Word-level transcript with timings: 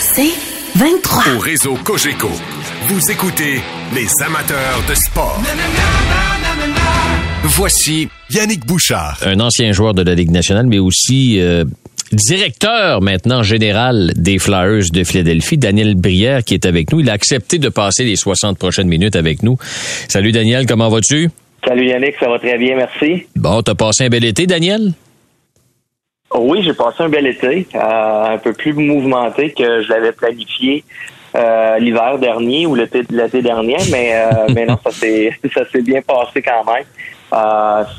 C'est 0.00 0.32
23. 0.76 1.34
Au 1.34 1.38
réseau 1.38 1.74
Cogeco, 1.84 2.28
vous 2.88 3.10
écoutez 3.10 3.60
les 3.94 4.08
amateurs 4.24 4.82
de 4.88 4.94
sport. 4.94 5.40
Voici 7.44 8.08
Yannick 8.30 8.66
Bouchard. 8.66 9.18
Un 9.24 9.40
ancien 9.40 9.72
joueur 9.72 9.94
de 9.94 10.02
la 10.02 10.14
Ligue 10.14 10.30
nationale, 10.30 10.66
mais 10.66 10.78
aussi 10.78 11.40
euh, 11.40 11.64
directeur 12.12 13.00
maintenant 13.00 13.42
général 13.42 14.12
des 14.16 14.38
Flyers 14.38 14.90
de 14.92 15.04
Philadelphie, 15.04 15.58
Daniel 15.58 15.94
Brière, 15.94 16.44
qui 16.44 16.54
est 16.54 16.66
avec 16.66 16.92
nous. 16.92 17.00
Il 17.00 17.10
a 17.10 17.14
accepté 17.14 17.58
de 17.58 17.68
passer 17.68 18.04
les 18.04 18.16
60 18.16 18.58
prochaines 18.58 18.88
minutes 18.88 19.16
avec 19.16 19.42
nous. 19.42 19.56
Salut 20.08 20.32
Daniel, 20.32 20.66
comment 20.66 20.88
vas-tu? 20.88 21.30
Salut 21.66 21.86
Yannick, 21.86 22.14
ça 22.18 22.28
va 22.28 22.38
très 22.38 22.58
bien, 22.58 22.76
merci. 22.76 23.26
Bon, 23.36 23.62
t'as 23.62 23.74
passé 23.74 24.04
un 24.04 24.08
bel 24.08 24.24
été, 24.24 24.46
Daniel? 24.46 24.92
Oui, 26.34 26.62
j'ai 26.62 26.72
passé 26.72 27.02
un 27.02 27.08
bel 27.08 27.26
été, 27.26 27.66
euh, 27.74 28.34
un 28.34 28.38
peu 28.38 28.52
plus 28.52 28.72
mouvementé 28.72 29.52
que 29.52 29.82
je 29.82 29.88
l'avais 29.90 30.12
planifié 30.12 30.82
euh, 31.34 31.78
l'hiver 31.78 32.18
dernier 32.18 32.66
ou 32.66 32.74
l'été 32.74 33.02
dernier, 33.42 33.76
mais 33.90 34.12
euh, 34.14 34.46
mais 34.54 34.64
non, 34.64 34.78
ça 34.82 34.90
s'est 34.90 35.30
ça 35.54 35.62
s'est 35.70 35.82
bien 35.82 36.00
passé 36.00 36.42
quand 36.42 36.64
même. 36.64 36.84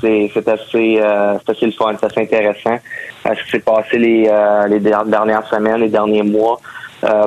c'est 0.01 0.31
c'est 0.33 0.47
assez 0.47 0.99
c'est 0.99 1.51
assez 1.51 1.65
le 1.65 1.71
fun, 1.73 1.93
c'est 1.99 2.05
assez 2.07 2.21
intéressant. 2.21 2.77
ce 3.23 3.43
qui 3.43 3.51
s'est 3.51 3.59
passé 3.59 3.97
les 3.97 4.31
les 4.69 4.79
dernières 4.79 5.47
semaines, 5.47 5.81
les 5.81 5.89
derniers 5.89 6.23
mois. 6.23 6.59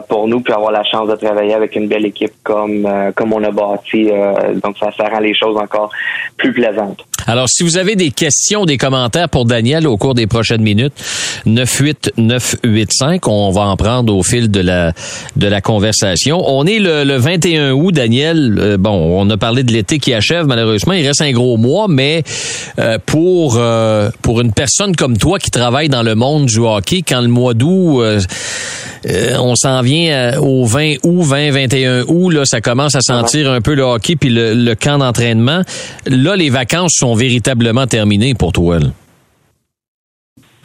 pour 0.09 0.27
nous, 0.27 0.41
puis 0.41 0.55
avoir 0.55 0.73
la 0.73 0.85
chance 0.85 1.09
de 1.09 1.17
travailler 1.17 1.55
avec 1.55 1.77
une 1.77 1.87
belle 1.87 2.07
équipe 2.07 2.35
comme 2.43 3.13
comme 3.15 3.33
on 3.33 3.45
a 3.45 3.51
bâti. 3.51 4.11
donc, 4.63 4.77
ça, 4.79 4.91
ça 4.97 5.09
rend 5.09 5.21
les 5.21 5.35
choses 5.35 5.57
encore 5.57 5.91
plus 6.37 6.53
plaisantes. 6.53 7.05
Alors, 7.29 7.49
si 7.49 7.65
vous 7.65 7.77
avez 7.77 7.97
des 7.97 8.13
questions, 8.13 8.67
des 8.67 8.79
commentaires 8.79 9.29
pour 9.29 9.47
Daniel 9.47 9.89
au 9.89 9.97
cours 9.97 10.15
des 10.15 10.29
prochaines 10.29 10.63
minutes, 10.63 10.93
98985, 11.47 13.27
on 13.27 13.51
va 13.51 13.63
en 13.63 13.77
prendre 13.77 14.15
au 14.15 14.23
fil 14.23 14.49
de 14.49 14.61
la 14.61 14.93
de 15.35 15.49
la 15.49 15.61
conversation. 15.61 16.41
On 16.47 16.65
est 16.67 16.79
le, 16.79 17.17
21 17.17 17.73
août, 17.73 17.93
Daniel. 17.93 18.57
Euh, 18.59 18.77
bon, 18.77 19.21
on 19.21 19.29
a 19.29 19.37
parlé 19.37 19.65
de 19.65 19.73
l'été 19.73 19.99
qui 19.99 20.15
achève 20.15 20.47
malheureusement. 20.47 20.93
Il 20.93 21.05
reste 21.05 21.21
un 21.21 21.33
gros 21.33 21.57
mois, 21.57 21.87
mais 21.89 22.23
euh, 22.79 22.99
pour 23.05 23.57
euh, 23.59 24.11
pour 24.23 24.41
une 24.41 24.53
personne 24.53 24.95
comme 24.95 25.19
toi 25.19 25.41
qui 25.41 25.51
travaille 25.51 25.89
dans 25.89 26.05
le 26.05 26.15
monde 26.15 26.47
du 26.47 26.59
hockey, 26.59 27.03
quand 27.07 27.21
le 27.21 27.29
mois 27.29 27.55
d'août 27.55 28.05
on 29.39 29.55
s'en 29.55 29.83
vient 29.83 30.39
au 30.41 30.65
20 30.65 30.95
août, 31.05 31.23
20, 31.23 31.51
21 31.53 32.05
août, 32.09 32.31
là, 32.31 32.45
ça 32.45 32.61
commence 32.61 32.97
à 32.97 33.01
sentir 33.01 33.51
un 33.51 33.61
peu 33.61 33.75
le 33.75 33.83
hockey 33.83 34.17
puis 34.17 34.31
le, 34.31 34.55
le 34.55 34.75
camp 34.75 34.99
d'entraînement. 34.99 35.63
Là, 36.07 36.35
les 36.35 36.51
vacances 36.51 36.95
sont 36.97 37.15
véritablement 37.17 37.87
terminées 37.87 38.35
pour 38.35 38.53
toi. 38.53 38.79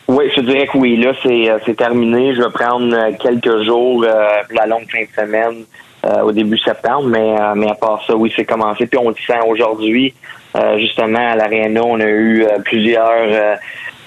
Oui, 0.08 0.26
je 0.36 0.42
dirais 0.42 0.68
que 0.68 0.78
oui. 0.78 0.98
Là, 0.98 1.14
c'est, 1.24 1.50
euh, 1.50 1.74
terminé. 1.74 2.36
Je 2.36 2.42
vais 2.42 2.50
prendre 2.50 2.94
euh, 2.94 3.12
quelques 3.18 3.64
jours 3.64 4.04
euh, 4.04 4.42
la 4.54 4.66
longue 4.66 4.86
fin 4.92 5.04
de 5.04 5.08
semaine 5.16 5.64
au 6.24 6.32
début 6.32 6.58
septembre, 6.58 7.04
mais, 7.10 7.36
mais 7.56 7.70
à 7.70 7.76
part 7.76 8.04
ça, 8.08 8.16
oui, 8.16 8.34
c'est 8.36 8.44
commencé. 8.44 8.88
Puis 8.88 8.98
on 8.98 9.10
le 9.10 9.16
sent 9.16 9.38
aujourd'hui. 9.48 10.12
justement, 10.78 11.32
à 11.34 11.36
l'Arena, 11.36 11.82
on 11.84 12.00
a 12.00 12.08
eu 12.08 12.44
plusieurs 12.66 13.60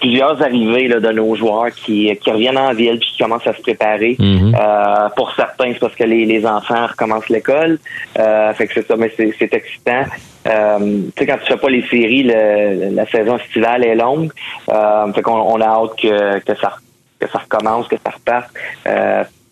plusieurs 0.05 0.42
arrivées 0.42 0.88
là, 0.88 1.00
de 1.00 1.12
nos 1.12 1.34
joueurs 1.34 1.70
qui, 1.70 2.14
qui 2.22 2.30
reviennent 2.30 2.58
en 2.58 2.74
ville 2.74 2.98
puis 2.98 3.08
qui 3.12 3.19
commencent 3.22 3.47
à 3.47 3.55
se 3.55 3.62
préparer. 3.62 4.16
Mhm. 4.19 4.55
euh, 4.55 5.08
pour 5.16 5.34
certains, 5.34 5.72
c'est 5.72 5.78
parce 5.78 5.94
que 5.94 6.05
les, 6.05 6.27
les 6.27 6.44
enfants 6.44 6.86
recommencent 6.86 7.30
l'école. 7.30 7.78
Euh, 8.19 8.52
fait 8.52 8.66
que 8.66 8.75
c'est 8.75 8.86
ça, 8.86 8.97
mais 8.97 9.10
c'est 9.16 9.55
excitant. 9.55 10.05
Euh, 10.47 10.78
tu 10.78 11.12
sais, 11.16 11.27
quand 11.27 11.38
tu 11.38 11.47
fais 11.47 11.56
pas 11.56 11.70
les 11.70 11.82
séries, 11.88 12.25
le, 12.25 12.94
la 12.94 13.06
saison 13.06 13.38
estivale 13.38 13.84
est 13.84 13.94
longue. 13.94 14.30
Euh, 14.70 15.12
fait 15.14 15.22
qu'on 15.22 15.41
on 15.41 15.60
a 15.60 15.66
hâte 15.66 15.97
que, 16.00 16.38
que 16.41 16.55
ça 16.60 16.75
que 17.19 17.28
ça 17.30 17.38
recommence, 17.38 17.88
que 17.88 17.97
ça 18.05 18.10
reparte. 18.10 18.50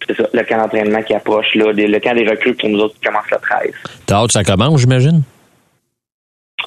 C'est 0.07 0.17
ça, 0.17 0.25
le 0.33 0.43
camp 0.43 0.59
d'entraînement 0.59 1.01
qui 1.03 1.15
approche, 1.15 1.55
là, 1.55 1.73
le 1.73 1.99
camp 2.01 2.15
des 2.15 2.29
recrues 2.29 2.55
pour 2.55 2.69
nous 2.69 2.81
autres 2.81 2.95
qui 2.95 3.07
commence 3.07 3.31
le 3.31 3.39
13. 3.39 3.73
T'as 4.05 4.17
hâte 4.17 4.27
que 4.27 4.33
ça 4.33 4.45
commence, 4.45 4.81
j'imagine? 4.81 5.23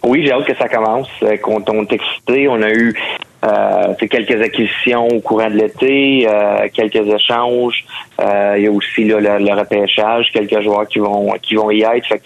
Oui, 0.04 0.24
j'ai 0.26 0.32
hâte 0.32 0.46
que 0.46 0.56
ça 0.56 0.70
commence, 0.70 1.10
qu'on 1.44 1.84
est 1.84 1.94
excité. 1.94 2.48
On 2.48 2.62
a 2.62 2.70
eu 2.70 2.96
euh, 3.46 3.94
quelques 4.10 4.42
acquisitions 4.42 5.08
au 5.08 5.20
courant 5.20 5.50
de 5.50 5.56
l'été, 5.56 6.28
euh, 6.28 6.68
quelques 6.74 7.08
échanges. 7.08 7.86
Euh, 8.20 8.56
il 8.58 8.64
y 8.64 8.68
a 8.68 8.72
aussi 8.72 9.04
le, 9.04 9.54
repêchage, 9.54 10.28
quelques 10.34 10.62
joueurs 10.62 10.88
qui 10.88 11.00
vont 11.00 11.32
qui 11.42 11.56
vont 11.56 11.70
y 11.70 11.82
être. 11.82 12.08
Fait 12.08 12.22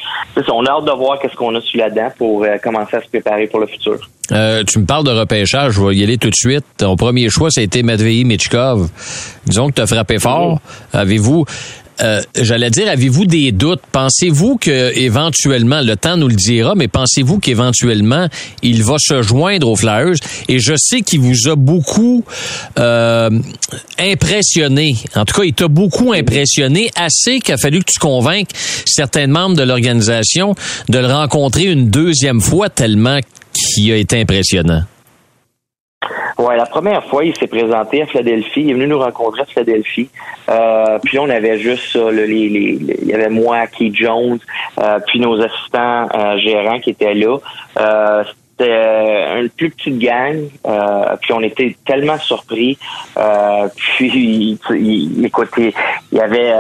on 0.52 0.64
a 0.66 0.72
hâte 0.72 0.86
de 0.86 0.92
voir 0.92 1.20
qu'est-ce 1.20 1.36
qu'on 1.36 1.56
a 1.56 1.62
sous 1.62 1.78
la 1.78 1.90
dent 1.90 2.10
pour 2.18 2.46
commencer 2.64 2.98
à 2.98 3.02
se 3.02 3.10
préparer 3.10 3.48
pour 3.48 3.60
le 3.60 3.68
futur. 3.68 3.98
tu 4.30 4.80
me 4.80 4.86
parles 4.86 5.04
de 5.04 5.12
repêchage, 5.12 5.74
je 5.74 5.82
vais 5.82 5.96
y 5.96 6.04
aller 6.04 6.18
tout 6.18 6.30
de 6.30 6.36
suite. 6.36 6.64
Ton 6.78 6.96
premier 6.96 7.30
choix, 7.30 7.50
ça 7.50 7.62
a 7.62 7.64
été 7.64 7.84
Matvei 7.84 8.24
Michkov. 8.24 8.90
Disons 9.46 9.70
que 9.70 9.74
tu 9.74 9.82
as 9.82 9.88
frappé 9.88 10.20
fort. 10.20 10.60
Avez-vous 10.94 11.46
euh, 12.02 12.22
j'allais 12.40 12.70
dire, 12.70 12.90
avez-vous 12.90 13.26
des 13.26 13.52
doutes? 13.52 13.82
Pensez-vous 13.92 14.58
que 14.58 14.98
éventuellement, 14.98 15.82
le 15.82 15.96
temps 15.96 16.18
nous 16.18 16.28
le 16.28 16.36
dira, 16.36 16.76
mais 16.76 16.88
pensez-vous 16.88 17.40
qu'éventuellement, 17.40 18.28
il 18.62 18.84
va 18.84 18.96
se 19.00 19.22
joindre 19.22 19.68
aux 19.68 19.76
Flyers? 19.76 20.16
Et 20.48 20.60
je 20.60 20.74
sais 20.78 21.02
qu'il 21.02 21.20
vous 21.20 21.50
a 21.50 21.56
beaucoup 21.56 22.24
euh, 22.78 23.30
impressionné. 24.00 24.96
En 25.16 25.26
tout 25.26 25.42
cas, 25.42 25.44
il 25.44 25.54
t'a 25.54 25.68
beaucoup 25.68 26.14
impressionné, 26.14 26.90
assez 26.96 27.40
qu'il 27.40 27.54
a 27.54 27.58
fallu 27.58 27.80
que 27.80 27.92
tu 27.92 28.00
convainques 28.00 28.50
certains 28.86 29.28
membres 29.28 29.56
de 29.56 29.64
l'organisation 29.64 30.56
de 30.88 31.00
le 31.00 31.08
rencontrer 31.08 31.66
une 31.66 31.90
deuxième 31.90 32.42
fois 32.42 32.70
tellement 32.70 33.20
qu'il 33.54 33.92
a 33.92 33.98
été 33.98 34.22
impressionnant. 34.22 34.84
Ouais, 36.40 36.56
la 36.56 36.66
première 36.66 37.04
fois, 37.04 37.26
il 37.26 37.36
s'est 37.36 37.48
présenté 37.48 38.02
à 38.02 38.06
Philadelphie. 38.06 38.62
Il 38.62 38.70
est 38.70 38.74
venu 38.74 38.88
nous 38.88 39.00
rencontrer 39.00 39.42
à 39.42 39.46
Philadelphie. 39.46 40.10
Euh, 40.50 40.98
puis 41.04 41.20
on 41.20 41.30
avait 41.30 41.60
juste 41.60 41.92
ça, 41.92 42.10
les, 42.12 42.28
les, 42.28 42.80
il 43.02 43.08
y 43.08 43.14
avait 43.14 43.28
moi, 43.28 43.68
Keith 43.68 43.94
Jones, 43.94 44.40
euh, 44.80 45.00
puis 45.06 45.20
nos 45.20 45.42
assistants 45.42 46.08
euh, 46.16 46.38
gérants 46.38 46.80
qui 46.80 46.92
étaient 46.92 47.14
là. 47.14 47.40
Euh, 47.78 48.24
c'était 48.52 49.40
une 49.42 49.50
plus 49.50 49.70
petite 49.70 50.00
gang, 50.00 50.48
puis 51.22 51.34
on 51.34 51.42
était 51.42 51.76
tellement 51.86 52.18
surpris. 52.18 52.78
puis, 53.76 54.58
il, 54.72 55.26
écoute, 55.26 55.50
il 55.58 55.74
y 56.18 56.20
avait 56.22 56.54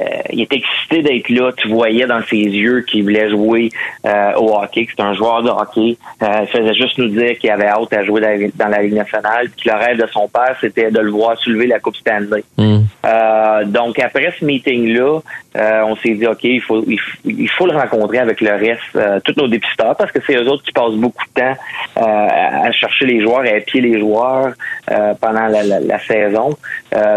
euh, 0.00 0.04
il 0.30 0.42
était 0.42 0.56
excité 0.56 1.02
d'être 1.02 1.28
là. 1.28 1.52
Tu 1.56 1.68
voyais 1.68 2.06
dans 2.06 2.22
ses 2.22 2.36
yeux 2.36 2.82
qu'il 2.82 3.04
voulait 3.04 3.30
jouer 3.30 3.70
euh, 4.06 4.32
au 4.36 4.56
hockey, 4.56 4.84
que 4.84 4.90
c'était 4.90 5.02
un 5.02 5.14
joueur 5.14 5.42
de 5.42 5.50
hockey. 5.50 5.96
Euh, 6.22 6.42
il 6.42 6.48
faisait 6.48 6.74
juste 6.74 6.98
nous 6.98 7.08
dire 7.08 7.38
qu'il 7.38 7.50
avait 7.50 7.68
hâte 7.68 7.92
à 7.92 8.04
jouer 8.04 8.20
dans 8.54 8.68
la, 8.68 8.82
Ligue 8.82 8.94
nationale. 8.94 9.48
Puis 9.56 9.70
le 9.70 9.76
rêve 9.76 9.98
de 9.98 10.06
son 10.08 10.28
père, 10.28 10.56
c'était 10.60 10.90
de 10.90 11.00
le 11.00 11.10
voir 11.10 11.38
soulever 11.38 11.66
la 11.66 11.78
Coupe 11.78 11.96
Stanley. 11.96 12.44
Mm. 12.58 12.82
donc 13.66 13.98
après 13.98 14.32
ce 14.38 14.44
meeting-là, 14.44 15.20
on 15.56 15.96
s'est 15.96 16.14
dit 16.14 16.26
OK, 16.26 16.44
il 16.44 16.60
faut, 16.60 16.84
il 16.86 17.48
faut, 17.50 17.66
le 17.66 17.76
rencontrer 17.76 18.18
avec 18.18 18.40
le 18.40 18.52
reste, 18.52 19.22
tous 19.24 19.34
nos 19.36 19.48
dépisteurs, 19.48 19.96
parce 19.96 20.10
que 20.10 20.18
c'est 20.26 20.34
eux 20.34 20.48
autres 20.48 20.64
qui 20.64 20.72
passent 20.72 20.94
beaucoup 20.94 21.24
de 21.34 21.40
temps 21.40 21.56
à 21.96 22.72
chercher 22.72 23.06
les 23.06 23.22
joueurs, 23.22 23.40
à 23.40 23.56
épier 23.56 23.80
les 23.80 24.00
joueurs 24.00 24.52
pendant 25.20 25.46
la, 25.46 25.62
la 25.62 25.98
saison. 26.00 26.56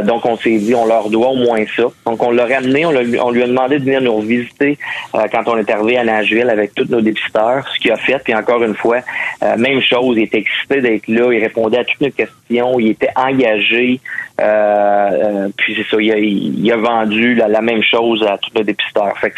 donc 0.04 0.26
on 0.26 0.38
s'est 0.38 0.58
dit 0.58 0.76
on 0.76 0.86
leur 0.86 1.10
doit 1.10 1.30
au 1.30 1.36
moins 1.36 1.64
ça. 1.76 1.86
Donc 2.06 2.22
on 2.22 2.32
leur 2.32 2.52
a 2.52 2.62
on, 2.86 3.32
lui 3.32 3.44
a 3.44 3.48
demandé 3.48 3.80
de 3.80 3.84
venir 3.84 4.02
nous 4.02 4.22
visiter 4.22 4.78
euh, 5.16 5.26
quand 5.32 5.44
on 5.48 5.58
est 5.58 5.70
arrivé 5.70 5.98
à 5.98 6.04
Nashville 6.04 6.50
avec 6.50 6.74
tous 6.76 6.86
nos 6.90 7.02
dépisteurs, 7.02 7.68
ce 7.74 7.80
qu'il 7.80 7.92
a 7.92 7.98
fait. 7.98 8.20
Puis 8.24 8.34
encore 8.36 8.64
une 8.64 8.76
fois, 8.76 9.00
euh, 9.44 9.58
même 9.58 9.82
chose, 9.82 10.16
il 10.18 10.24
était 10.24 10.40
excité 10.40 10.82
d'être 10.82 11.08
là, 11.08 11.32
il 11.32 11.42
répondait 11.42 11.80
à 11.80 11.86
toutes 11.86 12.02
nos 12.02 12.12
questions, 12.12 12.80
il 12.80 12.90
était 12.90 13.10
engagé. 13.16 14.00
Euh, 14.40 15.50
puis 15.58 15.76
c'est 15.76 15.90
ça, 15.90 15.98
il 16.00 16.72
a, 16.72 16.78
vendu 16.78 17.36
la, 17.36 17.62
même 17.62 17.82
chose 17.84 18.24
à 18.24 18.38
tous 18.38 18.52
nos 18.56 18.64
dépisteurs. 18.64 19.18
Fait 19.20 19.34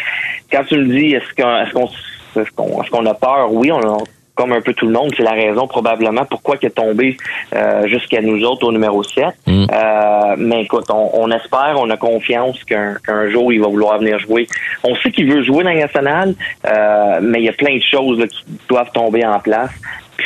quand 0.50 0.64
tu 0.64 0.76
me 0.76 0.86
dis 0.86 1.14
est-ce 1.14 1.72
qu'on 1.72 1.88
est-ce 2.36 2.90
qu'on 2.90 3.06
a 3.06 3.14
peur? 3.14 3.52
Oui, 3.52 3.72
on 3.72 3.80
a 3.80 3.98
comme 4.40 4.52
un 4.52 4.62
peu 4.62 4.72
tout 4.72 4.86
le 4.86 4.92
monde, 4.92 5.10
c'est 5.14 5.22
la 5.22 5.32
raison 5.32 5.66
probablement 5.66 6.24
pourquoi 6.24 6.56
il 6.62 6.66
est 6.66 6.70
tombé 6.70 7.18
euh, 7.54 7.86
jusqu'à 7.86 8.22
nous 8.22 8.42
autres 8.42 8.66
au 8.66 8.72
numéro 8.72 9.02
7. 9.02 9.26
Mm. 9.46 9.66
Euh, 9.70 10.34
mais 10.38 10.62
écoute, 10.62 10.86
on, 10.88 11.30
espère, 11.30 11.76
on 11.76 11.90
a 11.90 11.98
confiance 11.98 12.64
qu'un 12.64 13.30
jour 13.30 13.52
il 13.52 13.60
va 13.60 13.68
vouloir 13.68 13.98
venir 13.98 14.18
jouer. 14.18 14.46
On 14.82 14.96
sait 14.96 15.10
qu'il 15.10 15.30
veut 15.30 15.42
jouer 15.42 15.62
dans 15.62 15.70
la 15.70 15.80
nationale, 15.80 16.34
euh, 16.66 17.18
mais 17.20 17.40
il 17.40 17.44
y 17.44 17.48
a 17.50 17.52
plein 17.52 17.76
de 17.76 17.82
choses 17.82 18.24
qui 18.30 18.44
doivent 18.66 18.92
tomber 18.92 19.26
en 19.26 19.40
place. 19.40 19.72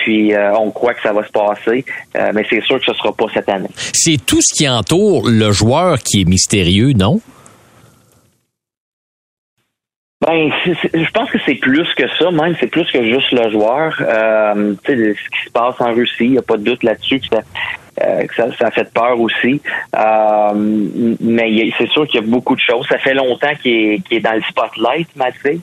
Puis 0.03 0.33
on 0.59 0.71
croit 0.71 0.95
que 0.95 1.03
ça 1.03 1.13
va 1.13 1.25
se 1.25 1.33
passer, 1.33 1.85
mais 2.15 2.45
c'est 2.49 2.63
sûr 2.63 2.79
que 2.79 2.87
ce 2.87 2.95
sera 2.95 3.13
pas 3.13 3.27
cette 3.33 3.49
année. 3.49 3.69
C'est 3.77 4.25
tout 4.25 4.41
ce 4.41 4.55
qui 4.55 4.69
entoure 4.69 5.29
le 5.29 5.53
joueur 5.53 5.99
qui 5.99 6.23
est 6.23 6.29
mystérieux, 6.29 6.93
non? 6.93 7.21
Ben, 10.27 10.51
je 10.65 11.11
pense 11.11 11.31
que 11.31 11.39
c'est 11.45 11.57
plus 11.57 11.87
que 11.97 12.05
ça, 12.19 12.31
même 12.31 12.57
c'est 12.59 12.69
plus 12.69 12.91
que 12.91 13.03
juste 13.05 13.31
le 13.33 13.51
joueur. 13.51 13.95
Euh, 14.01 14.75
tu 14.85 14.97
sais, 14.97 15.15
ce 15.15 15.31
qui 15.31 15.45
se 15.45 15.51
passe 15.51 15.75
en 15.81 15.93
Russie, 15.93 16.25
il 16.25 16.31
n'y 16.33 16.39
a 16.39 16.43
pas 16.43 16.57
de 16.57 16.65
doute 16.65 16.83
là-dessus. 16.83 17.21
que 17.21 17.27
ça, 17.27 17.43
ça, 18.37 18.47
a 18.61 18.71
fait 18.71 18.93
peur 18.93 19.21
aussi. 19.21 19.61
mais 21.21 21.73
c'est 21.79 21.89
sûr 21.89 22.07
qu'il 22.07 22.21
y 22.21 22.25
a 22.25 22.27
beaucoup 22.27 22.55
de 22.55 22.61
choses. 22.61 22.87
Ça 22.89 22.99
fait 22.99 23.15
longtemps 23.15 23.55
qu'il 23.61 23.73
est, 23.73 24.13
est, 24.13 24.21
dans 24.21 24.35
le 24.35 24.43
spotlight, 24.43 25.09
Mathieu. 25.17 25.61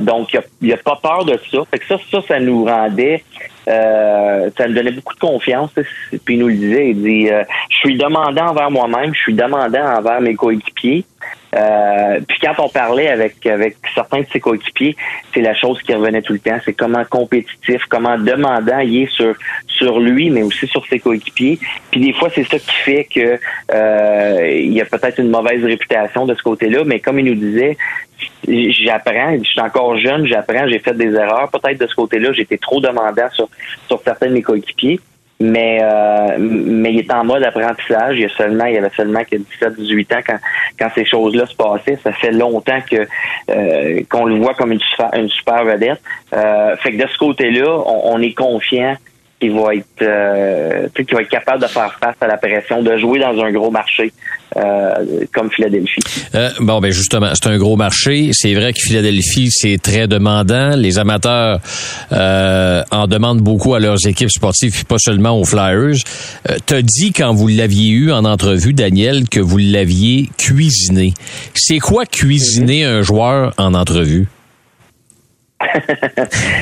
donc, 0.00 0.36
il 0.60 0.68
n'a 0.68 0.74
a 0.74 0.78
pas 0.78 0.98
peur 1.02 1.24
de 1.24 1.38
ça. 1.50 1.58
Fait 1.70 1.78
que 1.78 1.86
ça, 1.86 1.96
ça, 2.10 2.18
ça 2.26 2.40
nous 2.40 2.64
rendait 2.64 3.22
euh, 3.68 4.50
ça 4.56 4.66
me 4.66 4.74
donnait 4.74 4.92
beaucoup 4.92 5.14
de 5.14 5.20
confiance. 5.20 5.70
Puis 6.10 6.34
il 6.34 6.38
nous 6.38 6.48
le 6.48 6.54
disait, 6.54 6.90
il 6.90 7.02
dit 7.02 7.30
euh, 7.30 7.44
Je 7.70 7.76
suis 7.76 7.96
demandant 7.96 8.48
envers 8.48 8.70
moi-même, 8.70 9.14
je 9.14 9.20
suis 9.20 9.34
demandant 9.34 9.96
envers 9.98 10.20
mes 10.20 10.34
coéquipiers. 10.34 11.04
Euh, 11.54 12.18
puis 12.26 12.38
quand 12.40 12.54
on 12.58 12.68
parlait 12.68 13.08
avec 13.08 13.44
avec 13.46 13.76
certains 13.94 14.20
de 14.20 14.26
ses 14.32 14.40
coéquipiers, 14.40 14.96
c'est 15.32 15.42
la 15.42 15.54
chose 15.54 15.80
qui 15.82 15.94
revenait 15.94 16.22
tout 16.22 16.32
le 16.32 16.38
temps, 16.38 16.58
c'est 16.64 16.72
comment 16.72 17.04
compétitif, 17.04 17.82
comment 17.88 18.18
demandant 18.18 18.78
il 18.78 19.02
est 19.02 19.12
sur 19.12 19.34
sur 19.66 20.00
lui, 20.00 20.30
mais 20.30 20.42
aussi 20.42 20.66
sur 20.66 20.84
ses 20.86 20.98
coéquipiers. 20.98 21.58
Puis 21.90 22.00
des 22.00 22.12
fois, 22.14 22.30
c'est 22.34 22.44
ça 22.44 22.58
qui 22.58 22.74
fait 22.84 23.04
que 23.04 23.38
euh, 23.72 24.58
il 24.60 24.72
y 24.72 24.80
a 24.80 24.86
peut-être 24.86 25.20
une 25.20 25.30
mauvaise 25.30 25.62
réputation 25.64 26.26
de 26.26 26.34
ce 26.34 26.42
côté-là, 26.42 26.84
mais 26.84 27.00
comme 27.00 27.18
il 27.18 27.26
nous 27.26 27.34
disait, 27.34 27.76
j'apprends, 28.46 29.36
je 29.38 29.48
suis 29.48 29.60
encore 29.60 29.96
jeune, 29.98 30.26
j'apprends, 30.26 30.68
j'ai 30.68 30.78
fait 30.78 30.94
des 30.94 31.12
erreurs. 31.14 31.50
Peut-être 31.50 31.78
de 31.78 31.86
ce 31.86 31.94
côté-là, 31.94 32.32
j'étais 32.32 32.58
trop 32.58 32.80
demandant 32.80 33.28
sur 33.32 33.48
sur 33.88 34.00
certains 34.02 34.28
de 34.28 34.34
mes 34.34 34.42
coéquipiers. 34.42 35.00
Mais 35.40 35.80
euh, 35.82 36.36
mais 36.38 36.92
il 36.92 37.00
est 37.00 37.12
en 37.12 37.24
mode 37.24 37.42
apprentissage. 37.42 38.16
Il 38.16 38.22
y 38.22 38.24
a 38.24 38.28
seulement, 38.28 38.66
il 38.66 38.74
y 38.74 38.78
avait 38.78 38.90
seulement 38.96 39.24
que 39.24 39.36
17-18 39.36 40.16
ans 40.16 40.20
quand 40.24 40.38
quand 40.78 40.88
ces 40.94 41.04
choses-là 41.04 41.46
se 41.46 41.56
passaient. 41.56 41.98
Ça 42.04 42.12
fait 42.12 42.30
longtemps 42.30 42.80
que 42.88 43.08
euh, 43.50 44.02
qu'on 44.08 44.26
le 44.26 44.36
voit 44.36 44.54
comme 44.54 44.70
une 44.70 44.80
super, 44.80 45.10
une 45.14 45.28
super 45.28 45.64
vedette. 45.64 46.00
Euh, 46.32 46.76
fait 46.76 46.92
que 46.92 47.02
de 47.02 47.08
ce 47.08 47.18
côté-là, 47.18 47.68
on, 47.86 48.14
on 48.14 48.22
est 48.22 48.34
confiant 48.34 48.96
qui 49.42 49.48
va 49.48 49.74
être 49.74 50.02
euh, 50.02 50.86
qui 50.94 51.14
va 51.14 51.22
être 51.22 51.28
capable 51.28 51.62
de 51.62 51.66
faire 51.66 51.98
face 52.00 52.14
à 52.20 52.28
la 52.28 52.36
pression, 52.36 52.80
de 52.80 52.96
jouer 52.96 53.18
dans 53.18 53.36
un 53.42 53.50
gros 53.50 53.72
marché 53.72 54.12
euh, 54.56 54.92
comme 55.34 55.50
Philadelphie. 55.50 56.00
Euh, 56.36 56.50
bon, 56.60 56.78
ben 56.78 56.92
justement, 56.92 57.30
c'est 57.34 57.48
un 57.48 57.58
gros 57.58 57.74
marché. 57.76 58.30
C'est 58.32 58.54
vrai 58.54 58.72
que 58.72 58.78
Philadelphie, 58.78 59.48
c'est 59.50 59.82
très 59.82 60.06
demandant. 60.06 60.76
Les 60.76 61.00
amateurs 61.00 61.58
euh, 62.12 62.84
en 62.92 63.08
demandent 63.08 63.40
beaucoup 63.40 63.74
à 63.74 63.80
leurs 63.80 64.06
équipes 64.06 64.30
sportives, 64.30 64.72
puis 64.72 64.84
pas 64.84 64.98
seulement 64.98 65.36
aux 65.36 65.44
Flyers. 65.44 65.96
Euh, 66.48 66.56
T'as 66.64 66.82
dit 66.82 67.12
quand 67.12 67.34
vous 67.34 67.48
l'aviez 67.48 67.90
eu 67.90 68.12
en 68.12 68.24
entrevue, 68.24 68.74
Daniel, 68.74 69.28
que 69.28 69.40
vous 69.40 69.58
l'aviez 69.58 70.30
cuisiné. 70.38 71.14
C'est 71.54 71.80
quoi 71.80 72.06
cuisiner 72.06 72.84
un 72.84 73.02
joueur 73.02 73.54
en 73.58 73.74
entrevue? 73.74 74.28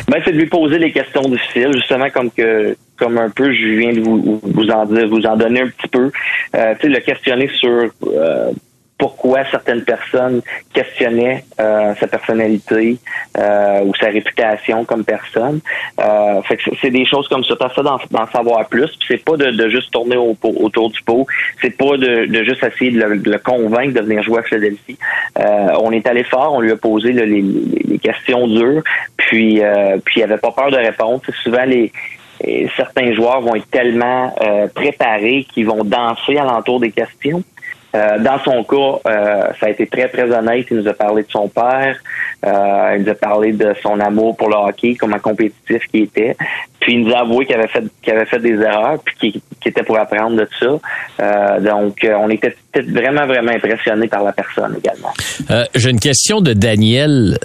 Ben, 0.08 0.20
c'est 0.25 0.32
de 0.32 0.38
lui 0.38 0.47
poser 0.47 0.79
les 0.79 0.93
questions 0.93 1.23
difficiles, 1.23 1.73
justement 1.75 2.11
comme 2.11 2.31
que 2.31 2.76
comme 2.99 3.19
un 3.19 3.31
peu 3.31 3.52
je 3.52 3.67
viens 3.67 3.93
de 3.93 4.00
vous, 4.00 4.41
vous 4.43 4.70
en 4.70 4.85
dire, 4.85 5.08
vous 5.08 5.25
en 5.26 5.37
donner 5.37 5.62
un 5.62 5.69
petit 5.69 5.88
peu. 5.88 6.11
Euh, 6.55 6.75
le 6.82 7.00
questionner 7.00 7.49
sur 7.49 7.91
euh, 8.06 8.52
pourquoi 9.00 9.44
certaines 9.50 9.82
personnes 9.82 10.43
questionnaient 10.75 11.43
euh, 11.58 11.94
sa 11.99 12.06
personnalité 12.06 12.99
euh, 13.38 13.81
ou 13.81 13.94
sa 13.94 14.08
réputation 14.08 14.85
comme 14.85 15.05
personne. 15.05 15.61
Euh, 15.99 16.43
fait 16.43 16.58
que 16.58 16.64
c'est 16.82 16.91
des 16.91 17.06
choses 17.06 17.26
comme 17.29 17.43
ça. 17.43 17.55
T'as 17.58 17.75
ça 17.75 17.82
d'en, 17.82 17.99
savoir 18.31 18.69
plus. 18.69 18.88
Puis 18.99 19.08
c'est 19.08 19.25
pas 19.25 19.38
de, 19.38 19.69
juste 19.70 19.91
tourner 19.91 20.19
autour 20.19 20.91
du 20.91 21.00
pot. 21.02 21.26
C'est 21.62 21.76
pas 21.76 21.97
de, 21.97 22.44
juste 22.44 22.62
essayer 22.62 22.91
de 22.91 23.00
le, 23.00 23.38
convaincre 23.38 23.94
de 23.94 24.00
venir 24.00 24.23
jouer 24.23 24.41
à 24.41 24.43
Philadelphie. 24.43 24.99
on 25.37 25.91
est 25.93 26.06
allé 26.06 26.23
fort. 26.25 26.52
On 26.52 26.61
lui 26.61 26.73
a 26.73 26.76
posé 26.76 27.12
les, 27.12 27.99
questions 27.99 28.47
dures. 28.47 28.82
Puis 29.17 29.62
puis 30.05 30.20
il 30.20 30.23
avait 30.23 30.37
pas 30.37 30.52
peur 30.52 30.70
de 30.70 30.76
répondre. 30.76 31.23
souvent 31.43 31.64
les 31.64 31.91
certains 32.76 33.12
joueurs 33.14 33.41
vont 33.41 33.55
être 33.55 33.70
tellement 33.70 34.35
préparés 34.75 35.47
qu'ils 35.52 35.67
vont 35.67 35.85
danser 35.85 36.37
alentour 36.37 36.81
des 36.81 36.91
questions. 36.91 37.43
Euh, 37.95 38.19
dans 38.19 38.39
son 38.45 38.63
cas, 38.65 39.11
euh, 39.11 39.43
ça 39.59 39.67
a 39.67 39.71
été 39.71 39.87
très, 39.87 40.09
très 40.09 40.31
honnête. 40.31 40.67
Il 40.71 40.79
nous 40.79 40.89
a 40.89 40.93
parlé 40.93 41.23
de 41.23 41.31
son 41.31 41.49
père. 41.49 41.97
Euh, 42.47 42.97
il 42.97 43.03
nous 43.03 43.11
a 43.11 43.15
parlé 43.15 43.53
de 43.53 43.75
son 43.83 43.99
amour 44.01 44.37
pour 44.37 44.49
le 44.49 44.57
hockey, 44.57 44.95
comment 44.99 45.19
compétitif 45.19 45.83
qu'il 45.91 46.05
était. 46.05 46.37
Puis 46.79 46.95
il 46.95 47.05
nous 47.05 47.13
a 47.13 47.21
avoué 47.21 47.47
qu'il 47.47 47.57
avait 47.57 48.27
fait 48.27 48.39
des 48.39 48.55
erreurs, 48.55 48.99
puis 49.05 49.33
qu'il 49.33 49.43
était 49.67 49.83
pour 49.83 49.99
apprendre 49.99 50.37
de 50.37 50.49
ça. 50.59 51.59
donc, 51.61 51.99
on 52.03 52.31
était 52.31 52.55
vraiment, 52.75 53.27
vraiment 53.27 53.53
impressionnés 53.53 54.09
par 54.09 54.23
la 54.23 54.33
personne 54.33 54.79
également. 54.79 55.13
J'ai 55.75 55.91
une 55.91 56.01
question 56.01 56.41
de 56.41 56.55
Daniel. 56.55 57.39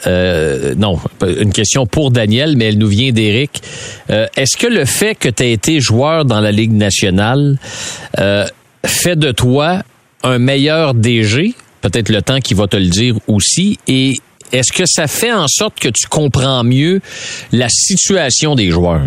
non, 0.77 0.97
une 1.21 1.51
question 1.51 1.85
pour 1.85 2.11
Daniel, 2.11 2.55
mais 2.55 2.69
elle 2.69 2.77
nous 2.77 2.87
vient 2.87 3.11
d'Éric. 3.11 3.61
Est-ce 4.07 4.55
que 4.55 4.67
le 4.67 4.85
fait 4.85 5.15
que 5.15 5.27
tu 5.27 5.43
aies 5.43 5.51
été 5.51 5.81
joueur 5.81 6.23
dans 6.23 6.39
la 6.39 6.53
Ligue 6.53 6.71
nationale 6.71 7.57
fait 8.85 9.17
de 9.17 9.31
toi 9.31 9.81
un 10.25 10.39
meilleur 10.39 10.93
DG? 10.93 11.53
Peut-être 11.81 12.09
le 12.09 12.21
temps 12.21 12.39
qui 12.39 12.53
va 12.53 12.67
te 12.67 12.77
le 12.77 12.87
dire 12.87 13.15
aussi. 13.27 13.77
Et 13.87 14.13
est-ce 14.51 14.73
que 14.73 14.85
ça 14.85 15.07
fait 15.07 15.31
en 15.31 15.47
sorte 15.47 15.79
que 15.79 15.89
tu 15.89 16.07
comprends 16.07 16.63
mieux 16.63 16.99
la 17.51 17.69
situation 17.69 18.55
des 18.55 18.71
joueurs? 18.71 19.01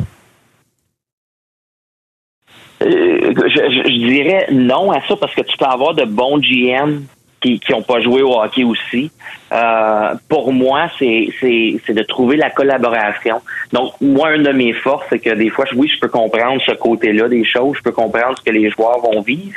Euh, 2.82 3.32
je, 3.35 4.09
dirais 4.09 4.47
non 4.53 4.93
à 4.93 5.00
ça 5.06 5.17
parce 5.17 5.35
que 5.35 5.43
tu 5.43 5.56
peux 5.56 5.65
avoir 5.65 5.94
de 5.94 6.05
bons 6.05 6.38
GM 6.38 7.03
qui 7.41 7.61
n'ont 7.70 7.82
pas 7.82 8.00
joué 8.00 8.23
au 8.23 8.41
hockey 8.41 8.65
aussi. 8.65 9.11
Euh, 9.52 10.14
pour 10.28 10.52
moi, 10.52 10.88
c'est, 10.98 11.28
c'est, 11.40 11.92
de 11.92 12.02
trouver 12.02 12.36
la 12.36 12.50
collaboration. 12.50 13.40
Donc, 13.72 13.92
moi, 14.00 14.34
une 14.34 14.42
de 14.42 14.52
mes 14.52 14.72
forces, 14.72 15.06
c'est 15.08 15.18
que 15.18 15.30
des 15.30 15.50
fois, 15.50 15.64
oui, 15.74 15.90
je 15.92 15.98
peux 16.00 16.08
comprendre 16.08 16.60
ce 16.66 16.72
côté-là 16.72 17.28
des 17.28 17.44
choses, 17.44 17.76
je 17.78 17.82
peux 17.82 17.92
comprendre 17.92 18.36
ce 18.38 18.42
que 18.42 18.50
les 18.50 18.70
joueurs 18.70 19.00
vont 19.00 19.20
vivre, 19.20 19.56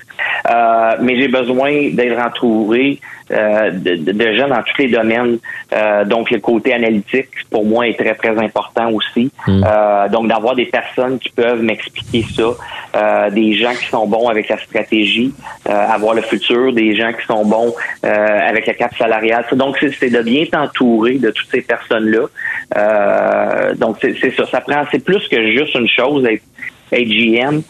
euh, 0.49 0.91
mais 1.01 1.15
j'ai 1.17 1.27
besoin 1.27 1.89
d'être 1.91 2.19
entouré 2.19 2.99
euh, 3.31 3.71
de, 3.71 3.95
de, 3.95 4.33
gens 4.33 4.47
dans 4.49 4.61
tous 4.61 4.81
les 4.81 4.89
domaines. 4.89 5.37
Euh, 5.73 6.03
donc, 6.03 6.31
le 6.31 6.39
côté 6.39 6.73
analytique, 6.73 7.29
pour 7.49 7.63
moi, 7.63 7.87
est 7.87 7.97
très, 7.97 8.13
très 8.15 8.37
important 8.37 8.91
aussi. 8.91 9.31
Mm. 9.47 9.63
Euh, 9.65 10.09
donc, 10.09 10.27
d'avoir 10.27 10.55
des 10.55 10.65
personnes 10.65 11.17
qui 11.17 11.29
peuvent 11.29 11.61
m'expliquer 11.61 12.25
ça, 12.35 13.29
des 13.29 13.53
gens 13.53 13.71
qui 13.71 13.85
sont 13.85 14.05
bons 14.05 14.27
avec 14.27 14.49
la 14.49 14.57
stratégie, 14.57 15.33
avoir 15.65 16.13
le 16.13 16.21
futur, 16.21 16.73
des 16.73 16.95
gens 16.95 17.13
qui 17.13 17.25
sont 17.25 17.45
bons 17.45 17.73
avec 18.03 18.65
la 18.65 18.73
carte 18.73 18.97
salariale. 18.97 19.45
Donc, 19.53 19.80
c'est 19.99 20.09
de 20.09 20.21
bien 20.21 20.45
t'entourer 20.45 21.17
de 21.17 21.31
toutes 21.31 21.49
ces 21.49 21.61
personnes-là. 21.61 23.73
donc, 23.75 23.97
c'est 24.01 24.35
ça. 24.35 24.45
Ça 24.45 24.61
prend, 24.61 24.83
c'est 24.91 25.03
plus 25.03 25.27
que 25.27 25.51
juste 25.51 25.75
une 25.75 25.89
chose, 25.89 26.25
être, 26.25 26.43
être 26.91 27.07
GM. 27.07 27.61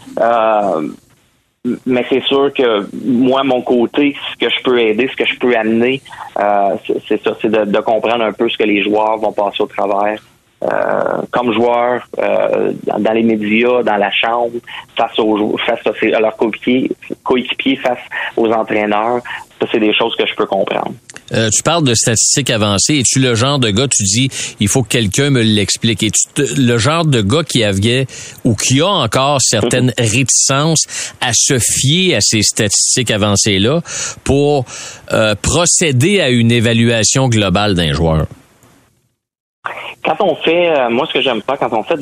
Mais 1.85 2.03
c'est 2.09 2.23
sûr 2.23 2.51
que 2.53 2.87
moi, 3.05 3.43
mon 3.43 3.61
côté, 3.61 4.15
ce 4.31 4.45
que 4.45 4.51
je 4.51 4.63
peux 4.63 4.79
aider, 4.79 5.07
ce 5.11 5.15
que 5.15 5.25
je 5.25 5.37
peux 5.37 5.55
amener, 5.55 6.01
euh, 6.39 6.75
c'est 7.07 7.21
ça, 7.21 7.37
c'est 7.39 7.51
de, 7.51 7.79
comprendre 7.81 8.23
un 8.23 8.33
peu 8.33 8.49
ce 8.49 8.57
que 8.57 8.63
les 8.63 8.81
joueurs 8.81 9.17
vont 9.17 9.31
passer 9.31 9.61
au 9.61 9.67
travers. 9.67 10.19
Euh, 10.63 11.21
comme 11.31 11.53
joueur, 11.53 12.07
euh, 12.19 12.71
dans 12.85 13.13
les 13.13 13.23
médias, 13.23 13.83
dans 13.83 13.97
la 13.97 14.11
chambre, 14.11 14.59
face 14.95 15.17
aux 15.19 15.57
face 15.57 15.79
à, 15.85 16.19
leurs 16.19 16.37
coéquipiers, 16.37 17.75
face 17.77 17.99
aux 18.37 18.51
entraîneurs. 18.51 19.21
Ça, 19.59 19.67
c'est 19.71 19.79
des 19.79 19.93
choses 19.93 20.15
que 20.15 20.25
je 20.25 20.35
peux 20.35 20.45
comprendre. 20.45 20.93
Euh, 21.33 21.49
tu 21.51 21.63
parles 21.63 21.83
de 21.83 21.95
statistiques 21.95 22.49
avancées. 22.49 22.99
Es-tu 22.99 23.19
le 23.19 23.35
genre 23.35 23.59
de 23.59 23.69
gars, 23.69 23.87
tu 23.87 24.03
dis, 24.03 24.29
il 24.59 24.67
faut 24.67 24.83
que 24.83 24.89
quelqu'un 24.89 25.29
me 25.29 25.41
l'explique. 25.41 26.03
Es-tu 26.03 26.43
le 26.55 26.77
genre 26.77 27.05
de 27.05 27.21
gars 27.21 27.43
qui 27.43 27.63
avait 27.63 28.07
ou 28.43 28.55
qui 28.55 28.81
a 28.81 28.87
encore 28.87 29.39
certaines 29.41 29.93
réticences 29.97 30.83
à 31.19 31.31
se 31.33 31.59
fier 31.59 32.15
à 32.15 32.21
ces 32.21 32.41
statistiques 32.41 33.11
avancées-là 33.11 33.81
pour 34.23 34.65
euh, 35.13 35.35
procéder 35.35 36.19
à 36.19 36.29
une 36.29 36.51
évaluation 36.51 37.29
globale 37.29 37.75
d'un 37.75 37.93
joueur? 37.93 38.27
Quand 40.03 40.19
on 40.21 40.35
fait, 40.35 40.69
euh, 40.69 40.89
moi, 40.89 41.05
ce 41.05 41.13
que 41.13 41.21
j'aime 41.21 41.43
pas, 41.43 41.55
quand 41.55 41.71
on 41.71 41.83
fait 41.83 41.95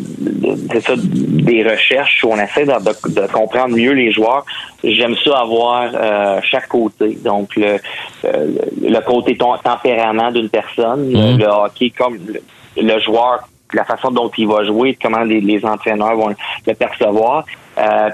ça, 0.80 0.94
des 0.96 1.64
recherches 1.70 2.24
où 2.24 2.30
on 2.32 2.40
essaie 2.40 2.66
de, 2.66 3.32
comprendre 3.34 3.76
mieux 3.76 3.92
les 3.92 4.14
joueurs, 4.14 4.46
j'aime 4.82 5.16
ça 5.18 5.40
avoir 5.40 5.92
euh, 5.94 6.40
chaque 6.42 6.70
côté. 6.70 7.18
Donc, 7.22 7.58
le, 7.58 7.78
euh, 8.24 8.48
le 8.82 9.00
côté 9.02 9.38
tempérament 9.38 10.32
d'une 10.32 10.50
personne, 10.50 11.12
le, 11.12 11.34
mhm. 11.36 11.42
hockey 11.42 11.90
comme 11.90 12.18
le, 12.78 13.00
joueur, 13.02 13.42
la 13.74 13.84
façon 13.84 14.12
dont 14.12 14.32
il 14.38 14.48
va 14.48 14.64
jouer, 14.64 14.98
comment 15.02 15.24
les, 15.24 15.66
entraîneurs 15.66 16.16
vont 16.16 16.34
le 16.66 16.74
percevoir. 16.74 17.44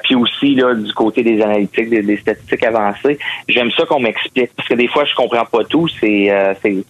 Puis 0.03 0.15
aussi 0.15 0.55
là, 0.55 0.73
du 0.73 0.93
côté 0.93 1.23
des 1.23 1.41
analytiques, 1.41 1.89
des, 1.89 2.17
statistiques 2.17 2.63
avancées, 2.63 3.17
j'aime 3.47 3.71
ça 3.71 3.85
qu'on 3.85 3.99
m'explique 3.99 4.51
parce 4.55 4.67
que 4.67 4.75
des 4.75 4.87
fois 4.87 5.05
je 5.05 5.15
comprends 5.15 5.45
pas 5.45 5.63
tout. 5.63 5.87
C'est 5.87 6.55
c'est 6.61 6.83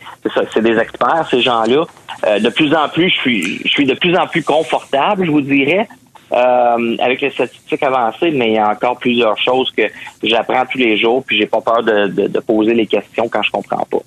c'est 0.54 0.62
des 0.62 0.78
experts 0.78 1.28
ces 1.30 1.42
gens-là. 1.42 1.86
Euh, 2.26 2.40
de 2.40 2.50
plus 2.50 2.74
en 2.74 2.88
plus, 2.90 3.10
je 3.10 3.16
suis, 3.16 3.58
je 3.64 3.70
suis 3.70 3.86
de 3.86 3.94
plus 3.94 4.16
en 4.16 4.28
plus 4.28 4.44
confortable, 4.44 5.26
je 5.26 5.32
vous 5.32 5.42
dirais, 5.42 5.88
euh, 6.32 6.98
avec 7.00 7.22
les 7.22 7.30
statistiques 7.30 7.84
avancées, 7.84 8.32
mais 8.32 8.50
il 8.50 8.54
y 8.54 8.58
a 8.58 8.70
encore 8.70 8.98
plusieurs 8.98 9.38
choses 9.38 9.72
que 9.72 9.84
j'apprends 10.24 10.66
tous 10.66 10.78
les 10.78 10.98
jours, 10.98 11.24
puis 11.26 11.38
j'ai 11.38 11.46
pas 11.46 11.62
peur 11.62 11.84
de, 11.84 12.08
de, 12.08 12.40
poser 12.40 12.74
les 12.74 12.88
questions 12.88 13.28
quand 13.30 13.44
je 13.44 13.52
comprends 13.52 13.86
pas. 13.90 13.98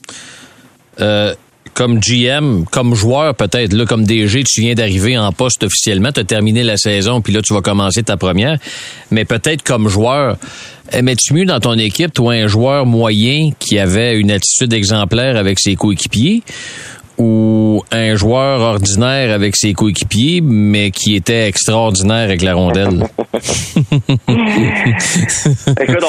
Euh, 1.00 1.34
comme 1.78 2.00
GM, 2.00 2.64
comme 2.73 2.97
joueur 2.97 3.37
peut-être, 3.37 3.73
là, 3.73 3.87
comme 3.87 4.02
DG, 4.02 4.42
tu 4.42 4.62
viens 4.62 4.75
d'arriver 4.75 5.16
en 5.16 5.30
poste 5.30 5.62
officiellement, 5.62 6.11
tu 6.11 6.18
as 6.18 6.25
terminé 6.25 6.64
la 6.64 6.76
saison, 6.76 7.20
puis 7.20 7.32
là, 7.32 7.40
tu 7.40 7.54
vas 7.54 7.61
commencer 7.61 8.02
ta 8.02 8.16
première. 8.16 8.58
Mais 9.12 9.25
peut-être 9.25 9.62
comme 9.62 9.88
joueur, 9.88 10.38
aimais-tu 10.90 11.35
mieux 11.35 11.44
dans 11.44 11.61
ton 11.61 11.75
équipe, 11.75 12.12
toi, 12.12 12.32
un 12.32 12.49
joueur 12.49 12.85
moyen 12.85 13.50
qui 13.61 13.78
avait 13.78 14.18
une 14.18 14.32
attitude 14.32 14.73
exemplaire 14.73 15.37
avec 15.37 15.61
ses 15.61 15.76
coéquipiers 15.76 16.42
ou 17.16 17.85
un 17.92 18.16
joueur 18.16 18.61
ordinaire 18.61 19.32
avec 19.32 19.54
ses 19.54 19.73
coéquipiers, 19.73 20.40
mais 20.42 20.90
qui 20.90 21.14
était 21.14 21.47
extraordinaire 21.47 22.25
avec 22.25 22.42
la 22.42 22.54
rondelle? 22.54 23.06
Écoute, 25.80 26.04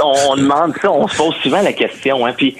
on, 0.00 0.36
demande 0.36 0.74
ça, 0.80 0.92
on 0.92 1.08
se 1.08 1.16
pose 1.16 1.34
souvent 1.42 1.62
la 1.62 1.72
question, 1.72 2.24
hein, 2.24 2.32
puis 2.36 2.54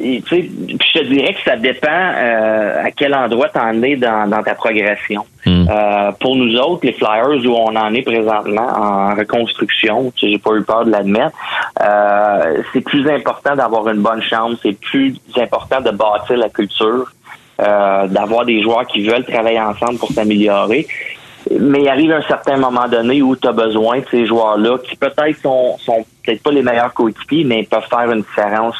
je 0.00 0.98
te 0.98 1.04
dirais 1.04 1.34
que 1.34 1.42
ça 1.44 1.56
dépend 1.56 1.88
euh, 1.90 2.84
à 2.84 2.90
quel 2.90 3.14
endroit 3.14 3.48
tu 3.48 3.58
en 3.58 3.82
es 3.82 3.96
dans, 3.96 4.42
ta 4.42 4.54
progression. 4.54 5.24
Hmm. 5.44 5.66
Euh, 5.68 6.12
pour 6.12 6.36
nous 6.36 6.56
autres, 6.56 6.86
les 6.86 6.92
Flyers, 6.92 7.44
où 7.44 7.54
on 7.54 7.76
en 7.76 7.92
est 7.94 8.02
présentement 8.02 8.68
en 8.68 9.14
reconstruction, 9.14 10.12
j'ai 10.16 10.38
pas 10.38 10.54
eu 10.54 10.62
peur 10.62 10.84
de 10.84 10.90
l'admettre, 10.90 11.36
euh, 11.80 12.62
c'est 12.72 12.80
plus 12.80 13.08
important 13.08 13.54
d'avoir 13.54 13.88
une 13.88 14.00
bonne 14.00 14.22
chambre, 14.22 14.56
c'est 14.62 14.78
plus 14.78 15.14
important 15.36 15.80
de 15.80 15.90
bâtir 15.90 16.36
la 16.36 16.48
culture, 16.48 17.12
d'avoir 17.58 18.46
des 18.46 18.62
joueurs 18.62 18.86
qui 18.86 19.06
veulent 19.06 19.24
travailler 19.24 19.60
ensemble 19.60 19.98
pour 19.98 20.10
s'améliorer. 20.12 20.86
Mais 21.58 21.80
il 21.82 21.88
arrive 21.88 22.12
un 22.12 22.22
certain 22.22 22.56
moment 22.56 22.88
donné 22.88 23.20
où 23.20 23.36
tu 23.36 23.46
as 23.48 23.52
besoin 23.52 23.98
de 23.98 24.04
ces 24.10 24.24
joueurs-là 24.26 24.78
qui 24.78 24.96
peut-être 24.96 25.40
sont, 25.42 25.76
sont 25.78 26.04
peut-être 26.24 26.42
pas 26.42 26.52
les 26.52 26.62
meilleurs 26.62 26.92
coéquipiers, 26.94 27.44
mais 27.44 27.64
peuvent 27.64 27.88
faire 27.88 28.10
une 28.10 28.22
différence 28.22 28.76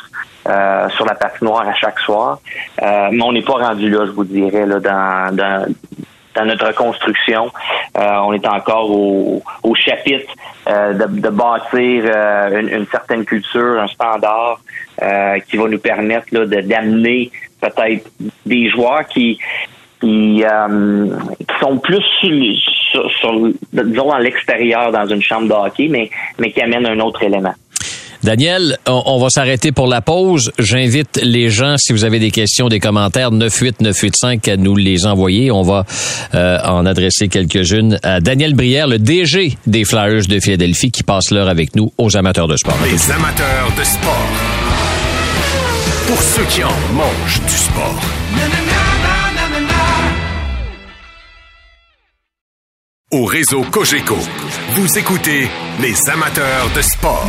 euh, 0.49 0.88
sur 0.90 1.04
la 1.04 1.14
patinoire 1.14 1.68
à 1.68 1.75
chaque 1.75 1.99
soir. 2.00 2.40
Euh, 2.82 3.09
mais 3.12 3.23
on 3.23 3.32
n'est 3.32 3.42
pas 3.42 3.59
rendu 3.68 3.90
là, 3.90 4.06
je 4.06 4.11
vous 4.12 4.25
dirais, 4.25 4.64
là, 4.64 4.80
dans, 4.80 5.37
dans, 5.37 6.44
notre 6.47 6.68
reconstruction. 6.68 7.50
Euh, 7.99 8.16
on 8.25 8.32
est 8.32 8.47
encore 8.49 8.90
au, 8.90 9.42
au 9.62 9.75
chapitre 9.75 10.32
de, 10.66 11.20
de, 11.20 11.28
bâtir 11.28 12.04
une, 12.54 12.87
certaine 12.90 13.26
culture, 13.26 13.82
un 13.82 13.88
standard 13.88 14.61
qui 15.47 15.59
va 15.59 15.68
nous 15.68 15.78
permettre 15.78 16.28
là, 16.32 16.47
d'amener 16.47 17.30
peut-être 17.61 18.09
des 18.47 18.70
joueurs 18.70 19.06
qui 19.06 19.38
qui, 20.00 20.42
sont 21.61 21.76
plus 21.76 22.02
sur, 22.90 23.11
sur, 23.11 23.50
disons 23.73 24.11
à 24.11 24.20
l'extérieur 24.20 24.90
dans 24.90 25.06
une 25.06 25.20
chambre 25.20 25.49
de 25.49 25.52
hockey, 25.52 25.88
mais, 25.88 26.09
mais 26.38 26.50
qui 26.50 26.62
amènent 26.62 26.87
un 26.87 27.00
autre 27.00 27.23
élément. 27.23 27.54
Daniel, 28.22 28.78
on, 28.86 29.18
va 29.18 29.30
s'arrêter 29.30 29.72
pour 29.72 29.86
la 29.86 30.00
pause. 30.00 30.52
J'invite 30.58 31.20
les 31.22 31.50
gens, 31.50 31.76
si 31.78 31.92
vous 31.92 32.04
avez 32.04 32.18
des 32.18 32.30
questions, 32.30 32.68
des 32.68 32.80
commentaires, 32.80 33.30
98985 33.30 34.48
à 34.48 34.56
nous 34.56 34.76
les 34.76 35.06
envoyer. 35.06 35.50
On 35.50 35.62
va 35.62 35.84
euh, 36.34 36.58
en 36.64 36.84
adresser 36.86 37.28
quelques-unes 37.28 37.98
à 38.02 38.20
Daniel 38.20 38.54
Brière, 38.54 38.86
le 38.86 38.98
DG 38.98 39.56
des 39.66 39.84
Flyers 39.84 40.26
de 40.26 40.38
Philadelphie, 40.40 40.90
qui 40.90 41.02
passe 41.02 41.30
l'heure 41.30 41.48
avec 41.48 41.74
nous 41.76 41.92
aux 41.98 42.16
amateurs 42.16 42.48
de 42.48 42.56
sport. 42.56 42.76
Les 42.84 43.10
amateurs 43.10 43.72
de 43.76 43.84
sport. 43.84 44.28
Pour 46.06 46.22
ceux 46.22 46.44
qui 46.44 46.62
en 46.64 46.94
mangent 46.94 47.40
du 47.46 47.56
sport. 47.56 48.89
Au 53.12 53.25
réseau 53.25 53.62
Cogeco, 53.73 54.17
vous 54.75 54.97
écoutez 54.97 55.49
les 55.83 56.11
amateurs 56.11 56.71
de 56.76 56.81
sport. 56.81 57.29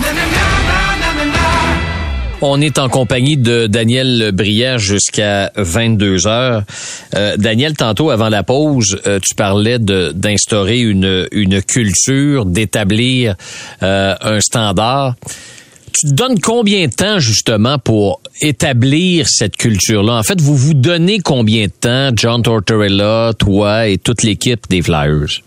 On 2.39 2.61
est 2.61 2.77
en 2.77 2.87
compagnie 2.87 3.35
de 3.35 3.65
Daniel 3.65 4.31
Brière 4.31 4.77
jusqu'à 4.77 5.51
22 5.55 6.27
heures. 6.27 6.61
Euh, 7.15 7.35
Daniel, 7.35 7.73
tantôt 7.73 8.11
avant 8.11 8.29
la 8.29 8.43
pause, 8.43 9.01
euh, 9.07 9.19
tu 9.27 9.33
parlais 9.33 9.79
d'instaurer 9.79 10.77
une, 10.81 11.63
culture, 11.67 12.45
d'établir 12.45 13.35
euh, 13.81 14.13
un 14.21 14.39
standard. 14.39 15.15
Tu 15.93 16.09
te 16.09 16.13
donnes 16.13 16.39
combien 16.39 16.85
de 16.85 16.93
temps 16.93 17.17
justement 17.17 17.79
pour 17.79 18.21
établir 18.39 19.27
cette 19.27 19.57
culture-là? 19.57 20.13
En 20.13 20.23
fait, 20.23 20.39
vous 20.39 20.55
vous 20.55 20.75
donnez 20.75 21.21
combien 21.21 21.65
de 21.65 21.71
temps, 21.71 22.11
John 22.15 22.43
Tortorella, 22.43 23.31
toi 23.35 23.87
et 23.87 23.97
toute 23.97 24.21
l'équipe 24.21 24.69
des 24.69 24.83
Flyers? 24.83 25.41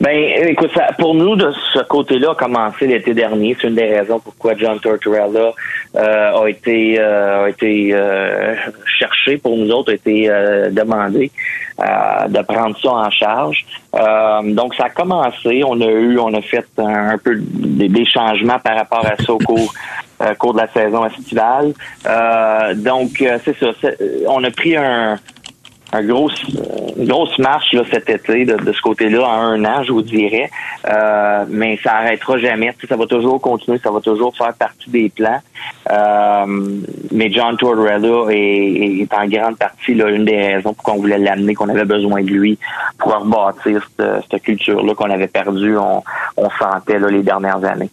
Ben, 0.00 0.48
écoute, 0.48 0.70
ça, 0.74 0.88
pour 0.98 1.14
nous, 1.14 1.36
de 1.36 1.52
ce 1.72 1.80
côté-là, 1.84 2.32
a 2.32 2.34
commencé 2.34 2.86
l'été 2.86 3.14
dernier. 3.14 3.56
C'est 3.60 3.68
une 3.68 3.76
des 3.76 3.96
raisons 3.96 4.18
pourquoi 4.18 4.54
John 4.56 4.80
Tortorella 4.80 5.52
euh, 5.96 6.42
a 6.42 6.48
été 6.48 6.98
euh, 6.98 7.44
a 7.44 7.48
été 7.50 7.90
euh, 7.92 8.56
cherché 8.98 9.38
pour 9.38 9.56
nous 9.56 9.70
autres, 9.70 9.92
a 9.92 9.94
été 9.94 10.28
demandé 10.70 11.30
de 11.78 12.42
prendre 12.42 12.76
ça 12.80 12.90
en 12.90 13.10
charge. 13.10 13.64
donc, 14.44 14.74
ça 14.74 14.84
a 14.84 14.90
commencé. 14.90 15.62
On 15.64 15.80
a 15.80 15.86
eu, 15.86 16.18
on 16.18 16.32
a 16.34 16.42
fait 16.42 16.66
un, 16.78 17.18
peu 17.18 17.36
des, 17.38 18.04
changements 18.06 18.58
par 18.58 18.76
rapport 18.76 19.06
à 19.06 19.16
ça 19.22 19.32
au 19.32 19.38
cours 19.38 19.72
cours 20.38 20.54
de 20.54 20.60
la 20.60 20.68
saison 20.68 21.04
estivale. 21.06 21.72
donc, 22.76 23.24
c'est 23.44 23.56
ça. 23.58 23.70
On 24.28 24.42
a 24.44 24.50
pris 24.50 24.76
un 24.76 25.18
un 25.94 26.02
une 26.96 27.08
grosse 27.08 27.38
marche 27.38 27.72
là, 27.72 27.82
cet 27.90 28.08
été 28.08 28.44
de, 28.44 28.72
ce 28.72 28.80
côté-là 28.80 29.26
en 29.26 29.40
un 29.40 29.64
an, 29.64 29.82
je 29.82 29.92
vous 29.92 30.02
dirais. 30.02 30.50
Euh, 30.88 31.44
mais 31.48 31.78
ça 31.82 31.94
arrêtera 31.96 32.38
jamais. 32.38 32.74
Ça 32.88 32.96
va 32.96 33.06
toujours 33.06 33.40
continuer, 33.40 33.78
ça 33.82 33.90
va 33.90 34.00
toujours 34.00 34.36
faire 34.36 34.54
partie 34.54 34.90
des 34.90 35.08
plans. 35.08 35.40
Euh, 35.90 36.44
mais 37.12 37.30
John 37.32 37.56
Tortorella 37.56 38.32
est, 38.32 39.02
est, 39.02 39.14
en 39.14 39.26
grande 39.26 39.56
partie 39.56 39.94
là, 39.94 40.08
une 40.10 40.24
des 40.24 40.54
raisons 40.54 40.74
pour 40.74 40.84
qu'on 40.84 40.96
voulait 40.96 41.18
l'amener, 41.18 41.54
qu'on 41.54 41.68
avait 41.68 41.84
besoin 41.84 42.22
de 42.22 42.30
lui 42.30 42.58
pour 42.98 43.14
rebâtir 43.14 43.88
cette, 43.96 44.06
cette 44.30 44.42
culture-là 44.42 44.94
qu'on 44.94 45.10
avait 45.10 45.28
perdue, 45.28 45.76
on, 45.76 46.02
on 46.36 46.50
sentait 46.50 46.98
là, 46.98 47.08
les 47.08 47.22
dernières 47.22 47.64
années. 47.64 47.90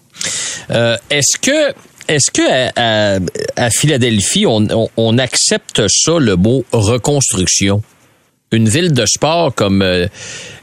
Euh, 0.69 0.95
est-ce 1.09 1.39
que 1.39 1.73
est-ce 2.07 2.31
que 2.31 3.19
à, 3.55 3.69
Philadelphie, 3.69 4.45
on, 4.45 4.67
on, 4.97 5.17
accepte 5.17 5.81
ça, 5.87 6.13
le 6.19 6.35
mot 6.35 6.65
reconstruction? 6.71 7.81
Une 8.53 8.67
ville 8.67 8.91
de 8.91 9.05
sport 9.05 9.55
comme 9.55 9.81
euh, 9.81 10.07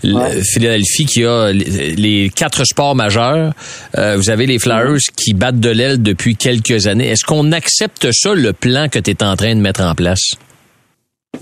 Philadelphie 0.02 1.06
qui 1.06 1.24
a 1.24 1.52
les, 1.52 2.30
quatre 2.34 2.64
sports 2.64 2.94
majeurs, 2.94 3.54
euh, 3.96 4.16
vous 4.16 4.28
avez 4.28 4.44
les 4.44 4.58
Flyers 4.58 4.98
qui 5.16 5.32
battent 5.32 5.60
de 5.60 5.70
l'aile 5.70 6.02
depuis 6.02 6.36
quelques 6.36 6.86
années. 6.86 7.08
Est-ce 7.08 7.24
qu'on 7.24 7.50
accepte 7.52 8.12
ça, 8.12 8.34
le 8.34 8.52
plan 8.52 8.88
que 8.90 8.98
tu 8.98 9.10
es 9.10 9.22
en 9.22 9.36
train 9.36 9.54
de 9.54 9.60
mettre 9.60 9.80
en 9.80 9.94
place? 9.94 10.34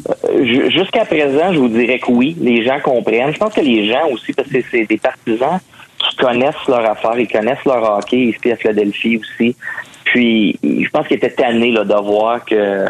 Euh, 0.09 0.71
jusqu'à 0.71 1.05
présent, 1.05 1.53
je 1.53 1.59
vous 1.59 1.69
dirais 1.69 1.99
que 1.99 2.13
oui, 2.13 2.37
les 2.41 2.65
gens 2.65 2.79
comprennent. 2.79 3.33
Je 3.33 3.39
pense 3.39 3.53
que 3.53 3.61
les 3.61 3.89
gens 3.89 4.09
aussi, 4.13 4.33
parce 4.33 4.49
que 4.49 4.59
c'est 4.71 4.85
des 4.85 4.99
partisans 4.99 5.59
qui 5.99 6.17
connaissent 6.17 6.67
leur 6.69 6.89
affaire, 6.91 7.19
ils 7.19 7.29
connaissent 7.29 7.65
leur 7.65 7.99
hockey 7.99 8.17
ici 8.17 8.53
à 8.53 8.57
Philadelphie 8.57 9.19
aussi. 9.19 9.57
Puis, 10.05 10.59
je 10.63 10.89
pense 10.89 11.07
qu'il 11.09 11.17
était 11.17 11.31
tanné 11.31 11.73
là, 11.73 11.85
de 11.85 11.95
voir 11.95 12.45
que 12.45 12.55
euh, 12.55 12.89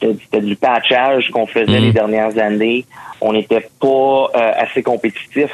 c'était 0.00 0.40
du 0.40 0.56
patchage 0.56 1.30
qu'on 1.30 1.46
faisait 1.46 1.80
les 1.80 1.90
mm. 1.90 1.92
dernières 1.92 2.38
années. 2.38 2.84
On 3.20 3.32
n'était 3.32 3.68
pas 3.80 4.30
euh, 4.34 4.52
assez 4.56 4.82
compétitif 4.82 5.50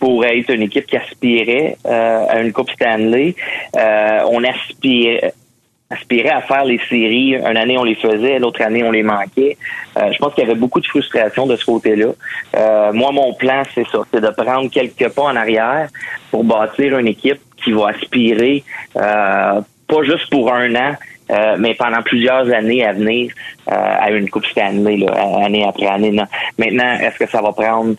pour 0.00 0.24
être 0.24 0.50
une 0.50 0.62
équipe 0.62 0.86
qui 0.86 0.96
aspirait 0.96 1.76
euh, 1.86 2.26
à 2.28 2.40
une 2.40 2.52
Coupe 2.52 2.70
Stanley. 2.70 3.34
on 3.74 4.42
aspirait 4.44 5.34
aspirait 5.90 6.30
à 6.30 6.40
faire 6.40 6.64
les 6.64 6.80
séries. 6.88 7.34
Une 7.34 7.56
année, 7.56 7.78
on 7.78 7.84
les 7.84 7.94
faisait, 7.94 8.38
l'autre 8.38 8.62
année, 8.62 8.82
on 8.82 8.90
les 8.90 9.02
manquait. 9.02 9.56
je 9.96 10.16
pense 10.18 10.34
qu'il 10.34 10.42
y 10.44 10.46
avait 10.50 10.58
beaucoup 10.58 10.80
de 10.80 10.86
frustration 10.86 11.46
de 11.46 11.56
ce 11.56 11.64
côté-là. 11.64 12.12
moi, 12.92 13.12
mon 13.12 13.32
plan, 13.34 13.62
c'est 13.74 13.86
ça, 13.88 13.98
c'est 14.12 14.20
de 14.20 14.30
prendre 14.30 14.70
quelques 14.70 15.08
pas 15.10 15.22
en 15.22 15.36
arrière 15.36 15.88
pour 16.30 16.42
bâtir 16.42 16.98
une 16.98 17.08
équipe 17.08 17.40
qui 17.62 17.72
va 17.72 17.88
aspirer 17.88 18.64
euh, 18.96 19.60
pas 19.86 20.02
juste 20.02 20.30
pour 20.30 20.52
un 20.52 20.74
an, 20.74 20.94
euh, 21.30 21.56
mais 21.58 21.74
pendant 21.74 22.02
plusieurs 22.02 22.50
années 22.52 22.84
à 22.84 22.92
venir 22.92 23.32
euh, 23.70 23.72
à 23.74 24.10
une 24.10 24.28
Coupe 24.30 24.46
Stanley, 24.46 24.98
là, 24.98 25.12
année 25.44 25.64
après 25.66 25.86
année. 25.86 26.10
Maintenant, 26.58 26.92
est-ce 27.00 27.18
que 27.18 27.28
ça 27.28 27.40
va 27.40 27.52
prendre 27.52 27.90
euh, 27.92 27.94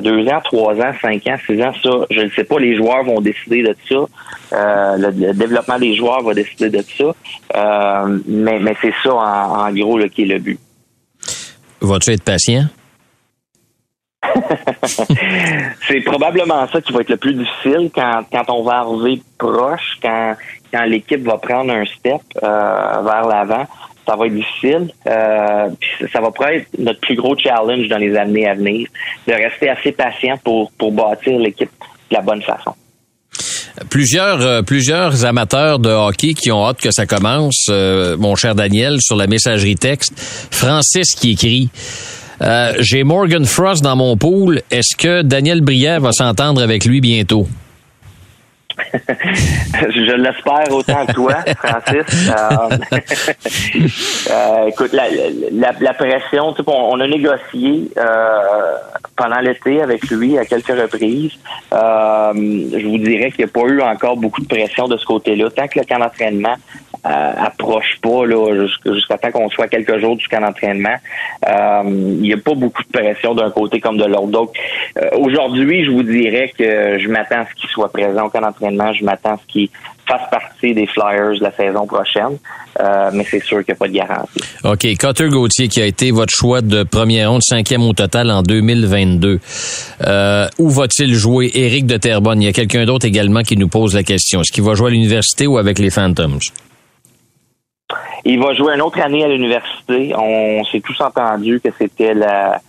deux 0.00 0.26
ans, 0.28 0.40
trois 0.42 0.74
ans, 0.74 0.92
cinq 1.00 1.26
ans, 1.26 1.36
six 1.46 1.62
ans, 1.62 1.72
ça, 1.82 1.90
je 2.10 2.20
ne 2.20 2.30
sais 2.30 2.44
pas. 2.44 2.58
Les 2.58 2.76
joueurs 2.76 3.04
vont 3.04 3.20
décider 3.20 3.62
de 3.62 3.76
ça. 3.88 4.96
Le, 4.96 5.32
développement 5.32 5.78
des 5.78 5.94
joueurs 5.94 6.22
va 6.22 6.34
décider 6.34 6.70
de 6.70 6.82
ça. 6.82 8.04
mais 8.26 8.58
mais 8.60 8.74
c'est 8.80 8.94
ça, 9.02 9.14
en, 9.14 9.70
gros, 9.72 9.98
là, 9.98 10.08
qui 10.08 10.22
est 10.22 10.26
le 10.26 10.38
but. 10.38 10.58
Vas-tu 11.80 12.12
être 12.12 12.24
patient? 12.24 12.64
c'est 15.88 16.00
probablement 16.00 16.66
ça 16.68 16.80
qui 16.80 16.92
va 16.92 17.00
être 17.00 17.10
le 17.10 17.16
plus 17.16 17.34
difficile 17.34 17.90
quand, 17.94 18.22
quand 18.32 18.44
on 18.48 18.62
va 18.62 18.78
arriver 18.78 19.22
proche, 19.38 19.98
quand, 20.02 20.34
quand 20.72 20.84
l'équipe 20.84 21.22
va 21.22 21.38
prendre 21.38 21.72
un 21.72 21.84
step 21.84 22.20
euh, 22.42 23.00
vers 23.02 23.26
l'avant. 23.26 23.66
Ça 24.06 24.16
va 24.16 24.26
être 24.26 24.34
difficile. 24.34 24.92
Euh, 25.06 25.68
ça 26.12 26.20
va 26.20 26.30
pourrait 26.30 26.58
être 26.58 26.68
notre 26.78 27.00
plus 27.00 27.16
gros 27.16 27.36
challenge 27.36 27.88
dans 27.88 27.98
les 27.98 28.16
années 28.16 28.46
à 28.46 28.54
venir, 28.54 28.88
de 29.26 29.32
rester 29.32 29.70
assez 29.70 29.92
patient 29.92 30.36
pour, 30.44 30.70
pour 30.72 30.92
bâtir 30.92 31.38
l'équipe 31.38 31.70
de 32.10 32.16
la 32.16 32.20
bonne 32.20 32.42
façon. 32.42 32.74
Plusieurs, 33.90 34.40
euh, 34.40 34.62
plusieurs 34.62 35.24
amateurs 35.24 35.78
de 35.78 35.90
hockey 35.90 36.34
qui 36.34 36.52
ont 36.52 36.64
hâte 36.64 36.80
que 36.80 36.92
ça 36.92 37.06
commence. 37.06 37.66
Euh, 37.70 38.16
mon 38.16 38.36
cher 38.36 38.54
Daniel, 38.54 38.98
sur 39.00 39.16
la 39.16 39.26
messagerie 39.26 39.74
texte, 39.74 40.12
Francis 40.16 41.14
qui 41.14 41.32
écrit. 41.32 41.70
J'ai 42.80 43.04
Morgan 43.04 43.46
Frost 43.46 43.82
dans 43.82 43.96
mon 43.96 44.18
pool. 44.18 44.60
Est-ce 44.70 44.96
que 44.96 45.22
Daniel 45.22 45.62
Brière 45.62 46.00
va 46.00 46.12
s'entendre 46.12 46.62
avec 46.62 46.84
lui 46.84 47.00
bientôt? 47.00 47.48
Je 48.74 50.14
l'espère 50.16 50.70
autant 50.70 51.06
que 51.06 51.12
toi, 51.12 51.34
Francis. 51.58 52.30
Euh, 52.30 52.76
euh, 54.30 54.66
écoute, 54.66 54.92
la, 54.92 55.72
la, 55.80 55.94
pression, 55.94 56.54
on, 56.66 57.00
a 57.00 57.06
négocié 57.06 57.90
euh, 57.96 58.76
pendant 59.16 59.40
l'été 59.40 59.82
avec 59.82 60.08
lui 60.10 60.38
à 60.38 60.44
quelques 60.44 60.68
reprises. 60.68 61.32
je 61.72 62.86
vous 62.86 62.98
dirais 62.98 63.30
qu'il 63.30 63.44
n'y 63.44 63.50
a 63.50 63.52
pas 63.52 63.66
eu 63.68 63.80
encore 63.80 64.16
beaucoup 64.16 64.40
de 64.40 64.48
pression 64.48 64.88
de 64.88 64.96
ce 64.96 65.04
côté-là. 65.04 65.50
Tant 65.50 65.68
que 65.68 65.80
le 65.80 65.84
camp 65.84 65.98
d'entraînement 65.98 66.56
approche 67.04 67.98
pas 68.02 68.24
là 68.26 68.66
jusqu'à 68.86 69.18
temps 69.18 69.30
qu'on 69.30 69.50
soit 69.50 69.68
quelques 69.68 69.98
jours 69.98 70.16
du 70.16 70.26
camp 70.28 70.40
d'entraînement, 70.40 70.96
il 71.46 72.20
n'y 72.20 72.32
a 72.32 72.38
pas 72.38 72.54
beaucoup 72.54 72.82
de 72.82 72.88
pression 72.88 73.34
d'un 73.34 73.50
côté 73.50 73.80
comme 73.80 73.98
de 73.98 74.04
l'autre. 74.04 74.28
Donc 74.28 74.56
aujourd'hui, 75.12 75.84
je 75.84 75.90
vous 75.90 76.02
dirais 76.02 76.52
que 76.56 76.98
je 76.98 77.08
m'attends 77.08 77.40
à 77.40 77.46
ce 77.46 77.54
qu'il 77.54 77.68
soit 77.70 77.92
présent 77.92 78.26
au 78.26 78.30
camp 78.30 78.40
d'entraînement 78.40 78.92
je 78.92 79.04
m'attends 79.04 79.34
à 79.34 79.38
ce 79.38 79.52
qu'il 79.52 79.68
fasse 80.06 80.28
partie 80.30 80.74
des 80.74 80.86
Flyers 80.86 81.40
la 81.40 81.50
saison 81.52 81.86
prochaine, 81.86 82.38
euh, 82.80 83.10
mais 83.12 83.24
c'est 83.28 83.42
sûr 83.42 83.64
qu'il 83.64 83.72
n'y 83.72 83.76
a 83.76 83.76
pas 83.76 83.88
de 83.88 83.92
garantie. 83.92 84.40
OK. 84.64 84.98
Cotter 84.98 85.28
Gauthier, 85.28 85.68
qui 85.68 85.80
a 85.80 85.86
été 85.86 86.10
votre 86.10 86.32
choix 86.34 86.60
de 86.60 86.82
première 86.82 87.30
ronde, 87.30 87.42
cinquième 87.42 87.82
au 87.82 87.92
total 87.92 88.30
en 88.30 88.42
2022. 88.42 89.40
Euh, 90.06 90.48
où 90.58 90.68
va-t-il 90.68 91.14
jouer? 91.14 91.50
Éric 91.54 91.86
de 91.86 91.96
Terrebonne. 91.96 92.42
Il 92.42 92.46
y 92.46 92.48
a 92.48 92.52
quelqu'un 92.52 92.84
d'autre 92.84 93.06
également 93.06 93.42
qui 93.42 93.56
nous 93.56 93.68
pose 93.68 93.94
la 93.94 94.02
question. 94.02 94.40
Est-ce 94.40 94.52
qu'il 94.52 94.64
va 94.64 94.74
jouer 94.74 94.88
à 94.88 94.90
l'université 94.90 95.46
ou 95.46 95.58
avec 95.58 95.78
les 95.78 95.90
Phantoms? 95.90 96.40
Il 98.24 98.40
va 98.40 98.54
jouer 98.54 98.74
une 98.74 98.82
autre 98.82 99.00
année 99.00 99.24
à 99.24 99.28
l'université. 99.28 100.14
On 100.16 100.64
s'est 100.64 100.80
tous 100.80 100.98
entendu 101.00 101.60
que 101.60 101.68
c'était 101.78 102.14
la, 102.14 102.60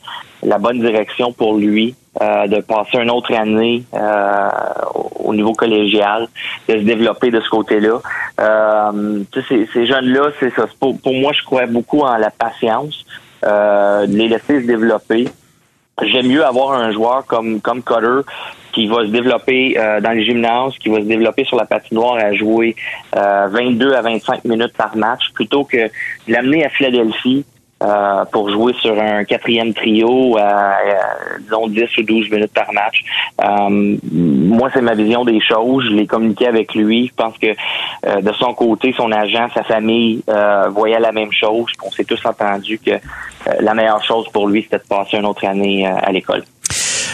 bonne 0.59 0.79
direction 0.79 1.31
pour 1.31 1.55
lui. 1.57 1.95
Euh, 2.21 2.47
de 2.47 2.61
passer 2.61 2.97
une 2.97 3.11
autre 3.11 3.33
année 3.33 3.83
euh, 3.93 4.49
au 5.19 5.33
niveau 5.33 5.51
collégial, 5.51 6.29
de 6.69 6.75
se 6.75 6.83
développer 6.83 7.29
de 7.29 7.41
ce 7.41 7.49
côté-là. 7.49 7.99
Euh, 8.39 9.23
ces, 9.49 9.67
ces 9.73 9.85
jeunes-là, 9.85 10.29
c'est 10.39 10.53
ça. 10.55 10.65
Pour, 10.79 10.97
pour, 11.01 11.13
moi, 11.13 11.33
je 11.33 11.43
crois 11.43 11.65
beaucoup 11.65 11.99
en 11.99 12.15
la 12.15 12.29
patience, 12.29 13.05
euh, 13.43 14.07
de 14.07 14.15
les 14.15 14.29
laisser 14.29 14.61
se 14.61 14.65
développer. 14.65 15.27
J'aime 16.01 16.27
mieux 16.27 16.43
avoir 16.43 16.73
un 16.73 16.91
joueur 16.91 17.25
comme 17.25 17.61
comme 17.61 17.81
Cutter 17.81 18.21
qui 18.73 18.87
va 18.87 19.05
se 19.05 19.11
développer 19.11 19.77
euh, 19.77 20.01
dans 20.01 20.11
les 20.11 20.25
gymnases, 20.25 20.77
qui 20.77 20.89
va 20.89 20.97
se 20.97 21.05
développer 21.05 21.45
sur 21.45 21.55
la 21.55 21.65
patinoire 21.65 22.15
à 22.15 22.33
jouer 22.33 22.75
22 23.13 23.93
à 23.93 24.01
25 24.01 24.43
minutes 24.43 24.73
par 24.75 24.97
match, 24.97 25.31
plutôt 25.33 25.63
que 25.63 25.77
de 25.77 25.89
l'amener 26.27 26.65
à 26.65 26.69
Philadelphie, 26.69 27.45
euh, 27.83 28.23
pour 28.31 28.49
jouer 28.49 28.73
sur 28.81 28.97
un 29.01 29.25
quatrième 29.25 29.73
trio 29.73 30.37
à, 30.37 30.77
disons 31.41 31.67
10 31.67 31.97
ou 31.97 32.03
12 32.03 32.31
minutes 32.31 32.53
par 32.53 32.71
match. 32.71 33.03
Euh, 33.43 33.97
moi, 34.13 34.69
c'est 34.73 34.81
ma 34.81 34.95
vision 34.95 35.25
des 35.25 35.41
choses. 35.41 35.83
Je 35.83 35.93
l'ai 35.93 36.07
communiqué 36.07 36.47
avec 36.47 36.73
lui. 36.73 37.07
Je 37.07 37.13
pense 37.13 37.37
que 37.37 37.47
euh, 37.47 38.21
de 38.21 38.31
son 38.39 38.53
côté, 38.53 38.93
son 38.95 39.11
agent, 39.11 39.49
sa 39.53 39.63
famille 39.63 40.23
voyaient 40.69 41.01
la 41.01 41.11
même 41.11 41.33
chose. 41.33 41.65
On 41.85 41.91
s'est 41.91 42.05
tous 42.05 42.25
entendu 42.25 42.79
que 42.79 42.91
la 43.59 43.73
meilleure 43.73 44.03
chose 44.05 44.25
pour 44.31 44.47
lui, 44.47 44.63
c'était 44.63 44.77
de 44.77 44.87
passer 44.87 45.17
une 45.17 45.25
autre 45.25 45.45
année 45.45 45.85
à 45.85 46.11
l'école. 46.13 46.43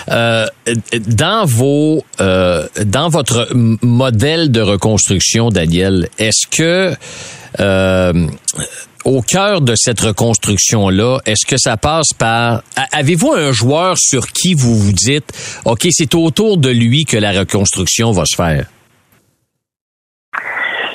dans 0.08 1.46
vos 1.46 2.04
dans 2.20 3.10
votre 3.10 3.48
modèle 3.82 4.52
de 4.52 4.62
reconstruction, 4.62 5.50
Daniel, 5.50 6.08
est-ce 6.20 6.46
que 6.48 6.96
au 7.60 9.22
cœur 9.22 9.62
de 9.62 9.74
cette 9.76 10.00
reconstruction-là, 10.00 11.20
est-ce 11.26 11.46
que 11.46 11.58
ça 11.58 11.78
passe 11.78 12.14
par... 12.18 12.62
Avez-vous 12.92 13.34
un 13.34 13.52
joueur 13.52 13.98
sur 13.98 14.28
qui 14.28 14.54
vous 14.54 14.76
vous 14.76 14.94
dites, 14.94 15.32
OK, 15.66 15.88
c'est 15.90 16.16
autour 16.16 16.58
de 16.58 16.70
lui 16.70 17.06
que 17.06 17.18
la 17.18 17.32
reconstruction 17.32 18.12
va 18.12 18.24
se 18.26 18.36
faire? 18.36 18.68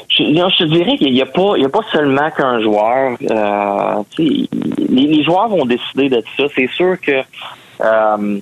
Je, 0.08 0.24
je 0.24 0.64
dirais 0.64 0.96
qu'il 0.96 1.12
n'y 1.12 1.20
a 1.20 1.26
pas, 1.26 1.54
il 1.56 1.62
y 1.62 1.66
a 1.66 1.68
pas 1.68 1.84
seulement 1.92 2.30
qu'un 2.30 2.60
joueur. 2.62 3.18
Euh, 3.30 4.02
les, 4.18 4.48
les, 4.88 5.22
joueurs 5.22 5.48
vont 5.48 5.66
décider 5.66 6.08
de 6.08 6.22
ça. 6.36 6.44
C'est 6.54 6.70
sûr 6.74 6.98
que 7.00 7.20
euh, 7.82 8.40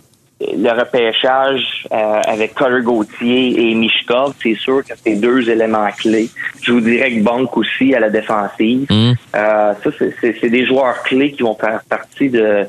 le 0.57 0.71
repêchage 0.71 1.87
euh, 1.93 2.21
avec 2.27 2.55
Cutter 2.55 2.83
Gauthier 2.83 3.71
et 3.71 3.75
Mishkov, 3.75 4.35
c'est 4.43 4.55
sûr 4.55 4.85
que 4.85 4.95
c'est 5.05 5.17
deux 5.17 5.49
éléments 5.49 5.91
clés. 5.97 6.29
Je 6.63 6.73
vous 6.73 6.81
dirais 6.81 7.13
que 7.13 7.23
Bank 7.23 7.57
aussi 7.57 7.95
à 7.95 8.01
la 8.01 8.11
défensive. 8.11 8.87
Mm. 8.91 9.13
Euh, 9.37 9.75
ça, 9.83 9.91
c'est 10.21 10.51
des 10.51 10.67
joueurs 10.67 11.03
clés 11.03 11.33
qui 11.33 11.43
vont 11.43 11.55
faire 11.55 11.83
partie 11.89 12.29
de, 12.29 12.67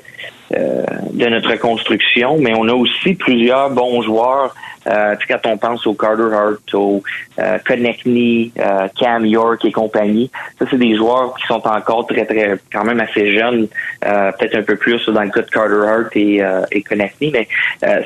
euh, 0.56 0.84
de 1.12 1.26
notre 1.28 1.56
construction, 1.56 2.38
mais 2.40 2.54
on 2.56 2.68
a 2.68 2.74
aussi 2.74 3.14
plusieurs 3.14 3.70
bons 3.70 4.02
joueurs 4.02 4.54
euh, 4.88 5.16
quand 5.28 5.50
on 5.50 5.58
pense 5.58 5.88
au 5.88 5.94
Carter 5.94 6.30
Hart, 6.32 6.74
au 6.74 7.02
euh, 7.40 7.58
euh, 7.68 8.88
Cam 9.00 9.26
York 9.26 9.66
et 9.66 9.72
compagnie, 9.72 10.30
ça 10.60 10.66
c'est 10.70 10.78
des 10.78 10.96
joueurs 10.96 11.34
qui 11.36 11.48
sont 11.48 11.62
encore 11.68 12.06
très 12.06 12.26
très 12.26 12.56
quand 12.72 12.84
même 12.84 13.00
assez 13.00 13.36
jeunes, 13.36 13.68
euh, 14.06 14.32
peut-être 14.38 14.58
un 14.60 14.64
peu 14.64 14.76
plus 14.76 15.04
dans 15.08 15.24
le 15.24 15.30
cas 15.30 15.42
de 15.42 15.50
Carter 15.50 15.88
Hart 15.88 16.16
et, 16.16 16.44
euh, 16.44 16.62
et 16.72 16.84
Konechny, 16.84 17.32
mais 17.32 17.48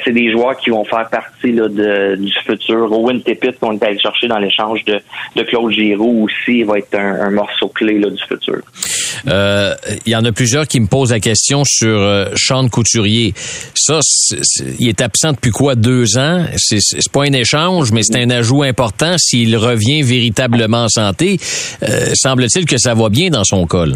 c'est 0.03 0.11
des 0.11 0.31
joueurs 0.31 0.55
qui 0.57 0.69
vont 0.69 0.85
faire 0.85 1.09
partie 1.09 1.51
là, 1.51 1.67
de, 1.67 2.15
du 2.15 2.31
futur. 2.45 2.91
Owen 2.91 3.21
Tippett 3.23 3.59
qu'on 3.59 3.73
est 3.73 3.83
allé 3.83 3.99
chercher 3.99 4.27
dans 4.27 4.39
l'échange 4.39 4.83
de, 4.85 4.99
de 5.35 5.43
Claude 5.43 5.71
Giroux 5.71 6.25
aussi 6.25 6.63
va 6.63 6.77
être 6.77 6.95
un, 6.95 7.21
un 7.21 7.31
morceau 7.31 7.67
clé 7.67 7.99
là, 7.99 8.09
du 8.09 8.21
futur. 8.23 8.61
Il 9.25 10.11
y 10.11 10.15
en 10.15 10.23
a 10.23 10.31
plusieurs 10.31 10.65
qui 10.67 10.79
me 10.79 10.87
posent 10.87 11.11
la 11.11 11.19
question 11.19 11.63
sur 11.65 11.99
Sean 12.39 12.67
Couturier. 12.69 13.33
Ça, 13.75 13.99
il 14.79 14.87
est 14.87 15.01
absent 15.01 15.33
depuis 15.33 15.51
quoi 15.51 15.75
deux 15.75 16.17
ans? 16.17 16.45
c'est 16.55 17.11
pas 17.11 17.23
un 17.23 17.33
échange, 17.33 17.91
mais 17.91 18.01
c'est 18.03 18.21
un 18.21 18.29
ajout 18.29 18.63
important 18.63 19.15
s'il 19.17 19.55
revient 19.57 20.01
véritablement 20.01 20.83
en 20.83 20.89
santé. 20.89 21.37
Euh, 21.83 22.13
semble-t-il 22.13 22.65
que 22.65 22.77
ça 22.77 22.93
va 22.93 23.09
bien 23.09 23.29
dans 23.29 23.43
son 23.43 23.65
col. 23.65 23.93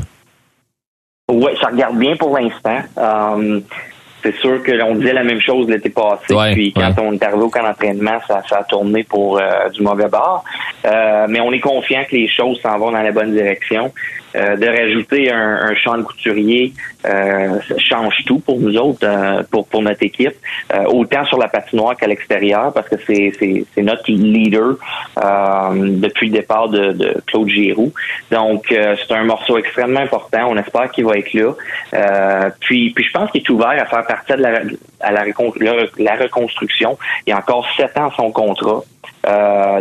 Oui, 1.29 1.51
ça 1.61 1.67
regarde 1.67 1.97
bien 1.97 2.15
pour 2.17 2.37
l'instant. 2.37 2.79
Euh, 2.97 3.59
c'est 4.21 4.35
sûr 4.37 4.61
que 4.63 4.71
l'on 4.71 4.95
disait 4.95 5.13
la 5.13 5.23
même 5.23 5.41
chose 5.41 5.67
l'été 5.67 5.89
passé. 5.89 6.33
puis 6.53 6.73
quand 6.73 6.93
on 6.99 7.13
est 7.13 7.23
arrivé 7.23 7.41
au 7.41 7.49
camp 7.49 7.63
d'entraînement, 7.63 8.19
ça, 8.27 8.41
a 8.51 8.63
tourné 8.63 9.03
pour 9.03 9.37
euh, 9.37 9.69
du 9.69 9.81
mauvais 9.81 10.07
bord. 10.07 10.43
mais 10.83 11.39
on 11.39 11.51
est 11.51 11.59
confiant 11.59 12.03
que 12.09 12.15
les 12.15 12.29
choses 12.29 12.59
s'en 12.61 12.77
vont 12.77 12.91
dans 12.91 13.01
la 13.01 13.11
bonne 13.11 13.33
direction. 13.33 13.91
Euh, 14.35 14.55
de 14.55 14.67
rajouter 14.67 15.31
un, 15.31 15.59
un 15.61 15.75
champ 15.75 15.95
de 15.95 16.03
couturier 16.03 16.73
euh, 17.05 17.59
change 17.77 18.23
tout 18.25 18.39
pour 18.39 18.59
nous 18.59 18.75
autres, 18.77 18.99
euh, 19.03 19.43
pour, 19.51 19.67
pour 19.67 19.83
notre 19.83 20.01
équipe, 20.01 20.33
euh, 20.73 20.85
autant 20.85 21.23
sur 21.25 21.37
la 21.37 21.47
patinoire 21.47 21.95
qu'à 21.95 22.07
l'extérieur, 22.07 22.73
parce 22.73 22.89
que 22.89 22.95
c'est, 23.05 23.31
c'est, 23.37 23.63
c'est 23.75 23.81
notre 23.83 24.09
leader 24.09 24.75
depuis 25.75 26.27
le 26.27 26.33
départ 26.33 26.69
de, 26.69 26.93
de 26.93 27.21
Claude 27.27 27.49
Giroux. 27.49 27.93
Donc, 28.31 28.65
c'est 28.69 29.13
un 29.13 29.23
morceau 29.23 29.57
extrêmement 29.57 29.99
important. 29.99 30.47
On 30.49 30.57
espère 30.57 30.89
qu'il 30.91 31.05
va 31.05 31.13
être 31.17 31.33
là. 31.33 32.49
puis, 32.59 32.91
puis 32.91 33.03
je 33.03 33.11
pense 33.11 33.29
qu'il 33.31 33.41
est 33.41 33.49
ouvert 33.49 33.69
à 33.69 33.85
faire 33.85 34.05
partie 34.05 34.33
de 34.33 34.41
la, 34.41 34.61
à 35.01 35.11
la, 35.11 35.23
la 35.99 36.15
reconstruction. 36.15 36.97
Il 37.27 37.31
y 37.31 37.33
a 37.33 37.37
encore 37.37 37.67
sept 37.77 37.97
ans 37.97 38.11
son 38.15 38.31
contrat. 38.31 38.81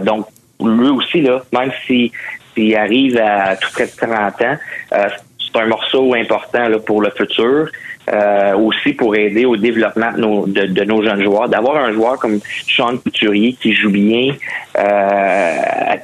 donc, 0.03 0.27
lui 0.61 0.89
aussi, 0.89 1.21
là, 1.23 1.43
même 1.53 1.73
si 1.87 2.13
s'il 2.55 2.77
arrive 2.77 3.19
à 3.19 3.57
tout 3.57 3.71
près 3.73 3.87
de 3.87 3.93
30 3.97 4.43
ans, 4.43 4.57
euh, 4.93 5.09
c'est 5.39 5.61
un 5.61 5.67
morceau 5.67 6.15
important 6.15 6.69
là, 6.69 6.79
pour 6.79 7.03
le 7.03 7.11
futur. 7.11 7.69
Euh, 8.11 8.55
aussi 8.57 8.95
pour 8.95 9.15
aider 9.15 9.45
au 9.45 9.57
développement 9.57 10.11
de 10.11 10.21
nos, 10.21 10.45
de, 10.45 10.85
nos 10.85 11.05
jeunes 11.05 11.23
joueurs. 11.23 11.49
D'avoir 11.49 11.77
un 11.77 11.93
joueur 11.93 12.19
comme 12.19 12.41
Sean 12.67 12.97
Couturier 12.97 13.53
qui 13.53 13.75
joue 13.75 13.91
bien 13.91 14.35
euh, 14.77 15.57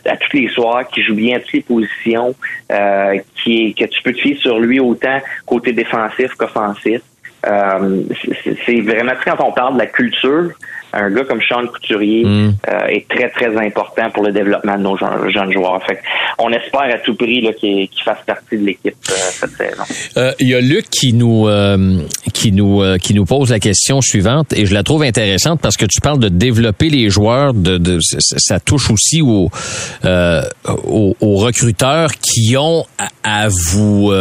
à, 0.04 0.16
tous 0.16 0.37
les 0.37 0.48
soirs, 0.50 0.87
qui 0.87 1.02
joue 1.02 1.16
bien 1.16 1.38
à 1.38 1.40
toutes 1.40 1.54
les 1.54 1.61
positions, 1.61 2.37
euh, 2.70 3.18
qui 3.42 3.74
que 3.74 3.84
tu 3.87 4.00
peux 4.04 4.12
te 4.12 4.20
fier 4.20 4.37
sur 4.37 4.61
lui 4.61 4.78
autant 4.78 5.18
côté 5.44 5.72
défensif 5.72 6.34
qu'offensif. 6.38 7.00
Euh, 7.46 8.03
c'est 8.66 8.81
vraiment 8.81 9.12
quand 9.24 9.37
on 9.44 9.53
parle 9.53 9.74
de 9.74 9.79
la 9.79 9.87
culture, 9.87 10.51
un 10.92 11.11
gars 11.11 11.24
comme 11.24 11.40
Sean 11.42 11.66
Couturier 11.66 12.24
mm. 12.24 12.55
euh, 12.68 12.87
est 12.88 13.09
très, 13.09 13.29
très 13.31 13.57
important 13.57 14.11
pour 14.11 14.24
le 14.24 14.33
développement 14.33 14.77
de 14.77 14.83
nos 14.83 14.96
jeunes, 14.96 15.53
joueurs. 15.53 15.81
Fait 15.87 16.01
on 16.38 16.51
espère 16.51 16.94
à 16.94 16.98
tout 16.98 17.14
prix 17.14 17.46
qu'il 17.61 17.88
fasse 18.05 18.18
partie 18.27 18.57
de 18.57 18.64
l'équipe 18.64 18.94
euh, 19.11 19.14
cette 19.14 19.51
saison. 19.51 19.83
Euh, 20.16 20.33
il 20.40 20.48
y 20.48 20.55
a 20.55 20.61
Luc 20.61 20.88
qui 20.90 21.12
nous 21.12 21.48
qui 22.33 22.53
nous 22.53 22.83
qui 22.98 23.14
nous 23.14 23.24
pose 23.24 23.51
la 23.51 23.61
question 23.61 24.01
suivante 24.01 24.53
et 24.53 24.66
je 24.66 24.74
la 24.74 24.83
trouve 24.83 25.03
intéressante 25.03 25.61
parce 25.61 25.77
que 25.77 25.87
tu 25.87 26.01
parles 26.01 26.18
de 26.18 26.29
développer 26.29 26.88
les 26.88 27.11
joueurs, 27.11 27.55
de, 27.55 27.79
de 27.79 27.98
ça 28.01 28.61
touche 28.61 28.90
aussi 28.90 29.22
aux, 29.22 29.51
aux, 30.64 31.37
recruteurs 31.37 32.12
qui 32.14 32.57
ont 32.57 32.85
à, 32.98 33.44
à 33.44 33.48
vous 33.48 34.12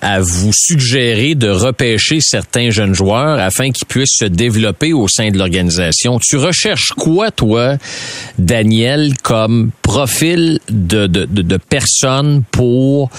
à 0.00 0.20
vous 0.20 0.52
suggérer 0.52 1.34
de 1.34 1.48
repêcher 1.48 2.20
certains 2.20 2.70
jeunes 2.70 2.94
joueurs 2.94 3.38
afin 3.38 3.70
qu'ils 3.70 3.86
puissent 3.86 4.16
se 4.18 4.24
développer 4.24 4.92
au 4.92 5.08
sein 5.08 5.30
de 5.30 5.38
l'organisation. 5.38 6.18
Tu 6.18 6.36
recherches 6.36 6.92
quoi, 6.92 7.30
toi, 7.30 7.74
Daniel, 8.38 9.16
comme 9.22 9.70
profil 9.82 10.60
de, 10.68 11.06
de, 11.06 11.24
de, 11.24 11.56
personnes 11.56 12.42
pour 12.50 13.10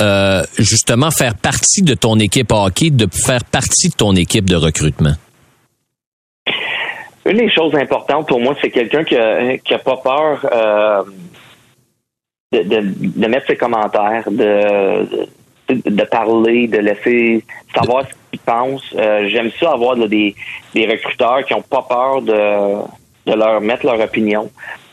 euh, 0.00 0.42
justement 0.58 1.10
faire 1.10 1.36
partie 1.36 1.82
de 1.82 1.94
ton 1.94 2.18
équipe 2.18 2.52
hockey, 2.52 2.90
de 2.90 3.06
faire 3.12 3.44
partie 3.44 3.88
de 3.88 3.94
ton 3.94 4.14
équipe 4.16 4.48
de 4.48 4.56
recrutement? 4.56 5.14
Une 7.24 7.38
des 7.38 7.50
choses 7.50 7.74
importantes 7.74 8.28
pour 8.28 8.40
moi, 8.40 8.54
c'est 8.60 8.70
quelqu'un 8.70 9.04
qui 9.04 9.14
n'a 9.14 9.78
pas 9.78 9.96
peur 9.96 10.46
euh, 10.52 11.02
de, 12.52 12.62
de, 12.62 13.26
mettre 13.26 13.46
ses 13.46 13.56
commentaires, 13.56 14.24
de, 14.30 15.26
de, 15.68 16.04
parler, 16.04 16.68
de 16.68 16.78
laisser 16.78 17.44
savoir 17.74 18.04
ce 18.04 18.14
qu'ils 18.30 18.40
pensent. 18.40 18.94
Euh, 18.96 19.28
j'aime 19.28 19.50
ça 19.58 19.72
avoir 19.72 19.96
des, 19.96 20.34
des 20.74 20.86
recruteurs 20.86 21.44
qui 21.44 21.54
n'ont 21.54 21.62
pas 21.62 21.82
peur 21.82 22.22
de, 22.22 23.30
de 23.30 23.36
leur 23.36 23.60
mettre 23.60 23.86
leur 23.86 24.00
opinion 24.00 24.50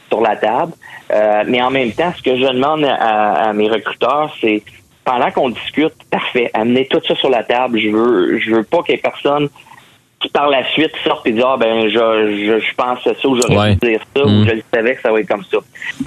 sur 0.09 0.21
la 0.21 0.35
table. 0.35 0.73
Euh, 1.11 1.43
mais 1.47 1.61
en 1.61 1.69
même 1.69 1.91
temps, 1.91 2.13
ce 2.15 2.21
que 2.21 2.35
je 2.35 2.45
demande 2.45 2.83
à, 2.85 3.49
à 3.49 3.53
mes 3.53 3.69
recruteurs, 3.69 4.35
c'est 4.41 4.63
pendant 5.05 5.29
qu'on 5.31 5.49
discute, 5.49 5.93
parfait, 6.09 6.49
amenez 6.53 6.87
tout 6.87 7.01
ça 7.07 7.15
sur 7.15 7.29
la 7.29 7.43
table. 7.43 7.79
Je 7.79 7.89
veux, 7.89 8.39
je 8.39 8.55
veux 8.55 8.63
pas 8.63 8.81
qu'il 8.83 8.95
y 8.95 8.97
ait 8.97 9.01
personne 9.01 9.49
qui 10.19 10.29
par 10.29 10.49
la 10.49 10.63
suite 10.71 10.93
sortent 11.03 11.27
et 11.27 11.33
disent 11.33 11.43
ah 11.45 11.57
ben 11.59 11.89
je, 11.89 11.97
je, 11.97 12.59
je 12.59 12.75
pense 12.75 13.03
ça 13.03 13.27
ou 13.27 13.35
j'aurais 13.35 13.75
dû 13.75 13.89
dire 13.89 13.99
ça 14.15 14.23
ou 14.23 14.29
mm. 14.29 14.47
je 14.47 14.53
le 14.53 14.63
savais 14.73 14.95
que 14.95 15.01
ça 15.01 15.11
va 15.11 15.19
être 15.19 15.27
comme 15.27 15.43
ça. 15.43 15.57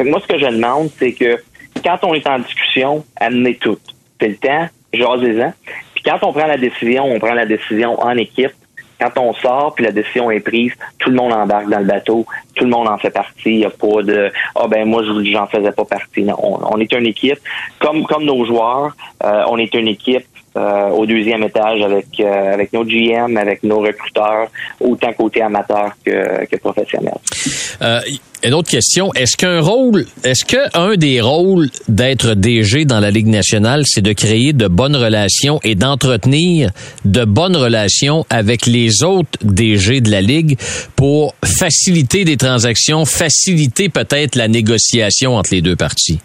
moi 0.03 0.21
ce 0.21 0.27
que 0.27 0.39
je 0.39 0.47
demande 0.47 0.89
c'est 0.99 1.13
que 1.13 1.39
quand 1.85 1.99
on 2.05 2.15
est 2.15 2.27
en 2.27 2.39
discussion, 2.39 3.05
amenez 3.17 3.57
tout. 3.57 3.79
C'est 4.21 4.29
le 4.29 4.37
temps, 4.37 4.69
jasez-en. 4.93 5.53
Puis 5.95 6.03
quand 6.05 6.19
on 6.23 6.33
prend 6.33 6.47
la 6.47 6.57
décision, 6.57 7.05
on 7.05 7.19
prend 7.19 7.35
la 7.35 7.47
décision 7.47 8.01
en 8.01 8.17
équipe. 8.17 8.53
Quand 8.99 9.13
on 9.19 9.35
sort 9.35 9.75
puis 9.75 9.85
la 9.85 9.93
décision 9.93 10.31
est 10.31 10.41
prise, 10.41 10.73
tout 10.99 11.11
le 11.11 11.17
monde 11.17 11.33
embarque 11.33 11.69
dans 11.69 11.81
le 11.81 11.85
bateau, 11.85 12.25
tout 12.55 12.65
le 12.65 12.71
monde 12.71 12.89
en 12.89 12.97
fait 12.97 13.11
partie. 13.11 13.51
Il 13.51 13.59
n'y 13.59 13.65
a 13.67 13.71
pas 13.71 14.03
de 14.03 14.33
ah 14.55 14.67
ben 14.69 14.89
moi 14.89 15.03
je 15.03 15.33
j'en 15.33 15.47
faisais 15.47 15.73
pas 15.73 15.85
partie. 15.85 16.23
Non, 16.23 16.37
on, 16.41 16.81
est 16.81 16.91
une 16.93 17.07
équipe 17.07 17.39
comme 17.79 18.07
comme 18.07 18.25
nos 18.25 18.47
joueurs. 18.47 18.97
Euh, 19.23 19.45
on 19.49 19.59
est 19.59 19.75
une 19.75 19.89
équipe 19.89 20.25
euh, 20.57 20.89
au 20.89 21.05
deuxième 21.07 21.43
étage 21.43 21.83
avec 21.83 22.07
euh, 22.21 22.55
avec 22.55 22.73
nos 22.73 22.85
GM, 22.85 23.37
avec 23.37 23.63
nos 23.63 23.81
recruteurs, 23.81 24.49
autant 24.81 25.13
côté 25.13 25.43
amateur 25.43 25.91
que, 26.05 26.47
que 26.47 26.57
professionnel. 26.57 27.15
Euh, 27.83 28.01
une 28.43 28.55
autre 28.55 28.71
question, 28.71 29.13
est-ce 29.15 29.37
qu'un 29.37 29.61
rôle, 29.61 30.07
est-ce 30.25 30.45
que 30.45 30.57
un 30.79 30.97
des 30.97 31.21
rôles 31.21 31.69
d'être 31.89 32.35
DG 32.35 32.85
dans 32.85 33.01
la 33.01 33.11
Ligue 33.11 33.27
nationale, 33.27 33.83
c'est 33.87 34.03
de 34.03 34.13
créer 34.13 34.53
de 34.53 34.69
bonnes 34.69 34.97
relations 34.97 35.59
et 35.65 35.75
d'entretenir 35.75 36.71
de 37.05 37.25
bonnes 37.25 37.57
relations 37.57 38.25
avec 38.31 38.67
les 38.67 39.03
autres 39.03 39.39
DG 39.43 40.01
de 40.01 40.11
la 40.11 40.21
Ligue 40.21 40.59
pour 40.97 41.35
faciliter 41.45 42.25
des 42.25 42.37
transactions, 42.37 43.05
faciliter 43.05 43.89
peut-être 43.89 44.37
la 44.37 44.49
négociation 44.49 45.37
entre 45.37 45.53
les 45.53 45.61
deux 45.61 45.77
parties? 45.77 46.21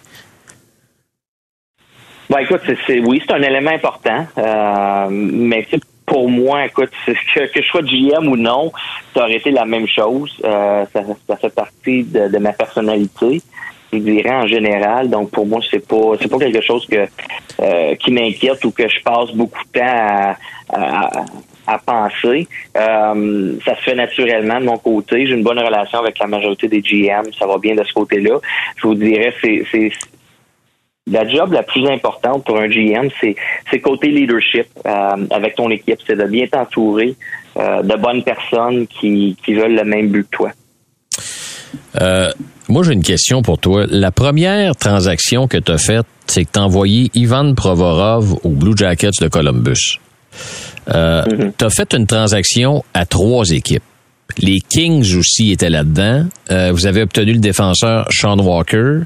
Ben, 2.31 2.39
écoute, 2.39 2.61
c'est, 2.87 2.99
oui, 3.01 3.21
c'est 3.27 3.33
un 3.33 3.41
élément 3.41 3.71
important, 3.71 4.25
euh, 4.37 5.07
mais 5.11 5.67
pour 6.05 6.29
moi, 6.29 6.65
écoute, 6.65 6.89
que, 7.05 7.45
que 7.51 7.61
je 7.61 7.67
sois 7.67 7.81
GM 7.81 8.25
ou 8.25 8.37
non, 8.37 8.71
ça 9.13 9.23
aurait 9.23 9.35
été 9.35 9.51
la 9.51 9.65
même 9.65 9.85
chose. 9.85 10.31
Euh, 10.45 10.85
ça, 10.93 11.01
ça, 11.27 11.35
fait 11.35 11.53
partie 11.53 12.03
de, 12.05 12.37
ma 12.37 12.53
personnalité, 12.53 13.41
je 13.91 13.97
dirais 13.97 14.33
en 14.33 14.47
général. 14.47 15.09
Donc 15.09 15.31
pour 15.31 15.45
moi, 15.45 15.59
c'est 15.69 15.85
pas 15.85 16.13
c'est 16.21 16.31
pas 16.31 16.37
quelque 16.37 16.61
chose 16.61 16.87
que 16.87 17.05
euh, 17.61 17.95
qui 17.95 18.13
m'inquiète 18.13 18.63
ou 18.63 18.71
que 18.71 18.87
je 18.87 19.03
passe 19.03 19.31
beaucoup 19.33 19.61
de 19.65 19.79
temps 19.79 20.35
à, 20.69 21.11
à, 21.67 21.79
penser. 21.79 22.47
Euh, 22.77 23.55
ça 23.65 23.75
se 23.75 23.81
fait 23.81 23.95
naturellement 23.95 24.61
de 24.61 24.65
mon 24.67 24.77
côté. 24.77 25.27
J'ai 25.27 25.33
une 25.33 25.43
bonne 25.43 25.59
relation 25.59 25.99
avec 25.99 26.17
la 26.17 26.27
majorité 26.27 26.69
des 26.69 26.79
GM. 26.79 27.29
Ça 27.37 27.45
va 27.45 27.57
bien 27.57 27.75
de 27.75 27.83
ce 27.83 27.91
côté-là. 27.91 28.39
Je 28.77 28.87
vous 28.87 28.95
dirais, 28.95 29.33
c'est 29.41 29.91
la 31.07 31.27
job 31.27 31.51
la 31.51 31.63
plus 31.63 31.87
importante 31.87 32.43
pour 32.45 32.57
un 32.57 32.67
GM, 32.67 33.09
c'est 33.19 33.79
côté 33.79 34.09
leadership 34.09 34.67
euh, 34.85 35.25
avec 35.31 35.55
ton 35.55 35.69
équipe. 35.69 35.99
C'est 36.05 36.15
de 36.15 36.25
bien 36.25 36.45
t'entourer 36.47 37.15
euh, 37.57 37.81
de 37.81 37.95
bonnes 37.95 38.23
personnes 38.23 38.87
qui, 38.87 39.35
qui 39.43 39.53
veulent 39.53 39.75
le 39.75 39.83
même 39.83 40.09
but 40.09 40.23
que 40.29 40.35
toi. 40.37 40.51
Euh, 41.99 42.29
moi, 42.69 42.83
j'ai 42.83 42.93
une 42.93 43.03
question 43.03 43.41
pour 43.41 43.57
toi. 43.57 43.85
La 43.89 44.11
première 44.11 44.75
transaction 44.75 45.47
que 45.47 45.57
tu 45.57 45.71
as 45.71 45.77
faite, 45.77 46.05
c'est 46.27 46.45
que 46.45 46.51
tu 46.53 46.59
as 46.59 46.63
envoyé 46.63 47.09
Ivan 47.15 47.53
Provorov 47.55 48.35
aux 48.43 48.49
Blue 48.49 48.77
Jackets 48.77 49.19
de 49.19 49.27
Columbus. 49.27 49.99
Mm-hmm. 50.87 51.53
Tu 51.57 51.65
as 51.65 51.69
fait 51.69 51.93
une 51.93 52.07
transaction 52.07 52.83
à 52.93 53.05
trois 53.05 53.49
équipes. 53.51 53.83
Les 54.37 54.59
Kings 54.59 55.15
aussi 55.15 55.51
étaient 55.51 55.69
là-dedans. 55.69 56.25
Euh, 56.49 56.71
vous 56.71 56.85
avez 56.85 57.01
obtenu 57.01 57.33
le 57.33 57.39
défenseur 57.39 58.07
Sean 58.11 58.37
Walker. 58.39 59.01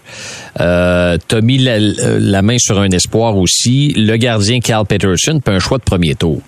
Euh, 0.60 1.18
tu 1.28 1.36
as 1.36 1.42
mis 1.42 1.58
la, 1.58 2.42
main 2.42 2.58
sur 2.58 2.80
un 2.80 2.90
espoir 2.90 3.38
aussi. 3.38 3.94
Le 3.96 4.18
gardien 4.18 4.60
Carl 4.60 4.86
Peterson, 4.86 5.40
puis 5.44 5.56
un 5.56 5.60
choix 5.60 5.78
de 5.78 5.84
premier 5.84 6.16
tour. 6.16 6.42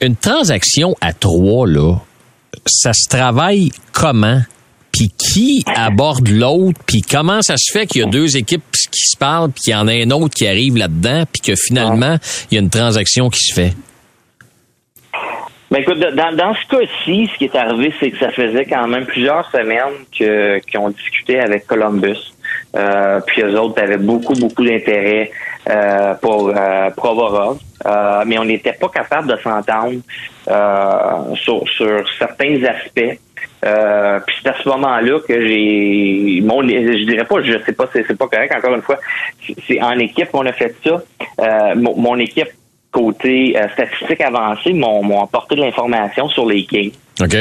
Une 0.00 0.16
transaction 0.16 0.94
à 1.00 1.12
trois, 1.12 1.66
là, 1.66 1.96
ça 2.66 2.92
se 2.92 3.08
travaille 3.08 3.70
comment? 3.92 4.42
Puis 4.92 5.10
qui 5.16 5.64
aborde 5.74 6.28
l'autre? 6.28 6.80
Puis 6.86 7.02
comment 7.02 7.42
ça 7.42 7.56
se 7.56 7.70
fait 7.72 7.86
qu'il 7.86 8.00
y 8.00 8.04
a 8.04 8.08
deux 8.08 8.36
équipes 8.36 8.62
qui 8.72 9.10
se 9.10 9.16
parlent, 9.16 9.50
puis 9.50 9.64
qu'il 9.64 9.72
y 9.72 9.76
en 9.76 9.88
a 9.88 9.92
un 9.92 10.10
autre 10.10 10.34
qui 10.34 10.46
arrive 10.46 10.76
là-dedans, 10.76 11.24
puis 11.30 11.40
que 11.40 11.54
finalement, 11.56 12.16
il 12.50 12.54
y 12.54 12.58
a 12.58 12.60
une 12.60 12.70
transaction 12.70 13.28
qui 13.28 13.40
se 13.40 13.54
fait? 13.54 13.74
Ben 15.70 15.82
écoute, 15.82 15.98
dans, 15.98 16.34
dans 16.34 16.54
ce 16.54 16.66
cas-ci, 16.66 17.28
ce 17.32 17.38
qui 17.38 17.44
est 17.44 17.54
arrivé, 17.54 17.92
c'est 18.00 18.10
que 18.10 18.18
ça 18.18 18.30
faisait 18.30 18.64
quand 18.64 18.86
même 18.88 19.04
plusieurs 19.04 19.50
semaines 19.50 20.06
qu'on 20.72 20.90
discutait 20.90 21.40
avec 21.40 21.66
Columbus. 21.66 22.32
Euh, 22.74 23.20
puis 23.26 23.42
eux 23.42 23.58
autres 23.60 23.82
avaient 23.82 23.98
beaucoup, 23.98 24.32
beaucoup 24.34 24.64
d'intérêt 24.64 25.30
euh, 25.68 26.14
pour 26.14 26.48
euh, 26.48 26.90
Provorov. 26.96 27.58
Euh, 27.86 28.22
mais 28.26 28.38
on 28.38 28.44
n'était 28.44 28.72
pas 28.72 28.88
capable 28.88 29.28
de 29.28 29.36
s'entendre 29.42 30.00
euh, 30.48 31.34
sur, 31.34 31.68
sur 31.68 32.02
certains 32.18 32.62
aspects. 32.64 33.18
Euh, 33.64 34.20
puis 34.26 34.36
c'est 34.42 34.48
à 34.50 34.54
ce 34.62 34.68
moment-là 34.68 35.18
que 35.26 35.46
j'ai 35.46 36.40
mon 36.44 36.62
je 36.62 37.04
dirais 37.04 37.24
pas 37.24 37.42
je 37.42 37.58
sais 37.66 37.72
pas 37.72 37.88
c'est, 37.92 38.04
c'est 38.06 38.16
pas 38.16 38.28
correct 38.28 38.54
encore 38.56 38.74
une 38.74 38.82
fois 38.82 38.98
c'est 39.66 39.82
en 39.82 39.98
équipe 39.98 40.30
qu'on 40.30 40.46
a 40.46 40.52
fait 40.52 40.76
ça 40.84 41.02
euh, 41.40 41.74
mon, 41.74 42.16
équipe 42.18 42.50
côté 42.90 43.56
euh, 43.56 43.68
statistique 43.70 44.20
avancée 44.20 44.72
m'ont 44.72 45.22
apporté 45.22 45.56
de 45.56 45.60
l'information 45.60 46.28
sur 46.28 46.46
les 46.46 46.64
Kings. 46.64 46.92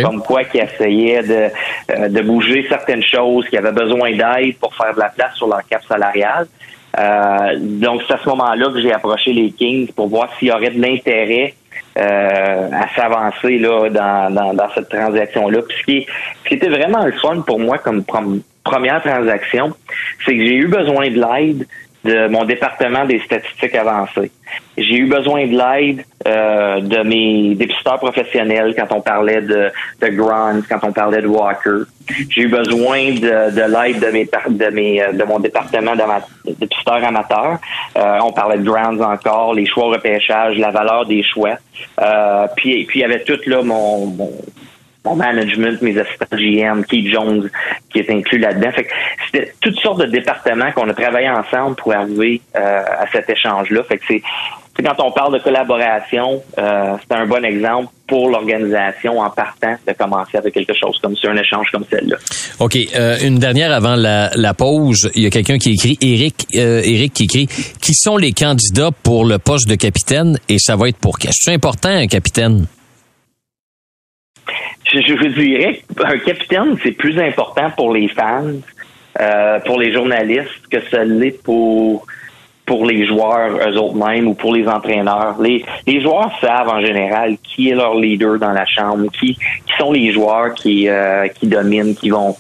Comme 0.03 0.21
quoi 0.23 0.43
qui 0.43 0.57
essayaient 0.57 1.21
de, 1.21 1.49
euh, 1.91 2.09
de 2.09 2.21
bouger 2.21 2.65
certaines 2.67 3.03
choses, 3.03 3.47
qui 3.47 3.57
avaient 3.57 3.71
besoin 3.71 4.11
d'aide 4.11 4.57
pour 4.57 4.73
faire 4.75 4.93
de 4.93 4.99
la 4.99 5.09
place 5.09 5.35
sur 5.35 5.47
leur 5.47 5.65
cap 5.67 5.83
salarial. 5.87 6.47
Euh, 6.99 7.55
donc 7.59 8.01
c'est 8.07 8.15
à 8.15 8.19
ce 8.23 8.29
moment-là 8.29 8.69
que 8.73 8.81
j'ai 8.81 8.91
approché 8.91 9.33
les 9.33 9.51
Kings 9.51 9.91
pour 9.93 10.07
voir 10.07 10.29
s'il 10.37 10.47
y 10.47 10.51
aurait 10.51 10.71
de 10.71 10.81
l'intérêt 10.81 11.53
à 11.95 12.87
s'avancer 12.95 13.57
là 13.57 13.89
dans, 13.89 14.33
dans, 14.33 14.53
dans 14.53 14.69
cette 14.75 14.89
transaction-là. 14.89 15.61
Puis 15.67 15.77
ce 15.79 15.83
qui, 15.83 16.07
ce 16.43 16.49
qui 16.49 16.53
était 16.55 16.69
vraiment 16.69 17.03
le 17.03 17.11
fun 17.13 17.41
pour 17.41 17.59
moi 17.59 17.79
comme 17.79 18.03
première 18.63 19.01
transaction, 19.01 19.73
c'est 20.25 20.35
que 20.35 20.45
j'ai 20.45 20.55
eu 20.55 20.67
besoin 20.67 21.09
de 21.09 21.19
l'aide 21.19 21.67
de 22.07 22.27
mon 22.27 22.45
département 22.45 23.05
des 23.05 23.19
statistiques 23.19 23.75
avancées. 23.75 24.31
J'ai 24.77 24.95
eu 24.95 25.07
besoin 25.07 25.45
de 25.45 25.57
l'aide 25.57 26.05
euh, 26.25 26.79
de 26.79 26.99
mes 27.03 27.55
dépisteurs 27.55 27.99
professionnels 27.99 28.73
quand 28.77 28.95
on 28.95 29.01
parlait 29.01 29.41
de, 29.41 29.69
de 30.01 30.07
Grant, 30.09 30.61
quand 30.69 30.79
on 30.83 30.93
parlait 30.93 31.21
de 31.21 31.27
Walker. 31.27 31.83
J'ai 32.29 32.41
eu 32.43 32.47
besoin 32.47 33.11
de, 33.11 33.51
de 33.59 33.65
l'aide 33.73 33.99
de 33.99 34.07
mes 34.07 34.25
de 34.25 34.69
mes 34.69 35.03
de 35.13 35.23
mon 35.25 35.39
département 35.39 35.95
de 35.95 36.53
dépisteurs 36.53 37.03
amateurs. 37.03 37.59
Euh, 37.97 38.19
on 38.23 38.31
parlait 38.31 38.57
de 38.57 38.63
Grounds 38.63 39.01
encore, 39.01 39.53
les 39.53 39.65
choix 39.65 39.87
repêchage, 39.87 40.57
la 40.57 40.71
valeur 40.71 41.05
des 41.05 41.23
choix. 41.23 41.57
Euh, 42.01 42.47
puis 42.55 42.85
puis 42.85 42.99
il 42.99 43.01
y 43.01 43.05
avait 43.05 43.23
tout 43.23 43.39
là 43.47 43.61
mon 43.61 44.05
mon 44.05 44.31
management, 45.15 45.81
mes 45.81 45.97
assistants 45.97 46.25
GM, 46.31 46.83
Keith 46.83 47.07
Jones, 47.07 47.49
qui 47.89 47.99
est 47.99 48.09
inclus 48.09 48.39
là-dedans. 48.39 48.71
Fait 48.71 48.87
c'était 49.25 49.53
toutes 49.61 49.79
sortes 49.79 49.99
de 49.99 50.05
départements 50.05 50.71
qu'on 50.71 50.89
a 50.89 50.93
travaillé 50.93 51.29
ensemble 51.29 51.75
pour 51.75 51.93
arriver 51.93 52.41
euh, 52.55 52.83
à 52.99 53.05
cet 53.11 53.29
échange-là. 53.29 53.83
Fait 53.83 53.97
que 53.97 54.03
c'est 54.07 54.21
quand 54.83 55.03
on 55.03 55.11
parle 55.11 55.33
de 55.33 55.39
collaboration, 55.39 56.43
euh, 56.59 56.97
c'est 57.01 57.17
un 57.17 57.25
bon 57.25 57.43
exemple 57.43 57.87
pour 58.07 58.29
l'organisation 58.29 59.19
en 59.19 59.29
partant 59.31 59.75
de 59.87 59.93
commencer 59.93 60.37
avec 60.37 60.53
quelque 60.53 60.73
chose 60.79 60.99
comme 61.01 61.15
ça, 61.17 61.31
un 61.31 61.35
échange 61.35 61.65
comme 61.71 61.83
celle-là. 61.89 62.17
OK. 62.59 62.77
Euh, 62.95 63.17
une 63.23 63.39
dernière 63.39 63.71
avant 63.71 63.95
la, 63.95 64.29
la, 64.35 64.53
pause. 64.53 65.09
Il 65.15 65.23
y 65.23 65.25
a 65.25 65.31
quelqu'un 65.31 65.57
qui 65.57 65.71
écrit, 65.71 65.97
Eric, 65.99 66.45
Eric 66.53 67.11
qui 67.11 67.23
écrit, 67.23 67.47
qui 67.81 67.95
sont 67.95 68.17
les 68.17 68.33
candidats 68.33 68.91
pour 69.01 69.25
le 69.25 69.39
poste 69.39 69.67
de 69.67 69.73
capitaine 69.73 70.37
et 70.47 70.59
ça 70.59 70.75
va 70.75 70.89
être 70.89 70.97
pour 70.97 71.17
qui? 71.17 71.27
C'est 71.31 71.53
important, 71.53 71.89
un 71.89 72.05
capitaine? 72.05 72.67
Je, 75.01 75.13
vous 75.13 75.27
dirais 75.27 75.81
qu'un 75.95 76.17
capitaine, 76.19 76.77
c'est 76.83 76.91
plus 76.91 77.19
important 77.19 77.69
pour 77.71 77.93
les 77.93 78.07
fans, 78.07 78.53
euh, 79.19 79.59
pour 79.59 79.79
les 79.79 79.91
journalistes, 79.91 80.67
que 80.69 80.79
ce 80.79 80.97
l'est 80.97 81.41
pour 81.43 82.05
pour 82.67 82.85
les 82.85 83.07
joueurs 83.07 83.57
eux 83.67 83.77
autres 83.77 83.95
mêmes 83.95 84.27
ou 84.27 84.35
pour 84.35 84.53
les 84.53 84.67
entraîneurs. 84.67 85.35
Les, 85.41 85.65
les 85.87 86.01
joueurs 86.01 86.31
savent 86.39 86.69
en 86.69 86.81
général 86.81 87.37
qui 87.41 87.69
est 87.69 87.75
leur 87.75 87.95
leader 87.95 88.37
dans 88.37 88.51
la 88.51 88.65
chambre, 88.65 89.09
qui, 89.17 89.35
qui 89.35 89.73
sont 89.79 89.91
les 89.91 90.11
joueurs 90.11 90.53
qui, 90.53 90.87
euh, 90.87 91.27
qui 91.29 91.47
dominent, 91.47 91.95
qui 91.95 92.09
vont 92.09 92.35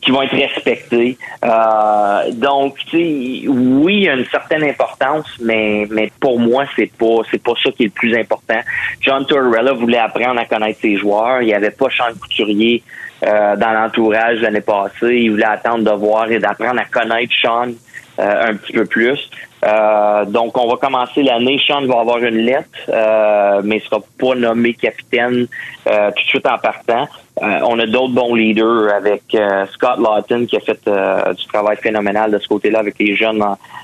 qui 0.00 0.10
vont 0.10 0.22
être 0.22 0.36
respectés. 0.36 1.18
Euh, 1.44 2.30
donc, 2.32 2.76
oui, 2.92 3.94
il 3.96 4.02
y 4.04 4.08
a 4.08 4.14
une 4.14 4.26
certaine 4.26 4.64
importance, 4.64 5.26
mais 5.40 5.86
mais 5.90 6.10
pour 6.20 6.38
moi, 6.38 6.64
c'est 6.76 6.92
pas 6.96 7.22
c'est 7.30 7.42
pas 7.42 7.54
ça 7.62 7.70
qui 7.72 7.82
est 7.82 7.86
le 7.86 7.92
plus 7.92 8.16
important. 8.16 8.60
John 9.00 9.26
Tortorella 9.26 9.72
voulait 9.72 9.98
apprendre 9.98 10.40
à 10.40 10.44
connaître 10.44 10.80
ses 10.80 10.96
joueurs. 10.96 11.42
Il 11.42 11.46
n'y 11.46 11.54
avait 11.54 11.70
pas 11.70 11.86
Sean 11.90 12.14
Couturier 12.20 12.82
euh, 13.26 13.56
dans 13.56 13.72
l'entourage 13.72 14.40
l'année 14.40 14.60
passée. 14.60 15.16
Il 15.16 15.32
voulait 15.32 15.44
attendre 15.44 15.84
de 15.90 15.96
voir 15.96 16.30
et 16.30 16.38
d'apprendre 16.38 16.80
à 16.80 16.84
connaître 16.84 17.32
Sean 17.40 17.72
un 18.22 18.54
petit 18.56 18.72
peu 18.72 18.84
plus. 18.84 19.30
Euh, 19.64 20.24
donc, 20.24 20.56
on 20.58 20.68
va 20.68 20.76
commencer 20.76 21.22
l'année. 21.22 21.60
Sean 21.66 21.86
va 21.86 22.00
avoir 22.00 22.18
une 22.18 22.38
lettre, 22.38 22.68
euh, 22.88 23.60
mais 23.64 23.76
il 23.76 23.82
sera 23.82 24.00
pas 24.18 24.34
nommé 24.34 24.74
capitaine 24.74 25.46
euh, 25.86 26.10
tout 26.10 26.22
de 26.22 26.28
suite 26.28 26.46
en 26.46 26.58
partant. 26.58 27.08
On 27.42 27.78
a 27.78 27.86
d'autres 27.86 28.12
bons 28.12 28.34
leaders 28.34 28.92
avec 28.94 29.22
Scott 29.74 29.98
Lawton 29.98 30.46
qui 30.46 30.56
a 30.56 30.60
fait 30.60 30.80
du 30.84 31.46
travail 31.46 31.76
phénoménal 31.82 32.30
de 32.30 32.38
ce 32.38 32.46
côté-là 32.46 32.78
avec 32.78 32.94
les 32.98 33.16
jeunes 33.16 33.42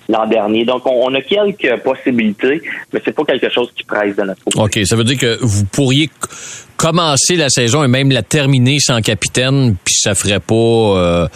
l'an 0.08 0.26
dernier. 0.26 0.64
Donc, 0.64 0.82
on, 0.86 1.14
a 1.14 1.20
quelques 1.20 1.76
possibilités, 1.82 2.62
mais 2.92 3.00
c'est 3.04 3.14
pas 3.14 3.24
quelque 3.24 3.50
chose 3.50 3.70
qui 3.76 3.84
presse 3.84 4.16
de 4.16 4.22
notre 4.22 4.42
côté. 4.44 4.58
OK, 4.60 4.86
ça 4.86 4.96
veut 4.96 5.04
dire 5.04 5.18
que 5.18 5.38
vous 5.40 5.64
pourriez 5.66 6.08
commencer 6.76 7.36
la 7.36 7.50
saison 7.50 7.84
et 7.84 7.88
même 7.88 8.10
la 8.10 8.22
terminer 8.22 8.78
sans 8.78 9.00
capitaine, 9.00 9.76
puis 9.84 9.94
ça 9.94 10.14
ferait 10.14 10.40
pas 10.40 10.54
euh, 10.54 11.28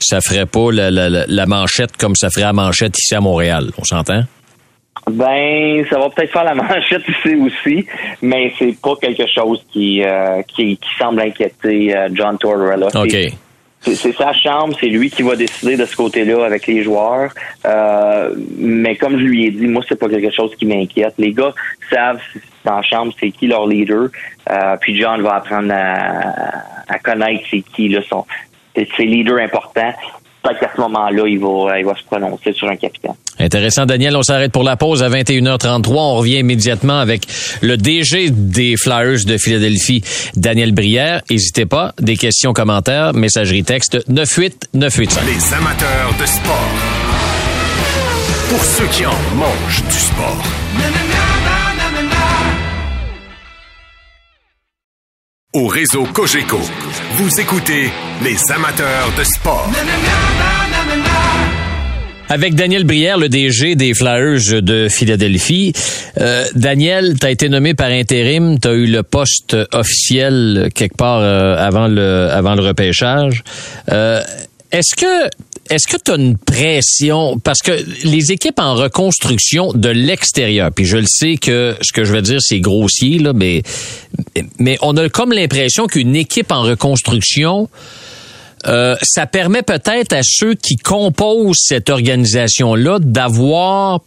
ça 0.00 0.20
ferait 0.20 0.46
pas 0.46 0.72
la, 0.72 0.90
la, 0.90 1.08
la, 1.08 1.46
manchette 1.46 1.96
comme 1.96 2.16
ça 2.16 2.30
ferait 2.30 2.46
la 2.46 2.52
manchette 2.52 2.98
ici 2.98 3.14
à 3.14 3.20
Montréal. 3.20 3.70
On 3.78 3.84
s'entend? 3.84 4.24
Ben, 5.10 5.84
ça 5.88 5.98
va 5.98 6.10
peut-être 6.10 6.32
faire 6.32 6.44
la 6.44 6.54
manchette 6.56 7.02
ici 7.08 7.36
aussi, 7.36 7.86
mais 8.22 8.52
c'est 8.58 8.76
pas 8.80 8.94
quelque 9.00 9.26
chose 9.26 9.64
qui, 9.70 10.02
euh, 10.02 10.42
qui, 10.42 10.76
qui, 10.76 10.88
semble 10.98 11.20
inquiéter 11.20 11.96
euh, 11.96 12.08
John 12.12 12.36
Tortorella. 12.38 12.88
OK. 12.94 13.16
C'est 13.80 14.12
sa 14.12 14.32
chambre, 14.32 14.76
c'est 14.80 14.88
lui 14.88 15.08
qui 15.08 15.22
va 15.22 15.36
décider 15.36 15.76
de 15.76 15.84
ce 15.84 15.94
côté-là 15.94 16.44
avec 16.44 16.66
les 16.66 16.82
joueurs. 16.82 17.32
Euh, 17.64 18.34
mais 18.58 18.96
comme 18.96 19.18
je 19.18 19.24
lui 19.24 19.46
ai 19.46 19.50
dit, 19.50 19.66
moi, 19.66 19.82
c'est 19.88 19.98
pas 19.98 20.08
quelque 20.08 20.34
chose 20.34 20.54
qui 20.56 20.66
m'inquiète. 20.66 21.14
Les 21.16 21.32
gars 21.32 21.54
savent 21.88 22.20
dans 22.64 22.76
la 22.76 22.82
chambre 22.82 23.12
c'est 23.20 23.30
qui 23.30 23.46
leur 23.46 23.66
leader. 23.66 24.08
Euh, 24.50 24.76
puis 24.80 25.00
John 25.00 25.22
va 25.22 25.36
apprendre 25.36 25.72
à, 25.72 26.98
connaître 26.98 27.44
c'est 27.50 27.62
qui 27.62 27.88
là, 27.88 28.00
son, 28.08 28.26
ses 28.74 29.04
leaders 29.04 29.38
importants. 29.38 29.94
Peut-être 30.42 30.60
qu'à 30.60 30.70
ce 30.74 30.80
moment-là, 30.80 31.24
il 31.26 31.38
va, 31.38 31.78
il 31.78 31.84
va 31.84 31.94
se 31.94 32.04
prononcer 32.04 32.52
sur 32.52 32.68
un 32.68 32.76
capitaine. 32.76 33.14
Intéressant, 33.38 33.86
Daniel. 33.86 34.16
On 34.16 34.22
s'arrête 34.22 34.52
pour 34.52 34.62
la 34.64 34.76
pause 34.76 35.02
à 35.02 35.08
21h33. 35.08 35.92
On 35.94 36.14
revient 36.16 36.38
immédiatement 36.38 36.98
avec 36.98 37.26
le 37.60 37.76
DG 37.76 38.30
des 38.30 38.76
Flyers 38.76 39.24
de 39.24 39.36
Philadelphie, 39.36 40.02
Daniel 40.34 40.72
Brière. 40.72 41.22
N'hésitez 41.30 41.66
pas, 41.66 41.92
des 41.98 42.16
questions, 42.16 42.52
commentaires, 42.52 43.14
messagerie 43.14 43.64
texte 43.64 43.98
98985. 44.08 45.22
Les 45.26 45.54
amateurs 45.54 46.14
de 46.20 46.26
sport. 46.26 46.68
Pour 48.48 48.64
ceux 48.64 48.86
qui 48.86 49.06
en 49.06 49.10
mangent 49.36 49.84
du 49.84 49.98
sport. 49.98 50.42
Au 55.54 55.66
réseau 55.66 56.04
Cogeco, 56.12 56.60
vous 57.12 57.40
écoutez 57.40 57.90
les 58.22 58.52
amateurs 58.52 59.12
de 59.16 59.24
sport. 59.24 59.68
Avec 62.28 62.54
Daniel 62.54 62.84
Brière, 62.84 63.16
le 63.16 63.30
DG 63.30 63.74
des 63.74 63.94
Flyers 63.94 64.62
de 64.62 64.88
Philadelphie. 64.88 65.72
Euh, 66.20 66.44
Daniel, 66.54 67.18
tu 67.18 67.26
as 67.26 67.30
été 67.30 67.48
nommé 67.48 67.72
par 67.72 67.88
intérim, 67.88 68.58
tu 68.60 68.68
as 68.68 68.72
eu 68.72 68.86
le 68.86 69.02
poste 69.02 69.56
officiel 69.72 70.68
quelque 70.74 70.96
part 70.96 71.20
euh, 71.20 71.56
avant 71.56 71.88
le 71.88 72.28
avant 72.30 72.54
le 72.54 72.62
repêchage. 72.62 73.42
Euh, 73.90 74.22
est-ce 74.70 74.94
que 74.94 75.30
est-ce 75.70 75.86
que 75.86 75.96
tu 76.02 76.10
as 76.10 76.16
une 76.16 76.36
pression? 76.36 77.38
Parce 77.38 77.60
que 77.60 77.72
les 78.04 78.32
équipes 78.32 78.58
en 78.58 78.74
reconstruction 78.74 79.72
de 79.72 79.88
l'extérieur, 79.88 80.70
puis 80.72 80.84
je 80.84 80.96
le 80.96 81.06
sais 81.06 81.36
que 81.36 81.76
ce 81.80 81.92
que 81.92 82.04
je 82.04 82.12
veux 82.12 82.22
dire 82.22 82.40
c'est 82.40 82.60
grossier 82.60 83.18
là, 83.18 83.32
mais 83.32 83.62
mais 84.58 84.78
on 84.82 84.96
a 84.96 85.08
comme 85.08 85.32
l'impression 85.32 85.86
qu'une 85.86 86.16
équipe 86.16 86.52
en 86.52 86.62
reconstruction 86.62 87.68
euh, 88.66 88.96
ça 89.02 89.26
permet 89.26 89.62
peut-être 89.62 90.12
à 90.12 90.20
ceux 90.22 90.54
qui 90.54 90.76
composent 90.76 91.60
cette 91.60 91.90
organisation-là 91.90 92.98
d'avoir 93.00 94.00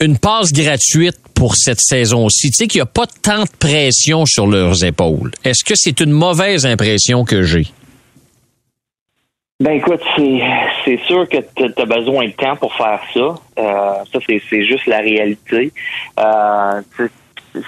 une 0.00 0.18
passe 0.18 0.52
gratuite 0.52 1.16
pour 1.34 1.56
cette 1.56 1.80
saison-ci. 1.80 2.50
Tu 2.50 2.54
sais 2.54 2.66
qu'il 2.66 2.78
n'y 2.78 2.82
a 2.82 2.86
pas 2.86 3.06
tant 3.22 3.44
de 3.44 3.50
pression 3.58 4.26
sur 4.26 4.46
leurs 4.46 4.84
épaules. 4.84 5.30
Est-ce 5.44 5.64
que 5.64 5.74
c'est 5.74 6.00
une 6.00 6.10
mauvaise 6.10 6.66
impression 6.66 7.24
que 7.24 7.42
j'ai? 7.42 7.66
Ben 9.58 9.72
écoute, 9.72 10.02
c'est 10.84 10.98
sûr 11.06 11.26
que 11.26 11.38
tu 11.54 11.80
as 11.80 11.86
besoin 11.86 12.26
de 12.26 12.32
temps 12.32 12.56
pour 12.56 12.74
faire 12.74 13.00
ça. 13.14 13.34
Euh, 13.58 14.04
ça, 14.12 14.18
c'est 14.28 14.64
juste 14.64 14.84
la 14.84 14.98
réalité. 14.98 15.72
Euh, 16.20 16.82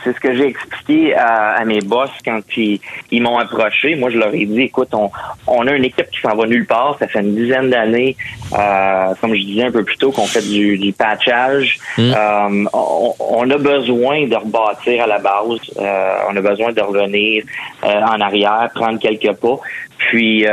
c'est 0.05 0.15
ce 0.15 0.21
que 0.21 0.35
j'ai 0.35 0.49
expliqué 0.49 1.15
à, 1.15 1.65
mes 1.65 1.81
boss 1.81 2.11
quand 2.23 2.41
ils, 2.59 3.23
m'ont 3.23 3.39
approché. 3.39 3.95
Moi, 3.95 4.11
je 4.11 4.19
leur 4.19 4.35
ai 4.35 4.45
dit, 4.45 4.63
écoute, 4.63 4.91
on, 4.93 5.11
on 5.47 5.67
a 5.67 5.73
une 5.73 5.85
équipe 5.85 6.11
qui 6.11 6.21
s'en 6.21 6.37
va 6.37 6.47
nulle 6.47 6.67
part. 6.67 6.97
Ça 6.99 7.09
fait 7.09 7.21
une 7.21 7.35
dizaine 7.35 7.71
d'années, 7.71 8.17
euh, 8.53 9.15
comme 9.21 9.35
je 9.35 9.41
disais 9.41 9.65
un 9.65 9.73
peu 9.73 9.83
plus 9.83 9.97
tôt, 9.97 10.13
qu'on 10.13 10.27
fait 10.27 10.47
du, 10.47 10.77
du 10.77 10.93
patchage. 10.93 11.79
Mm. 11.97 12.13
Euh, 12.15 12.65
on, 12.75 13.51
a 13.51 13.57
besoin 13.57 14.27
de 14.27 14.37
rebâtir 14.37 15.05
à 15.05 15.07
la 15.07 15.19
base. 15.19 15.59
Euh, 15.79 16.19
on 16.31 16.37
a 16.37 16.41
besoin 16.43 16.73
de 16.73 16.83
revenir 16.83 17.45
en 17.83 18.21
arrière, 18.21 18.69
prendre 18.75 18.99
quelques 18.99 19.33
pas. 19.33 19.59
Puis, 19.99 20.47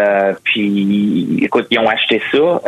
puis, 0.43 1.39
écoute, 1.43 1.67
ils 1.69 1.79
ont 1.79 1.88
acheté 1.88 2.21
ça. 2.31 2.62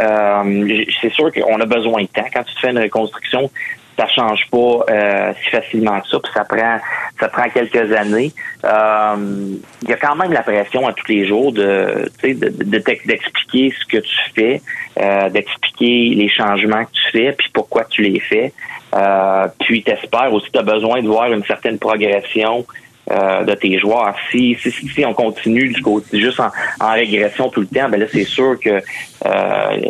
c'est 1.01 1.11
sûr 1.11 1.31
qu'on 1.33 1.59
a 1.59 1.65
besoin 1.65 2.03
de 2.03 2.07
temps. 2.07 2.25
Quand 2.33 2.43
tu 2.43 2.53
fais 2.61 2.69
une 2.69 2.79
reconstruction, 2.79 3.49
ça 3.97 4.07
change 4.07 4.47
pas 4.51 4.85
euh, 4.89 5.33
si 5.43 5.49
facilement 5.49 5.99
que 6.01 6.07
ça, 6.07 6.19
puis 6.19 6.31
ça 6.33 6.43
prend 6.43 6.77
ça 7.19 7.27
prend 7.29 7.49
quelques 7.49 7.91
années. 7.93 8.31
Euh, 8.63 9.55
il 9.81 9.89
y 9.89 9.93
a 9.93 9.97
quand 9.97 10.15
même 10.15 10.31
la 10.31 10.43
pression 10.43 10.87
à 10.87 10.93
tous 10.93 11.07
les 11.07 11.25
jours 11.25 11.51
de 11.51 12.09
d'expliquer 12.23 13.73
ce 13.79 13.85
que 13.85 13.97
tu 13.97 14.17
fais, 14.35 14.61
euh, 14.99 15.29
d'expliquer 15.29 16.13
les 16.15 16.29
changements 16.29 16.85
que 16.85 16.91
tu 16.91 17.11
fais, 17.11 17.31
puis 17.31 17.49
pourquoi 17.51 17.85
tu 17.85 18.03
les 18.03 18.19
fais. 18.19 18.53
Euh, 18.93 19.47
puis 19.59 19.83
t'espères 19.83 20.31
aussi 20.31 20.49
tu 20.51 20.59
as 20.59 20.63
besoin 20.63 21.01
de 21.01 21.07
voir 21.07 21.31
une 21.33 21.43
certaine 21.43 21.77
progression 21.77 22.65
de 23.09 23.53
tes 23.55 23.79
joueurs. 23.79 24.15
Si, 24.31 24.57
si, 24.61 24.71
si 24.71 25.05
on 25.05 25.13
continue 25.13 25.69
du 25.69 25.81
côté 25.81 26.19
juste 26.19 26.39
en, 26.39 26.49
en, 26.79 26.93
régression 26.93 27.49
tout 27.49 27.61
le 27.61 27.67
temps, 27.67 27.89
ben 27.89 27.99
là 27.99 28.05
c'est 28.11 28.25
sûr 28.25 28.59
que 28.59 28.81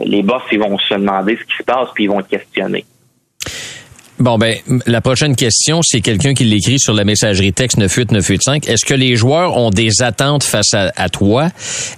les 0.05 0.21
boss 0.21 0.43
ils 0.51 0.59
vont 0.59 0.77
se 0.77 0.93
demander 0.93 1.35
ce 1.35 1.43
qui 1.43 1.57
se 1.57 1.63
passe 1.63 1.89
puis 1.95 2.05
ils 2.05 2.09
vont 2.09 2.21
te 2.21 2.29
questionner. 2.29 2.85
Bon, 4.19 4.39
ben, 4.39 4.55
la 4.87 4.99
prochaine 4.99 5.35
question, 5.35 5.81
c'est 5.83 6.01
quelqu'un 6.01 6.33
qui 6.33 6.43
l'écrit 6.43 6.79
sur 6.79 6.93
la 6.93 7.03
messagerie 7.03 7.53
texte 7.53 7.77
98985. 7.77 8.67
Est-ce 8.67 8.83
que 8.83 8.95
les 8.95 9.15
joueurs 9.15 9.55
ont 9.57 9.69
des 9.69 10.01
attentes 10.01 10.43
face 10.43 10.73
à, 10.73 11.09
toi? 11.09 11.49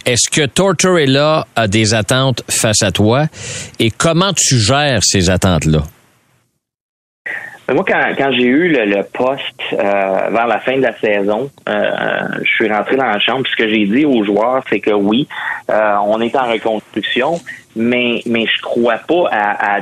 Est-ce 0.05 0.29
que 0.29 0.45
Tortorella 0.45 1.47
a 1.55 1.67
des 1.69 1.93
attentes 1.93 2.43
face 2.49 2.83
à 2.83 2.91
toi? 2.91 3.27
Et 3.79 3.89
comment 3.89 4.33
tu 4.33 4.57
gères 4.57 4.99
ces 5.01 5.29
attentes-là? 5.29 5.83
Moi, 7.73 7.83
quand, 7.87 8.01
quand 8.17 8.31
j'ai 8.31 8.45
eu 8.45 8.69
le, 8.69 9.03
poste 9.03 9.43
euh, 9.73 10.29
vers 10.31 10.47
la 10.47 10.59
fin 10.59 10.77
de 10.77 10.81
la 10.81 10.97
saison, 10.99 11.51
euh, 11.67 12.27
je 12.41 12.49
suis 12.49 12.71
rentré 12.71 12.95
dans 12.95 13.05
la 13.05 13.19
chambre. 13.19 13.45
Ce 13.49 13.55
que 13.55 13.69
j'ai 13.69 13.85
dit 13.85 14.05
aux 14.05 14.23
joueurs, 14.23 14.63
c'est 14.69 14.79
que 14.79 14.91
oui, 14.91 15.27
euh, 15.69 15.95
on 16.05 16.19
est 16.21 16.35
en 16.35 16.49
reconstruction, 16.49 17.39
mais 17.75 18.21
mais 18.25 18.45
je 18.45 18.61
crois 18.61 18.97
pas 18.97 19.29
à, 19.31 19.77
à 19.77 19.81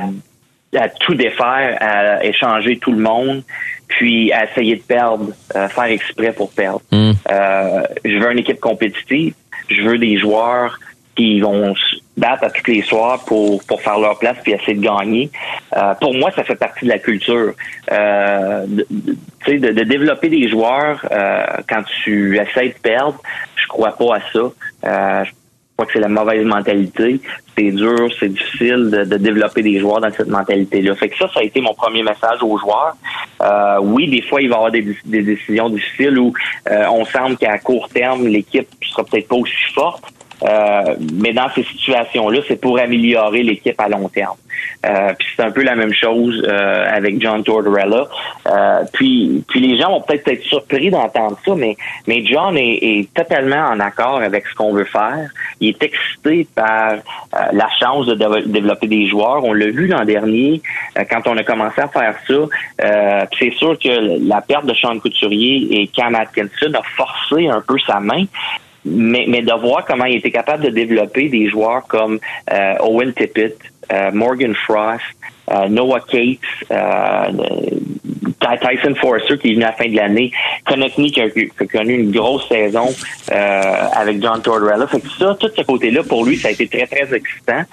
à 0.76 0.88
tout 0.88 1.14
défaire, 1.14 1.78
à 1.80 2.24
échanger 2.24 2.78
tout 2.78 2.92
le 2.92 2.98
monde, 2.98 3.42
puis 3.86 4.32
à 4.32 4.44
essayer 4.44 4.76
de 4.76 4.82
perdre, 4.82 5.32
à 5.54 5.68
faire 5.68 5.84
exprès 5.84 6.32
pour 6.32 6.52
perdre. 6.52 6.82
Hmm. 6.92 7.12
Euh, 7.30 7.82
je 8.04 8.18
veux 8.18 8.32
une 8.32 8.38
équipe 8.38 8.60
compétitive. 8.60 9.32
Je 9.70 9.82
veux 9.82 9.98
des 9.98 10.18
joueurs 10.18 10.78
qui 11.18 11.40
vont 11.40 11.74
se 11.74 11.96
battre 12.16 12.44
à 12.44 12.50
tous 12.50 12.70
les 12.70 12.82
soirs 12.82 13.24
pour, 13.24 13.60
pour 13.64 13.82
faire 13.82 13.98
leur 13.98 14.16
place 14.20 14.36
puis 14.44 14.52
essayer 14.52 14.74
de 14.74 14.80
gagner. 14.80 15.30
Euh, 15.76 15.94
pour 16.00 16.14
moi, 16.14 16.30
ça 16.30 16.44
fait 16.44 16.54
partie 16.54 16.84
de 16.84 16.90
la 16.90 17.00
culture. 17.00 17.54
Euh, 17.90 18.64
de, 18.68 18.86
de, 19.48 19.72
de, 19.72 19.82
développer 19.82 20.28
des 20.28 20.48
joueurs 20.48 21.04
euh, 21.10 21.44
quand 21.68 21.82
tu 22.04 22.38
essaies 22.38 22.68
de 22.68 22.80
perdre, 22.80 23.20
je 23.56 23.66
crois 23.66 23.96
pas 23.96 24.16
à 24.16 24.20
ça. 24.32 24.52
Euh, 24.84 25.24
crois 25.78 25.86
que 25.86 25.92
c'est 25.92 26.00
la 26.00 26.08
mauvaise 26.08 26.44
mentalité. 26.44 27.20
C'est 27.56 27.70
dur, 27.70 28.08
c'est 28.18 28.28
difficile 28.28 28.90
de, 28.90 29.16
développer 29.16 29.62
des 29.62 29.78
joueurs 29.78 30.00
dans 30.00 30.10
cette 30.10 30.26
mentalité-là. 30.26 30.96
Fait 30.96 31.08
que 31.08 31.16
ça, 31.16 31.28
ça 31.32 31.38
a 31.38 31.44
été 31.44 31.60
mon 31.60 31.72
premier 31.72 32.02
message 32.02 32.42
aux 32.42 32.58
joueurs. 32.58 32.96
Euh, 33.42 33.78
oui, 33.82 34.08
des 34.08 34.22
fois, 34.22 34.42
il 34.42 34.48
va 34.48 34.56
y 34.56 34.58
avoir 34.58 34.72
des, 34.72 35.22
décisions 35.22 35.70
difficiles 35.70 36.18
où 36.18 36.32
euh, 36.68 36.86
on 36.90 37.04
semble 37.04 37.36
qu'à 37.36 37.58
court 37.58 37.88
terme, 37.90 38.26
l'équipe 38.26 38.66
sera 38.82 39.04
peut-être 39.04 39.28
pas 39.28 39.36
aussi 39.36 39.72
forte. 39.72 40.02
Euh, 40.44 40.94
mais 41.14 41.32
dans 41.32 41.48
ces 41.54 41.64
situations-là, 41.64 42.40
c'est 42.46 42.60
pour 42.60 42.78
améliorer 42.78 43.42
l'équipe 43.42 43.80
à 43.80 43.88
long 43.88 44.08
terme. 44.08 44.36
puis 45.18 45.28
c'est 45.36 45.42
un 45.42 45.50
peu 45.50 45.62
la 45.62 45.74
même 45.74 45.92
chose 45.92 46.46
avec 46.48 47.20
John 47.20 47.42
Tortorella. 47.42 48.06
puis, 48.92 49.44
puis 49.48 49.60
les 49.60 49.78
gens 49.78 49.90
vont 49.90 50.00
peut-être 50.00 50.28
être 50.28 50.42
surpris 50.42 50.90
d'entendre 50.90 51.38
ça, 51.44 51.54
mais, 51.56 51.76
mais 52.06 52.24
John 52.24 52.56
est, 52.56 52.78
est 52.82 53.14
totalement 53.14 53.68
en 53.68 53.80
accord 53.80 54.20
avec 54.20 54.46
ce 54.46 54.54
qu'on 54.54 54.72
veut 54.72 54.84
faire. 54.84 55.28
Il 55.60 55.70
est 55.70 55.82
excité 55.82 56.46
par 56.54 56.94
la 57.52 57.68
chance 57.80 58.06
de 58.06 58.14
développer 58.46 58.86
des 58.86 59.08
joueurs. 59.08 59.44
On 59.44 59.52
l'a 59.52 59.66
vu 59.66 59.86
l'an 59.86 60.04
dernier 60.04 60.60
quand 61.10 61.26
on 61.26 61.36
a 61.36 61.42
commencé 61.42 61.80
à 61.80 61.88
faire 61.88 62.14
ça. 62.26 63.28
c'est 63.38 63.52
sûr 63.54 63.78
que 63.78 64.28
la 64.28 64.40
perte 64.40 64.66
de 64.66 64.74
Sean 64.74 64.98
Couturier 64.98 65.80
et 65.80 65.86
Cam 65.88 66.14
Atkinson 66.14 66.72
a 66.74 66.82
forcé 66.96 67.48
un 67.48 67.60
peu 67.60 67.78
sa 67.86 68.00
main. 68.00 68.24
Mais, 68.90 69.26
mais 69.28 69.42
de 69.42 69.52
voir 69.52 69.84
comment 69.84 70.04
il 70.04 70.16
était 70.16 70.30
capable 70.30 70.64
de 70.64 70.70
développer 70.70 71.28
des 71.28 71.48
joueurs 71.48 71.86
comme 71.86 72.18
euh, 72.52 72.74
Owen 72.80 73.12
Tippett, 73.12 73.56
euh, 73.92 74.10
Morgan 74.12 74.54
Frost, 74.54 75.02
euh, 75.50 75.68
Noah 75.68 76.00
Cates, 76.00 76.38
Tyson 78.40 78.94
Forster 79.00 79.38
qui 79.38 79.50
est 79.50 79.54
venu 79.54 79.64
à 79.64 79.68
la 79.68 79.72
fin 79.72 79.88
de 79.88 79.96
l'année, 79.96 80.30
Konechny 80.66 81.10
qui 81.10 81.20
a, 81.20 81.28
connu 81.70 81.94
une 81.94 82.10
grosse 82.10 82.48
saison 82.48 82.88
avec 83.30 84.22
John 84.22 84.40
Tortorella. 84.42 84.86
Fait 84.86 85.00
que 85.00 85.08
ça, 85.18 85.36
tout 85.38 85.50
ce 85.54 85.62
côté-là, 85.62 86.02
pour 86.02 86.24
lui, 86.24 86.36
ça 86.36 86.48
a 86.48 86.50
été 86.52 86.66
très, 86.68 86.86
très 86.86 87.14
excitant. 87.14 87.64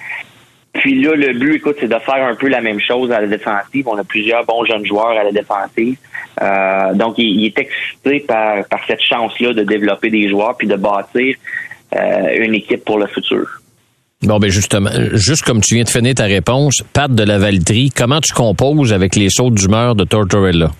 Puis 0.75 1.01
là, 1.01 1.15
le 1.15 1.33
but, 1.33 1.55
écoute, 1.55 1.77
c'est 1.79 1.87
de 1.87 1.99
faire 1.99 2.23
un 2.25 2.35
peu 2.35 2.47
la 2.47 2.61
même 2.61 2.79
chose 2.79 3.11
à 3.11 3.21
la 3.21 3.27
défensive. 3.27 3.87
On 3.87 3.97
a 3.97 4.03
plusieurs 4.03 4.45
bons 4.45 4.65
jeunes 4.65 4.85
joueurs 4.85 5.17
à 5.17 5.23
la 5.23 5.31
défensive. 5.31 5.97
Euh, 6.41 6.93
donc, 6.93 7.15
il, 7.17 7.45
est 7.45 7.57
excité 7.57 8.19
par, 8.27 8.65
par 8.65 8.79
cette 8.85 9.01
chance-là 9.01 9.53
de 9.53 9.63
développer 9.63 10.09
des 10.09 10.29
joueurs 10.29 10.55
puis 10.57 10.67
de 10.67 10.75
bâtir 10.75 11.35
euh, 11.95 12.45
une 12.45 12.55
équipe 12.55 12.83
pour 12.83 12.99
le 12.99 13.07
futur. 13.07 13.47
Bon, 14.23 14.37
ben 14.39 14.49
justement, 14.49 14.89
juste 15.13 15.43
comme 15.43 15.61
tu 15.61 15.75
viens 15.75 15.83
de 15.83 15.89
finir 15.89 16.15
ta 16.15 16.25
réponse, 16.25 16.83
Pat 16.93 17.13
de 17.13 17.23
la 17.23 17.37
Valtrie, 17.37 17.91
comment 17.95 18.21
tu 18.21 18.33
composes 18.33 18.91
avec 18.91 19.15
les 19.15 19.29
sauts 19.29 19.51
d'humeur 19.51 19.95
de 19.95 20.03
Tortorella? 20.03 20.71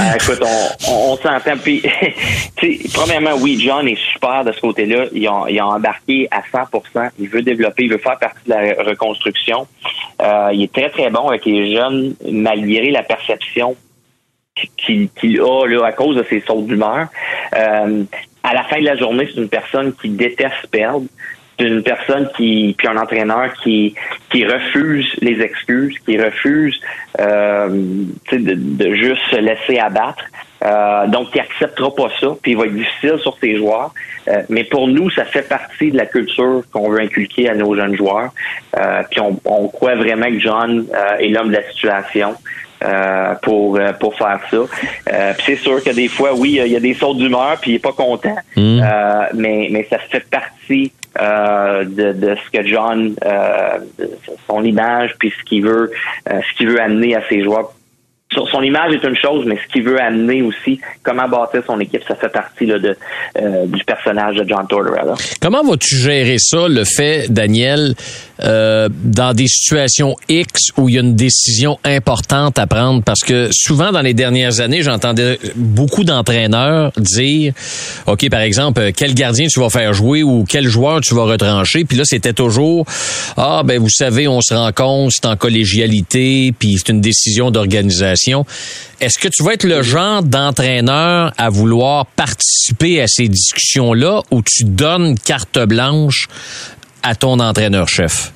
Ah, 0.00 0.16
écoute, 0.16 0.42
on, 0.42 1.12
on, 1.12 1.16
s'entend. 1.16 1.56
Puis, 1.62 1.82
premièrement, 2.94 3.34
oui, 3.40 3.58
John 3.60 3.86
est 3.88 3.98
super 4.12 4.44
de 4.44 4.52
ce 4.52 4.60
côté-là. 4.60 5.06
Il 5.12 5.26
a, 5.26 5.44
il 5.48 5.58
a 5.58 5.66
embarqué 5.66 6.28
à 6.30 6.40
100%. 6.40 7.10
Il 7.18 7.28
veut 7.28 7.42
développer, 7.42 7.84
il 7.84 7.90
veut 7.90 7.98
faire 7.98 8.18
partie 8.18 8.44
de 8.46 8.50
la 8.50 8.82
reconstruction. 8.82 9.66
Euh, 10.22 10.50
il 10.52 10.64
est 10.64 10.72
très, 10.72 10.90
très 10.90 11.10
bon 11.10 11.28
avec 11.28 11.44
les 11.46 11.74
jeunes, 11.74 12.14
malgré 12.30 12.90
la 12.90 13.02
perception 13.02 13.76
qu'il 14.76 15.40
a 15.40 15.66
là, 15.66 15.86
à 15.86 15.92
cause 15.92 16.16
de 16.16 16.24
ses 16.28 16.40
sautes 16.40 16.66
d'humeur. 16.66 17.08
Euh, 17.56 18.04
à 18.42 18.54
la 18.54 18.62
fin 18.64 18.78
de 18.78 18.84
la 18.84 18.96
journée, 18.96 19.26
c'est 19.26 19.40
une 19.40 19.48
personne 19.48 19.92
qui 19.94 20.10
déteste 20.10 20.66
perdre 20.70 21.06
d'une 21.58 21.82
personne 21.82 22.28
qui 22.36 22.74
puis 22.76 22.88
un 22.88 22.96
entraîneur 22.96 23.52
qui 23.62 23.94
qui 24.30 24.44
refuse 24.44 25.08
les 25.20 25.40
excuses, 25.40 25.96
qui 26.04 26.20
refuse 26.20 26.80
euh, 27.20 27.68
de, 28.32 28.54
de, 28.54 28.94
juste 28.94 29.22
se 29.30 29.36
laisser 29.36 29.78
abattre. 29.78 30.24
Euh, 30.64 31.06
donc, 31.08 31.28
il 31.34 31.40
acceptera 31.40 31.94
pas 31.94 32.08
ça, 32.20 32.28
puis 32.42 32.52
il 32.52 32.56
va 32.56 32.64
être 32.64 32.74
difficile 32.74 33.18
sur 33.20 33.36
ses 33.38 33.56
joueurs. 33.56 33.92
Euh, 34.28 34.42
mais 34.48 34.64
pour 34.64 34.88
nous, 34.88 35.10
ça 35.10 35.24
fait 35.24 35.46
partie 35.46 35.90
de 35.90 35.96
la 35.96 36.06
culture 36.06 36.62
qu'on 36.72 36.88
veut 36.88 37.00
inculquer 37.00 37.48
à 37.50 37.54
nos 37.54 37.74
jeunes 37.74 37.96
joueurs. 37.96 38.30
Euh, 38.78 39.02
puis 39.10 39.20
on, 39.20 39.38
on, 39.44 39.68
croit 39.68 39.94
vraiment 39.94 40.26
que 40.26 40.38
John 40.38 40.86
euh, 40.94 41.16
est 41.18 41.28
l'homme 41.28 41.48
de 41.48 41.56
la 41.56 41.70
situation. 41.70 42.34
Euh, 42.82 43.34
pour 43.36 43.78
pour 43.98 44.14
faire 44.14 44.40
ça. 44.50 44.56
Euh, 44.58 45.32
c'est 45.46 45.56
sûr 45.56 45.82
que 45.82 45.88
des 45.90 46.08
fois, 46.08 46.34
oui, 46.34 46.60
il 46.62 46.70
y 46.70 46.76
a 46.76 46.80
des 46.80 46.92
sautes 46.92 47.16
d'humeur, 47.16 47.56
puis 47.58 47.70
il 47.70 47.74
est 47.76 47.78
pas 47.78 47.92
content, 47.92 48.36
mmh. 48.56 48.80
mais 49.32 49.68
mais 49.70 49.86
ça 49.88 49.98
fait 49.98 50.28
partie 50.28 50.92
euh, 51.20 51.84
de, 51.84 52.12
de, 52.12 52.36
ce 52.36 52.50
que 52.50 52.66
John, 52.66 53.14
euh, 53.24 53.78
son 54.46 54.64
image, 54.64 55.14
puis 55.18 55.32
ce 55.38 55.44
qu'il 55.44 55.64
veut, 55.64 55.90
euh, 56.28 56.40
ce 56.40 56.56
qu'il 56.56 56.68
veut 56.68 56.80
amener 56.80 57.14
à 57.14 57.22
ses 57.28 57.42
joueurs 57.42 57.72
son 58.34 58.62
image 58.62 58.94
est 58.94 59.06
une 59.06 59.16
chose, 59.16 59.44
mais 59.46 59.56
ce 59.56 59.72
qu'il 59.72 59.82
veut 59.82 60.00
amener 60.00 60.42
aussi, 60.42 60.80
comment 61.02 61.28
bâtir 61.28 61.62
son 61.66 61.78
équipe, 61.80 62.02
ça 62.06 62.14
fait 62.14 62.28
partie 62.28 62.66
là, 62.66 62.78
de, 62.78 62.96
euh, 63.38 63.66
du 63.66 63.84
personnage 63.84 64.36
de 64.36 64.48
John 64.48 64.66
Tortorella. 64.68 65.14
Comment 65.40 65.62
vas-tu 65.62 65.96
gérer 65.96 66.36
ça, 66.38 66.68
le 66.68 66.84
fait, 66.84 67.26
Daniel, 67.30 67.94
euh, 68.42 68.88
dans 68.90 69.32
des 69.32 69.46
situations 69.46 70.16
X 70.28 70.72
où 70.76 70.88
il 70.88 70.96
y 70.96 70.98
a 70.98 71.02
une 71.02 71.14
décision 71.14 71.78
importante 71.84 72.58
à 72.58 72.66
prendre? 72.66 73.02
Parce 73.02 73.20
que 73.20 73.48
souvent, 73.52 73.92
dans 73.92 74.00
les 74.00 74.14
dernières 74.14 74.60
années, 74.60 74.82
j'entendais 74.82 75.38
beaucoup 75.54 76.04
d'entraîneurs 76.04 76.92
dire, 76.96 77.52
OK, 78.06 78.28
par 78.30 78.40
exemple, 78.40 78.90
quel 78.96 79.14
gardien 79.14 79.46
tu 79.46 79.60
vas 79.60 79.70
faire 79.70 79.92
jouer 79.92 80.22
ou 80.22 80.44
quel 80.48 80.66
joueur 80.66 81.00
tu 81.00 81.14
vas 81.14 81.24
retrancher? 81.24 81.84
Puis 81.84 81.96
là, 81.96 82.04
c'était 82.04 82.32
toujours, 82.32 82.86
ah, 83.36 83.62
ben 83.64 83.78
vous 83.78 83.90
savez, 83.90 84.26
on 84.26 84.40
se 84.40 84.54
rend 84.54 84.72
compte, 84.72 85.12
c'est 85.12 85.26
en 85.26 85.36
collégialité, 85.36 86.52
puis 86.58 86.76
c'est 86.78 86.90
une 86.90 87.00
décision 87.00 87.50
d'organisation. 87.50 88.23
Est-ce 89.00 89.18
que 89.18 89.28
tu 89.28 89.42
vas 89.42 89.54
être 89.54 89.64
le 89.64 89.82
genre 89.82 90.22
d'entraîneur 90.22 91.32
à 91.36 91.50
vouloir 91.50 92.06
participer 92.06 93.00
à 93.00 93.06
ces 93.06 93.28
discussions-là 93.28 94.22
ou 94.30 94.42
tu 94.42 94.64
donnes 94.64 95.18
carte 95.18 95.58
blanche 95.58 96.26
à 97.02 97.14
ton 97.14 97.38
entraîneur-chef? 97.40 98.32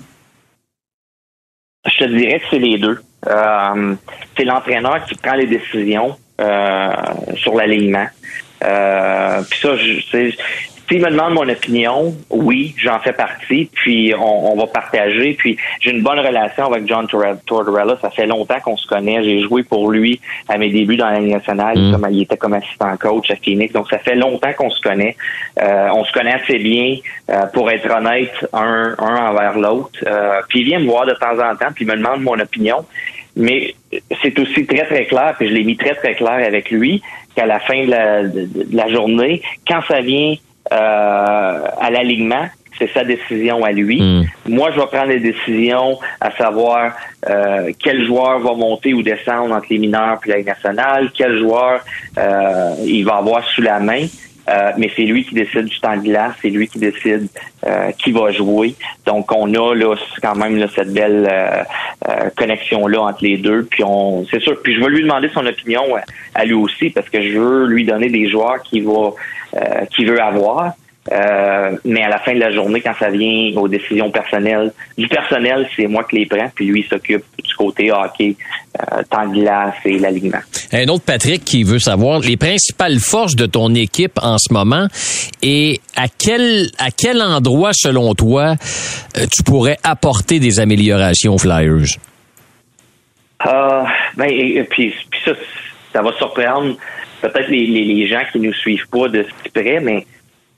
Je 1.86 2.04
te 2.04 2.04
dirais 2.04 2.40
que 2.40 2.46
c'est 2.50 2.58
les 2.58 2.78
deux. 2.78 3.00
Euh, 3.26 3.94
c'est 4.36 4.44
l'entraîneur 4.44 5.04
qui 5.06 5.14
prend 5.16 5.34
les 5.34 5.46
décisions 5.46 6.16
euh, 6.40 6.90
sur 7.36 7.54
l'alignement. 7.54 8.06
Euh, 8.64 9.42
puis 9.48 9.60
ça, 9.60 9.76
je, 9.76 10.32
s'il 10.88 11.02
me 11.02 11.10
demande 11.10 11.34
mon 11.34 11.48
opinion, 11.48 12.14
oui, 12.30 12.74
j'en 12.78 12.98
fais 13.00 13.12
partie, 13.12 13.68
puis 13.72 14.14
on, 14.18 14.56
va 14.56 14.66
partager. 14.66 15.34
Puis 15.34 15.56
j'ai 15.80 15.90
une 15.90 16.02
bonne 16.02 16.18
relation 16.18 16.72
avec 16.72 16.88
John 16.88 17.06
Tortorella. 17.06 17.98
Ça 18.00 18.10
fait 18.10 18.26
longtemps 18.26 18.58
qu'on 18.60 18.76
se 18.76 18.86
connaît. 18.86 19.22
J'ai 19.22 19.42
joué 19.42 19.62
pour 19.64 19.90
lui 19.90 20.18
à 20.48 20.56
mes 20.56 20.70
débuts 20.70 20.96
dans 20.96 21.10
la 21.10 21.20
Ligue 21.20 21.34
nationale. 21.34 21.78
Mm. 21.78 21.92
Comme, 21.92 22.06
il 22.10 22.22
était 22.22 22.36
comme 22.38 22.54
assistant 22.54 22.96
coach 22.96 23.30
à 23.30 23.36
Phoenix. 23.36 23.72
Donc 23.72 23.88
ça 23.90 23.98
fait 23.98 24.14
longtemps 24.14 24.52
qu'on 24.56 24.70
se 24.70 24.80
connaît. 24.80 25.14
Euh, 25.60 25.88
on 25.92 26.04
se 26.04 26.12
connaît 26.12 26.32
assez 26.32 26.58
bien, 26.58 26.96
euh, 27.30 27.46
pour 27.52 27.70
être 27.70 27.90
honnête, 27.90 28.32
un, 28.54 28.94
un 28.98 29.28
envers 29.28 29.58
l'autre. 29.58 29.98
Euh, 30.06 30.40
puis 30.48 30.60
il 30.60 30.64
vient 30.64 30.78
me 30.78 30.86
voir 30.86 31.04
de 31.04 31.12
temps 31.12 31.38
en 31.38 31.54
temps, 31.54 31.72
puis 31.74 31.84
il 31.84 31.88
me 31.88 31.96
demande 31.96 32.22
mon 32.22 32.38
opinion. 32.38 32.86
Mais 33.36 33.74
c'est 34.22 34.36
aussi 34.38 34.66
très, 34.66 34.84
très 34.86 35.04
clair, 35.04 35.34
puis 35.38 35.48
je 35.48 35.54
l'ai 35.54 35.64
mis 35.64 35.76
très, 35.76 35.94
très 35.94 36.14
clair 36.14 36.44
avec 36.44 36.70
lui, 36.70 37.02
qu'à 37.36 37.46
la 37.46 37.60
fin 37.60 37.84
de 37.84 37.90
la, 37.90 38.22
de 38.24 38.48
la 38.72 38.88
journée, 38.88 39.42
quand 39.66 39.80
ça 39.86 40.00
vient 40.00 40.34
à 40.70 41.90
l'alignement. 41.90 42.48
C'est 42.78 42.92
sa 42.92 43.02
décision 43.02 43.64
à 43.64 43.72
lui. 43.72 44.00
Hmm. 44.00 44.24
Moi, 44.46 44.70
je 44.72 44.78
vais 44.78 44.86
prendre 44.86 45.08
les 45.08 45.18
décisions 45.18 45.98
à 46.20 46.30
savoir 46.30 46.92
euh, 47.28 47.72
quel 47.76 48.06
joueur 48.06 48.38
va 48.38 48.54
monter 48.54 48.94
ou 48.94 49.02
descendre 49.02 49.52
entre 49.52 49.66
les 49.70 49.78
mineurs 49.78 50.20
et 50.26 50.28
la 50.28 50.42
nationale, 50.42 51.10
quel 51.12 51.38
joueur 51.38 51.80
euh, 52.16 52.74
il 52.86 53.04
va 53.04 53.16
avoir 53.16 53.44
sous 53.48 53.62
la 53.62 53.80
main. 53.80 54.06
Euh, 54.48 54.72
mais 54.78 54.90
c'est 54.96 55.02
lui 55.02 55.24
qui 55.24 55.34
décide 55.34 55.66
du 55.66 55.78
temps 55.78 55.96
de 55.96 56.02
glace, 56.02 56.32
c'est 56.40 56.48
lui 56.48 56.68
qui 56.68 56.78
décide 56.78 57.28
euh, 57.66 57.90
qui 57.92 58.12
va 58.12 58.32
jouer. 58.32 58.74
Donc 59.04 59.30
on 59.32 59.52
a 59.52 59.74
là 59.74 59.94
quand 60.22 60.36
même 60.36 60.56
là, 60.56 60.66
cette 60.74 60.92
belle 60.92 61.28
euh, 61.28 62.30
connexion 62.34 62.86
là 62.86 63.02
entre 63.02 63.24
les 63.24 63.36
deux. 63.36 63.64
Puis 63.64 63.84
on, 63.84 64.24
c'est 64.30 64.40
sûr. 64.40 64.58
Puis 64.62 64.74
je 64.74 64.80
vais 64.80 64.88
lui 64.88 65.02
demander 65.02 65.28
son 65.34 65.44
opinion 65.44 65.82
à 66.34 66.44
lui 66.46 66.54
aussi 66.54 66.88
parce 66.90 67.10
que 67.10 67.20
je 67.20 67.38
veux 67.38 67.66
lui 67.66 67.84
donner 67.84 68.08
des 68.08 68.30
joueurs 68.30 68.62
qui 68.62 68.80
va 69.60 69.86
qui 69.86 70.04
veut 70.04 70.20
avoir. 70.20 70.74
Euh, 71.12 71.76
mais 71.84 72.02
à 72.02 72.08
la 72.08 72.18
fin 72.18 72.34
de 72.34 72.40
la 72.40 72.50
journée, 72.52 72.80
quand 72.80 72.94
ça 72.98 73.08
vient 73.08 73.52
aux 73.56 73.68
décisions 73.68 74.10
personnelles, 74.10 74.72
du 74.96 75.08
personnel, 75.08 75.66
c'est 75.74 75.86
moi 75.86 76.04
qui 76.04 76.16
les 76.16 76.26
prends, 76.26 76.50
puis 76.54 76.66
lui 76.66 76.80
il 76.80 76.86
s'occupe 76.86 77.24
du 77.42 77.54
côté 77.54 77.90
hockey, 77.90 78.36
euh, 78.78 79.02
temps 79.08 79.26
de 79.26 79.40
glace 79.40 79.74
et 79.86 79.98
l'alignement. 79.98 80.40
Un 80.72 80.86
autre 80.88 81.04
Patrick 81.04 81.44
qui 81.44 81.64
veut 81.64 81.78
savoir 81.78 82.20
les 82.20 82.36
principales 82.36 82.98
forces 82.98 83.36
de 83.36 83.46
ton 83.46 83.74
équipe 83.74 84.18
en 84.22 84.36
ce 84.38 84.52
moment 84.52 84.86
et 85.40 85.80
à 85.96 86.08
quel 86.08 86.68
à 86.78 86.90
quel 86.90 87.22
endroit 87.22 87.70
selon 87.72 88.14
toi 88.14 88.56
euh, 89.16 89.26
tu 89.34 89.42
pourrais 89.44 89.78
apporter 89.84 90.40
des 90.40 90.60
améliorations 90.60 91.34
aux 91.34 91.38
Flyers? 91.38 91.96
Euh, 93.46 93.82
ben 94.16 94.26
et, 94.28 94.62
puis, 94.64 94.92
puis 95.10 95.20
ça, 95.24 95.30
ça 95.92 96.02
va 96.02 96.12
surprendre 96.18 96.76
peut-être 97.20 97.48
les, 97.48 97.66
les, 97.66 98.06
gens 98.06 98.22
qui 98.32 98.40
nous 98.40 98.52
suivent 98.52 98.88
pas 98.88 99.08
de 99.08 99.24
si 99.42 99.50
près, 99.50 99.80
mais 99.80 100.06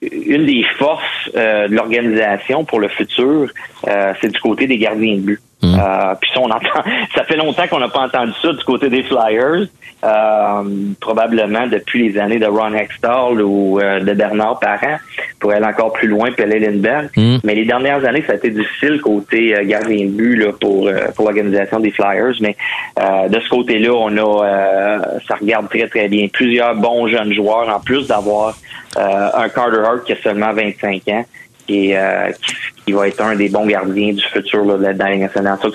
une 0.02 0.46
des 0.46 0.64
forces 0.78 1.30
euh, 1.34 1.68
de 1.68 1.74
l'organisation 1.74 2.64
pour 2.64 2.80
le 2.80 2.88
futur, 2.88 3.50
euh, 3.86 4.12
c'est 4.20 4.32
du 4.32 4.40
côté 4.40 4.66
des 4.66 4.78
gardiens 4.78 5.16
de 5.16 5.20
but. 5.20 5.40
Mmh. 5.62 5.74
Euh, 5.78 6.14
puis 6.20 6.30
ça, 6.32 6.40
on 6.40 6.50
entend, 6.50 6.82
ça 7.14 7.24
fait 7.24 7.36
longtemps 7.36 7.66
qu'on 7.68 7.80
n'a 7.80 7.88
pas 7.88 8.00
entendu 8.00 8.32
ça 8.40 8.52
du 8.52 8.64
côté 8.64 8.88
des 8.88 9.02
Flyers, 9.02 9.66
probablement 11.00 11.66
depuis 11.66 12.08
les 12.08 12.18
années 12.18 12.38
de 12.38 12.46
Ron 12.46 12.72
Hextall 12.72 13.42
ou 13.42 13.78
de 13.78 14.14
Bernard 14.14 14.58
Parent, 14.58 14.96
pour 15.38 15.52
aller 15.52 15.66
encore 15.66 15.92
plus 15.92 16.08
loin, 16.08 16.30
Pelle 16.32 16.50
Lindbergh. 16.50 17.10
Mmh. 17.16 17.36
Mais 17.44 17.54
les 17.54 17.66
dernières 17.66 18.04
années, 18.04 18.24
ça 18.26 18.32
a 18.32 18.36
été 18.36 18.50
difficile 18.50 19.00
côté 19.00 19.54
gardien 19.66 20.06
de 20.06 20.10
but 20.10 20.36
là, 20.36 20.52
pour 20.58 20.90
pour 21.14 21.24
l'organisation 21.26 21.80
des 21.80 21.90
Flyers. 21.90 22.34
Mais 22.40 22.56
de 22.96 23.40
ce 23.40 23.48
côté-là, 23.50 23.92
on 23.92 24.16
a, 24.16 24.98
ça 25.28 25.34
regarde 25.34 25.68
très 25.68 25.88
très 25.88 26.08
bien. 26.08 26.28
Plusieurs 26.32 26.74
bons 26.74 27.06
jeunes 27.08 27.34
joueurs, 27.34 27.68
en 27.68 27.80
plus 27.80 28.06
d'avoir 28.08 28.54
un 28.96 29.48
Carter 29.50 29.82
Hart 29.84 30.04
qui 30.04 30.12
a 30.12 30.16
seulement 30.22 30.52
25 30.52 31.02
ans 31.08 31.24
euh, 31.70 32.30
qui, 32.84 32.92
va 32.92 33.08
être 33.08 33.20
un 33.20 33.36
des 33.36 33.48
bons 33.48 33.66
gardiens 33.66 34.12
du 34.12 34.22
futur 34.22 34.64
là, 34.64 34.76
de 34.76 34.98
la 34.98 35.16
nationale. 35.16 35.58
Euh, 35.64 35.70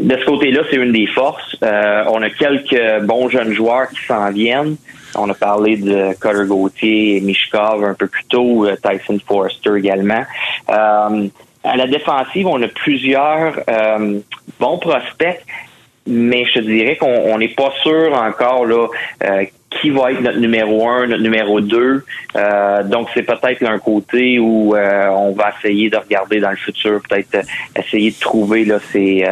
de 0.00 0.18
ce 0.18 0.24
côté-là, 0.24 0.62
c'est 0.70 0.76
une 0.76 0.92
des 0.92 1.06
forces. 1.06 1.56
on 1.62 2.22
a 2.22 2.30
quelques 2.30 3.02
bons 3.04 3.28
jeunes 3.28 3.52
joueurs 3.52 3.88
qui 3.88 4.04
s'en 4.06 4.30
viennent. 4.30 4.76
On 5.16 5.30
a 5.30 5.34
parlé 5.34 5.76
de 5.76 6.12
Cutter 6.14 6.46
Gauthier 6.46 7.16
et 7.16 7.20
Mishkov 7.20 7.84
un 7.84 7.94
peu 7.94 8.08
plus 8.08 8.24
tôt, 8.24 8.66
Tyson 8.82 9.18
Forrester 9.26 9.76
également. 9.76 10.24
à 10.68 11.76
la 11.76 11.86
défensive, 11.86 12.46
on 12.46 12.60
a 12.62 12.68
plusieurs 12.68 13.60
bons 14.58 14.78
prospects, 14.78 15.40
mais 16.06 16.44
je 16.46 16.54
te 16.54 16.60
dirais 16.60 16.96
qu'on 16.96 17.38
n'est 17.38 17.54
pas 17.54 17.72
sûr 17.82 18.12
encore 18.12 18.66
là 18.66 18.88
qui 19.80 19.90
va 19.90 20.12
être 20.12 20.20
notre 20.20 20.38
numéro 20.38 20.88
un, 20.88 21.06
notre 21.06 21.22
numéro 21.22 21.60
deux. 21.60 22.04
Euh, 22.36 22.82
donc, 22.82 23.08
c'est 23.14 23.22
peut-être 23.22 23.62
un 23.64 23.78
côté 23.78 24.38
où 24.38 24.74
euh, 24.74 25.08
on 25.08 25.32
va 25.32 25.52
essayer 25.58 25.90
de 25.90 25.96
regarder 25.96 26.40
dans 26.40 26.50
le 26.50 26.56
futur, 26.56 27.00
peut-être 27.08 27.34
euh, 27.34 27.42
essayer 27.78 28.10
de 28.10 28.18
trouver 28.18 28.64
là, 28.64 28.78
ces, 28.92 29.24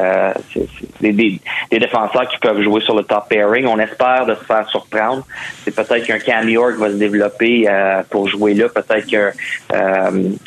des, 1.00 1.40
défenseurs 1.70 2.28
qui 2.28 2.38
peuvent 2.38 2.62
jouer 2.62 2.80
sur 2.80 2.94
le 2.94 3.02
top 3.02 3.28
pairing. 3.28 3.66
On 3.66 3.78
espère 3.78 4.26
de 4.26 4.34
se 4.34 4.44
faire 4.44 4.68
surprendre. 4.68 5.24
C'est 5.64 5.74
peut-être 5.74 6.06
qu'un 6.06 6.18
Cam 6.18 6.48
York 6.48 6.74
va 6.78 6.88
se 6.88 6.96
développer 6.96 7.66
pour 8.10 8.28
jouer 8.28 8.54
là. 8.54 8.68
Peut-être 8.68 9.34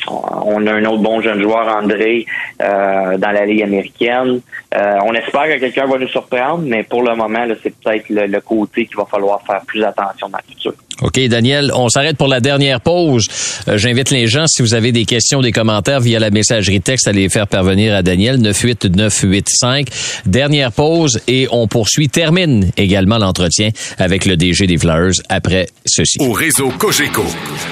qu'on 0.06 0.66
a 0.66 0.72
un 0.72 0.84
autre 0.84 1.02
bon 1.02 1.20
jeune 1.20 1.42
joueur, 1.42 1.68
André, 1.68 2.26
dans 2.58 3.32
la 3.32 3.44
Ligue 3.44 3.62
américaine. 3.62 4.40
on 4.74 5.14
espère 5.14 5.44
que 5.44 5.58
quelqu'un 5.60 5.86
va 5.86 5.98
nous 5.98 6.08
surprendre, 6.08 6.64
mais 6.66 6.82
pour 6.82 7.02
le 7.02 7.14
moment, 7.14 7.46
c'est 7.62 7.74
peut-être 7.78 8.08
le, 8.08 8.26
le 8.26 8.40
côté 8.40 8.86
qu'il 8.86 8.96
va 8.96 9.04
falloir 9.04 9.42
faire 9.42 9.62
plus 9.66 9.84
attention 9.86 10.28
dans 10.28 10.38
le 10.38 10.54
futur. 10.54 10.72
OK, 11.02 11.20
Daniel, 11.28 11.72
on 11.74 11.88
s'arrête 11.88 12.16
pour 12.16 12.28
la 12.28 12.40
dernière 12.40 12.80
pause. 12.80 13.28
Euh, 13.68 13.76
j'invite 13.76 14.10
les 14.10 14.26
gens, 14.26 14.46
si 14.46 14.62
vous 14.62 14.74
avez 14.74 14.92
des 14.92 15.04
questions, 15.04 15.42
des 15.42 15.52
commentaires 15.52 16.00
via 16.00 16.18
la 16.18 16.30
messagerie 16.30 16.80
texte, 16.80 17.06
à 17.06 17.12
les 17.12 17.28
faire 17.28 17.46
parvenir 17.46 17.94
à 17.94 18.02
Daniel 18.02 18.40
98985. 18.40 19.88
Dernière 20.24 20.72
pause 20.72 21.20
et 21.28 21.48
on 21.50 21.68
poursuit, 21.68 22.08
termine 22.08 22.70
également 22.76 23.18
l'entretien 23.18 23.70
avec 23.98 24.24
le 24.24 24.36
DG 24.36 24.66
des 24.66 24.78
Flowers 24.78 25.16
après 25.28 25.68
ceci. 25.84 26.18
Au 26.20 26.32
réseau 26.32 26.70
Cogeco, 26.78 27.24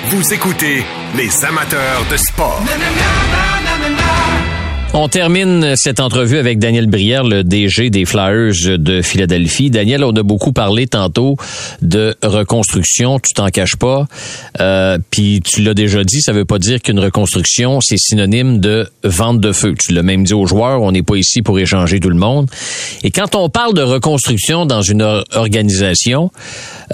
vous 0.09 0.35
écoutez 0.35 0.85
les 1.17 1.45
amateurs 1.45 2.05
de 2.11 2.17
sport. 2.17 2.63
On 4.97 5.09
termine 5.09 5.75
cette 5.75 5.99
entrevue 5.99 6.39
avec 6.39 6.61
Daniel 6.61 6.87
Brière, 6.87 7.25
le 7.25 7.43
DG 7.43 7.91
des 7.91 8.05
Flyers 8.05 8.79
de 8.79 9.03
Philadelphie. 9.03 9.69
Daniel, 9.69 10.05
on 10.05 10.13
a 10.13 10.23
beaucoup 10.23 10.53
parlé 10.53 10.87
tantôt 10.87 11.37
de 11.83 12.15
reconstruction, 12.23 13.19
tu 13.19 13.35
t'en 13.35 13.49
caches 13.49 13.75
pas. 13.75 14.07
Euh, 14.61 14.99
Puis 15.11 15.41
tu 15.45 15.63
l'as 15.63 15.75
déjà 15.75 16.05
dit, 16.05 16.21
ça 16.21 16.33
veut 16.33 16.45
pas 16.45 16.61
dire 16.61 16.81
qu'une 16.81 17.01
reconstruction, 17.01 17.81
c'est 17.81 17.99
synonyme 17.99 18.61
de 18.61 18.89
vente 19.03 19.41
de 19.41 19.51
feu. 19.51 19.75
Tu 19.77 19.93
l'as 19.93 20.05
même 20.05 20.23
dit 20.23 20.33
aux 20.33 20.47
joueurs, 20.47 20.81
on 20.81 20.93
n'est 20.93 21.03
pas 21.03 21.17
ici 21.17 21.43
pour 21.43 21.59
échanger 21.59 21.99
tout 21.99 22.11
le 22.11 22.15
monde. 22.15 22.49
Et 23.03 23.11
quand 23.11 23.35
on 23.35 23.49
parle 23.49 23.75
de 23.75 23.83
reconstruction 23.83 24.65
dans 24.65 24.83
une 24.83 25.03
organisation, 25.33 26.31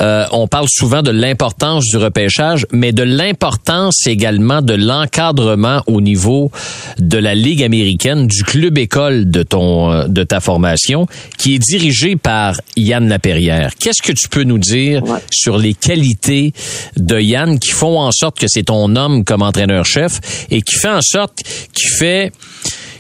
euh, 0.01 0.25
on 0.33 0.49
parle 0.49 0.69
souvent 0.71 1.03
de 1.03 1.11
l'importance 1.11 1.85
du 1.85 1.99
repêchage, 1.99 2.67
mais 2.73 2.93
de 2.93 3.03
l'importance 3.03 4.07
également 4.07 4.63
de 4.63 4.73
l'encadrement 4.73 5.83
au 5.87 6.01
niveau 6.01 6.51
de 6.99 7.19
la 7.19 7.35
Ligue 7.35 7.63
américaine, 7.63 7.90
du 8.27 8.45
club 8.45 8.79
école 8.79 9.31
de 9.31 9.43
ton 9.43 9.91
euh, 9.91 10.07
de 10.09 10.23
ta 10.23 10.41
formation, 10.41 11.07
qui 11.39 11.55
est 11.55 11.59
dirigé 11.59 12.17
par 12.17 12.61
Yann 12.77 13.09
Laperrière. 13.09 13.73
Qu'est-ce 13.79 14.03
que 14.03 14.13
tu 14.13 14.29
peux 14.29 14.45
nous 14.45 14.59
dire 14.59 15.03
sur 15.31 15.59
les 15.59 15.75
qualités 15.75 16.53
de 16.97 17.21
Yann 17.21 17.59
qui 17.59 17.71
font 17.71 17.99
en 17.99 18.13
sorte 18.13 18.39
que 18.39 18.47
c'est 18.49 18.65
ton 18.65 18.97
homme 18.97 19.25
comme 19.25 19.43
entraîneur-chef 19.43 20.21
et 20.51 20.63
qui 20.63 20.77
fait 20.77 20.89
en 20.89 21.03
sorte 21.03 21.43
qu'il 21.73 21.91
fait 21.91 22.33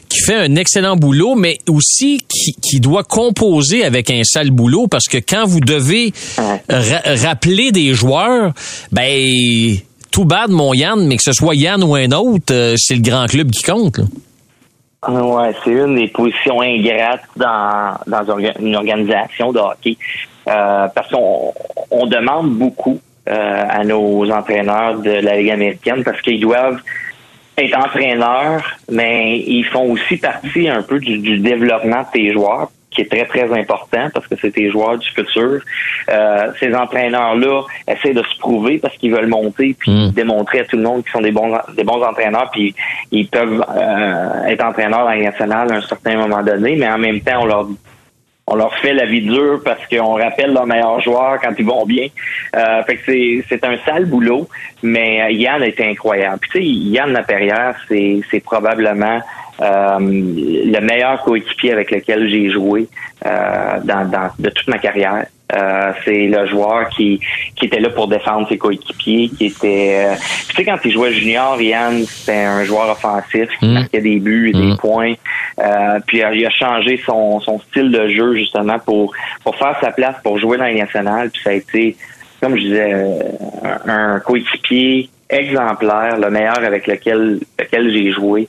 qui 0.08 0.22
fait 0.22 0.34
un 0.34 0.56
excellent 0.56 0.96
boulot, 0.96 1.36
mais 1.36 1.58
aussi 1.68 2.18
qui, 2.28 2.52
qui, 2.60 2.80
doit 2.80 3.04
composer 3.04 3.84
avec 3.84 4.10
un 4.10 4.24
sale 4.24 4.50
boulot? 4.50 4.88
Parce 4.88 5.04
que 5.04 5.18
quand 5.18 5.46
vous 5.46 5.60
devez 5.60 6.12
rappeler 6.68 7.70
des 7.70 7.94
joueurs, 7.94 8.52
ben 8.90 9.78
tout 10.10 10.24
bad 10.24 10.50
mon 10.50 10.74
Yann, 10.74 11.06
mais 11.06 11.16
que 11.16 11.22
ce 11.22 11.32
soit 11.32 11.54
Yann 11.54 11.82
ou 11.82 11.94
un 11.94 12.10
autre, 12.12 12.52
euh, 12.52 12.74
c'est 12.76 12.96
le 12.96 13.02
grand 13.02 13.26
club 13.26 13.50
qui 13.50 13.62
compte. 13.62 13.98
Là. 13.98 14.04
Ouais, 15.08 15.52
c'est 15.64 15.70
une 15.70 15.94
des 15.94 16.08
positions 16.08 16.60
ingrates 16.60 17.24
dans, 17.34 17.94
dans 18.06 18.38
une 18.38 18.76
organisation 18.76 19.50
de 19.50 19.58
hockey. 19.58 19.96
Euh, 20.48 20.88
parce 20.94 21.10
qu'on 21.10 21.52
on 21.90 22.06
demande 22.06 22.50
beaucoup 22.50 22.98
euh, 23.28 23.64
à 23.68 23.84
nos 23.84 24.30
entraîneurs 24.30 24.98
de 24.98 25.10
la 25.10 25.36
Ligue 25.36 25.50
américaine 25.50 26.02
parce 26.02 26.20
qu'ils 26.22 26.40
doivent 26.40 26.80
être 27.56 27.76
entraîneurs, 27.76 28.62
mais 28.90 29.38
ils 29.38 29.64
font 29.64 29.92
aussi 29.92 30.16
partie 30.16 30.68
un 30.68 30.82
peu 30.82 30.98
du, 30.98 31.38
développement 31.38 32.02
de 32.02 32.06
tes 32.12 32.32
joueurs 32.32 32.70
qui 33.00 33.14
est 33.16 33.24
très, 33.24 33.26
très 33.26 33.58
important 33.58 34.08
parce 34.12 34.26
que 34.26 34.34
c'est 34.40 34.50
tes 34.50 34.70
joueurs 34.70 34.98
du 34.98 35.08
futur. 35.08 35.60
Euh, 36.08 36.52
ces 36.58 36.74
entraîneurs-là 36.74 37.62
essaient 37.88 38.14
de 38.14 38.22
se 38.22 38.38
prouver 38.38 38.78
parce 38.78 38.96
qu'ils 38.96 39.12
veulent 39.12 39.28
monter 39.28 39.74
puis 39.78 39.90
hmm. 39.90 40.10
démontrer 40.10 40.60
à 40.60 40.64
tout 40.64 40.76
le 40.76 40.82
monde 40.82 41.02
qu'ils 41.02 41.12
sont 41.12 41.20
des 41.20 41.32
bons 41.32 41.56
des 41.76 41.84
bons 41.84 42.02
entraîneurs 42.02 42.50
puis 42.52 42.74
ils 43.10 43.28
peuvent 43.28 43.64
euh, 43.76 44.44
être 44.46 44.64
entraîneurs 44.64 45.04
dans 45.04 45.10
la 45.10 45.16
nationale 45.16 45.72
à 45.72 45.76
un 45.76 45.80
certain 45.80 46.16
moment 46.16 46.42
donné, 46.42 46.76
mais 46.76 46.88
en 46.88 46.98
même 46.98 47.20
temps, 47.20 47.42
on 47.42 47.46
leur 47.46 47.66
on 48.52 48.56
leur 48.56 48.74
fait 48.78 48.92
la 48.92 49.06
vie 49.06 49.22
dure 49.22 49.60
parce 49.64 49.86
qu'on 49.86 50.14
rappelle 50.14 50.52
leurs 50.52 50.66
meilleurs 50.66 51.00
joueurs 51.00 51.38
quand 51.40 51.52
ils 51.56 51.64
vont 51.64 51.86
bien. 51.86 52.08
Euh, 52.56 52.82
fait 52.82 52.96
que 52.96 53.44
c'est, 53.48 53.64
un 53.64 53.76
sale 53.86 54.06
boulot, 54.06 54.48
mais 54.82 55.32
Yann 55.34 55.62
est 55.62 55.80
incroyable. 55.80 56.38
Puis 56.40 56.50
tu 56.50 56.58
sais, 56.58 56.64
Yann 56.64 57.12
Laperrière, 57.12 57.76
c'est, 57.88 58.20
c'est 58.28 58.40
probablement 58.40 59.20
euh, 59.60 59.98
le 59.98 60.80
meilleur 60.80 61.22
coéquipier 61.22 61.72
avec 61.72 61.90
lequel 61.90 62.28
j'ai 62.28 62.50
joué 62.50 62.88
euh, 63.26 63.78
dans, 63.84 64.08
dans, 64.08 64.30
de 64.38 64.50
toute 64.50 64.68
ma 64.68 64.78
carrière. 64.78 65.26
Euh, 65.52 65.92
c'est 66.04 66.28
le 66.28 66.46
joueur 66.46 66.88
qui, 66.90 67.18
qui 67.56 67.66
était 67.66 67.80
là 67.80 67.90
pour 67.90 68.06
défendre 68.06 68.48
ses 68.48 68.56
coéquipiers, 68.56 69.30
qui 69.30 69.46
était... 69.46 70.06
Euh, 70.06 70.14
tu 70.48 70.54
sais, 70.54 70.64
quand 70.64 70.78
il 70.84 70.92
jouait 70.92 71.12
junior, 71.12 71.60
Yann, 71.60 72.04
c'était 72.06 72.44
un 72.44 72.62
joueur 72.62 72.90
offensif 72.90 73.48
qui 73.58 73.66
mm. 73.66 73.72
marquait 73.72 74.00
des 74.00 74.20
buts 74.20 74.50
et 74.50 74.52
des 74.52 74.72
mm. 74.74 74.76
points. 74.76 75.14
Euh, 75.58 75.98
puis 76.06 76.18
il 76.18 76.46
a 76.46 76.50
changé 76.50 77.02
son, 77.04 77.40
son 77.40 77.58
style 77.58 77.90
de 77.90 78.08
jeu, 78.10 78.36
justement, 78.36 78.78
pour, 78.78 79.12
pour 79.42 79.56
faire 79.56 79.76
sa 79.80 79.90
place, 79.90 80.14
pour 80.22 80.38
jouer 80.38 80.56
dans 80.56 80.66
les 80.66 80.78
nationales. 80.78 81.30
Puis 81.30 81.42
ça 81.42 81.50
a 81.50 81.54
été, 81.54 81.96
comme 82.40 82.56
je 82.56 82.62
disais, 82.62 82.92
un, 83.64 84.14
un 84.14 84.20
coéquipier 84.20 85.10
exemplaire, 85.30 86.18
le 86.18 86.30
meilleur 86.30 86.58
avec 86.58 86.86
lequel, 86.86 87.40
lequel 87.58 87.90
j'ai 87.90 88.12
joué. 88.12 88.48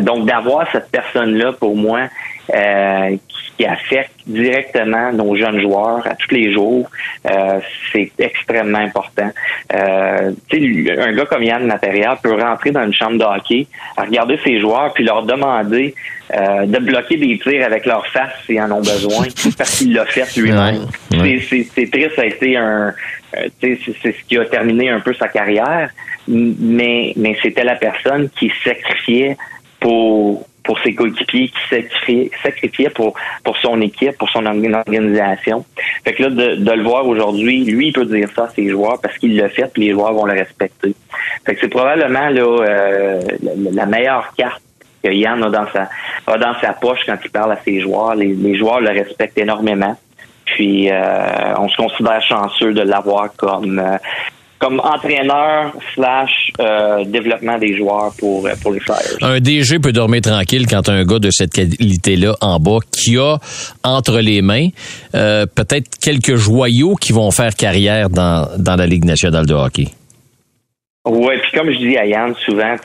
donc 0.00 0.26
d'avoir 0.26 0.70
cette 0.72 0.90
personne-là 0.90 1.52
pour 1.52 1.76
moi 1.76 2.08
euh, 2.54 3.16
qui 3.56 3.66
affecte 3.66 4.12
directement 4.26 5.12
nos 5.12 5.36
jeunes 5.36 5.60
joueurs 5.60 6.06
à 6.06 6.14
tous 6.14 6.34
les 6.34 6.52
jours, 6.52 6.88
euh, 7.26 7.60
c'est 7.92 8.10
extrêmement 8.18 8.78
important. 8.78 9.30
Euh, 9.74 10.32
un 10.52 11.12
gars 11.12 11.26
comme 11.26 11.42
Yann 11.42 11.66
Matériel 11.66 12.16
peut 12.22 12.40
rentrer 12.40 12.70
dans 12.70 12.84
une 12.84 12.94
chambre 12.94 13.18
de 13.18 13.24
hockey, 13.24 13.66
regarder 13.96 14.38
ses 14.42 14.60
joueurs, 14.60 14.92
puis 14.94 15.04
leur 15.04 15.24
demander 15.24 15.94
euh, 16.34 16.64
de 16.64 16.78
bloquer 16.78 17.16
des 17.16 17.38
tirs 17.38 17.66
avec 17.66 17.86
leur 17.86 18.06
face 18.06 18.30
s'ils 18.46 18.60
en 18.60 18.70
ont 18.70 18.80
besoin, 18.80 19.26
parce 19.58 19.78
qu'il 19.78 19.92
l'a 19.92 20.06
fait 20.06 20.40
lui-même. 20.40 20.86
C'est 21.10 21.90
triste, 21.90 22.16
ça 22.16 22.22
a 22.22 22.26
été 22.26 22.56
un... 22.56 22.94
Euh, 23.36 23.48
c'est 23.60 24.12
ce 24.12 24.24
qui 24.26 24.38
a 24.38 24.44
terminé 24.44 24.90
un 24.90 25.00
peu 25.00 25.12
sa 25.14 25.28
carrière, 25.28 25.90
mais, 26.26 27.12
mais 27.16 27.36
c'était 27.42 27.64
la 27.64 27.76
personne 27.76 28.28
qui 28.38 28.50
sacrifiait 28.64 29.36
pour 29.80 30.46
pour 30.62 30.78
ses 30.80 30.94
coéquipiers 30.94 31.48
qui 31.48 32.30
sacrifiait, 32.42 32.90
pour, 32.90 33.14
pour 33.44 33.56
son 33.58 33.80
équipe, 33.80 34.16
pour 34.18 34.28
son 34.30 34.44
organisation. 34.46 35.64
Fait 36.04 36.12
que 36.12 36.24
là, 36.24 36.30
de, 36.30 36.70
le 36.70 36.82
voir 36.82 37.06
aujourd'hui, 37.06 37.64
lui, 37.64 37.88
il 37.88 37.92
peut 37.92 38.04
dire 38.04 38.28
ça 38.34 38.44
à 38.44 38.48
ses 38.48 38.68
joueurs 38.68 39.00
parce 39.00 39.16
qu'il 39.18 39.36
l'a 39.36 39.48
fait, 39.48 39.70
et 39.76 39.80
les 39.80 39.90
joueurs 39.92 40.12
vont 40.12 40.26
le 40.26 40.32
respecter. 40.32 40.94
Fait 41.44 41.54
que 41.54 41.60
c'est 41.60 41.68
probablement 41.68 42.28
là 42.28 42.42
euh, 42.42 43.20
la, 43.72 43.86
meilleure 43.86 44.32
carte 44.36 44.62
que 45.02 45.10
Yann 45.10 45.42
a 45.42 45.50
dans 45.50 45.66
sa 45.72 45.88
a 46.26 46.38
dans 46.38 46.54
sa 46.60 46.72
poche 46.74 47.00
quand 47.06 47.16
il 47.24 47.30
parle 47.30 47.52
à 47.52 47.58
ses 47.64 47.80
joueurs. 47.80 48.14
Les, 48.14 48.34
les 48.34 48.56
joueurs 48.56 48.80
le 48.80 48.90
respectent 48.90 49.38
énormément. 49.38 49.96
Puis 50.44 50.90
euh, 50.90 51.54
on 51.58 51.68
se 51.68 51.76
considère 51.76 52.20
chanceux 52.22 52.72
de 52.72 52.82
l'avoir 52.82 53.32
comme 53.36 53.78
euh, 53.78 53.96
comme 54.60 54.78
entraîneur 54.80 55.72
slash 55.94 56.52
euh, 56.60 57.04
développement 57.06 57.58
des 57.58 57.76
joueurs 57.76 58.12
pour, 58.18 58.46
euh, 58.46 58.52
les 58.72 58.80
Flyers. 58.80 59.16
Un 59.22 59.40
DG 59.40 59.78
peut 59.78 59.92
dormir 59.92 60.20
tranquille 60.20 60.66
quand 60.68 60.88
un 60.88 61.02
gars 61.04 61.18
de 61.18 61.30
cette 61.30 61.52
qualité-là 61.52 62.36
en 62.42 62.60
bas 62.60 62.78
qui 62.92 63.16
a 63.16 63.38
entre 63.82 64.20
les 64.20 64.42
mains 64.42 64.68
euh, 65.14 65.46
peut-être 65.46 65.98
quelques 65.98 66.36
joyaux 66.36 66.94
qui 66.94 67.12
vont 67.12 67.30
faire 67.30 67.54
carrière 67.56 68.10
dans, 68.10 68.48
dans 68.58 68.76
la 68.76 68.86
Ligue 68.86 69.06
nationale 69.06 69.46
de 69.46 69.54
hockey. 69.54 69.88
Oui, 71.06 71.38
puis 71.38 71.58
comme 71.58 71.70
je 71.70 71.78
dis 71.78 71.96
à 71.96 72.04
Yann 72.04 72.34
souvent, 72.44 72.76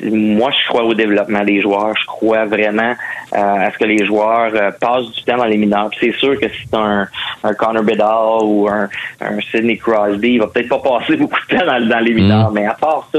moi 0.00 0.52
je 0.52 0.68
crois 0.68 0.84
au 0.84 0.94
développement 0.94 1.42
des 1.42 1.60
joueurs, 1.60 1.92
je 2.00 2.06
crois 2.06 2.44
vraiment 2.44 2.94
à 3.32 3.68
ce 3.72 3.78
que 3.78 3.84
les 3.84 4.06
joueurs 4.06 4.52
passent 4.80 5.10
du 5.10 5.24
temps 5.24 5.38
dans 5.38 5.46
les 5.46 5.56
mineurs. 5.56 5.90
c'est 5.98 6.12
sûr 6.12 6.38
que 6.38 6.48
si 6.48 6.68
c'est 6.70 6.76
un, 6.76 7.08
un 7.42 7.54
Connor 7.54 7.82
Bedard 7.82 8.44
ou 8.44 8.68
un, 8.68 8.88
un 9.20 9.40
Sidney 9.50 9.76
Crosby, 9.76 10.34
il 10.34 10.38
va 10.38 10.46
peut-être 10.46 10.68
pas 10.68 10.78
passer 10.78 11.16
beaucoup 11.18 11.40
de 11.50 11.56
temps 11.56 11.66
dans, 11.66 11.98
les 11.98 12.14
mineurs. 12.14 12.52
Mm. 12.52 12.54
Mais 12.54 12.66
à 12.66 12.74
part 12.74 13.08
ça, 13.12 13.18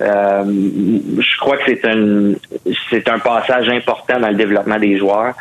je 0.00 1.38
crois 1.38 1.58
que 1.58 1.62
c'est 1.66 1.84
un 1.84 2.32
c'est 2.90 3.08
un 3.08 3.20
passage 3.20 3.68
important 3.68 4.18
dans 4.18 4.30
le 4.30 4.34
développement 4.34 4.80
des 4.80 4.98
joueurs. 4.98 5.34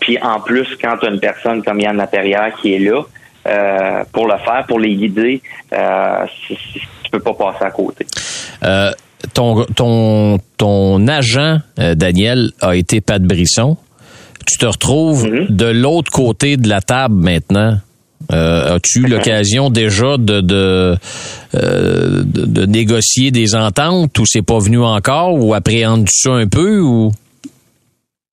puis 0.00 0.18
en 0.20 0.40
plus, 0.40 0.66
quand 0.82 0.96
tu 0.96 1.06
as 1.06 1.10
une 1.10 1.20
personne 1.20 1.62
comme 1.62 1.78
Yann 1.78 1.96
Laperrière 1.96 2.52
qui 2.60 2.74
est 2.74 2.80
là, 2.80 3.02
euh, 3.46 4.02
pour 4.12 4.26
le 4.26 4.36
faire, 4.38 4.64
pour 4.66 4.80
les 4.80 4.96
guider, 4.96 5.40
euh, 5.72 6.26
tu 7.06 7.10
peux 7.10 7.20
pas 7.20 7.34
passer 7.34 7.64
à 7.64 7.70
côté. 7.70 8.06
Euh, 8.62 8.90
ton, 9.32 9.64
ton, 9.64 10.38
ton 10.56 11.08
agent, 11.08 11.58
euh, 11.78 11.94
Daniel, 11.94 12.50
a 12.60 12.76
été 12.76 13.00
Pat 13.00 13.22
Brisson. 13.22 13.76
Tu 14.46 14.58
te 14.58 14.66
retrouves 14.66 15.26
mm-hmm. 15.26 15.50
de 15.50 15.66
l'autre 15.66 16.10
côté 16.12 16.56
de 16.56 16.68
la 16.68 16.80
table 16.80 17.14
maintenant. 17.16 17.78
As-tu 18.28 19.02
mm-hmm. 19.02 19.08
l'occasion 19.08 19.70
déjà 19.70 20.16
de 20.16 20.40
de, 20.40 20.96
de, 21.52 22.66
négocier 22.66 23.30
des 23.30 23.54
ententes 23.54 24.18
ou 24.18 24.24
c'est 24.26 24.42
pas 24.42 24.58
venu 24.58 24.82
encore 24.82 25.34
ou 25.34 25.54
appréhendes 25.54 26.08
ça 26.10 26.32
un 26.32 26.48
peu 26.48 26.80
ou? 26.80 27.12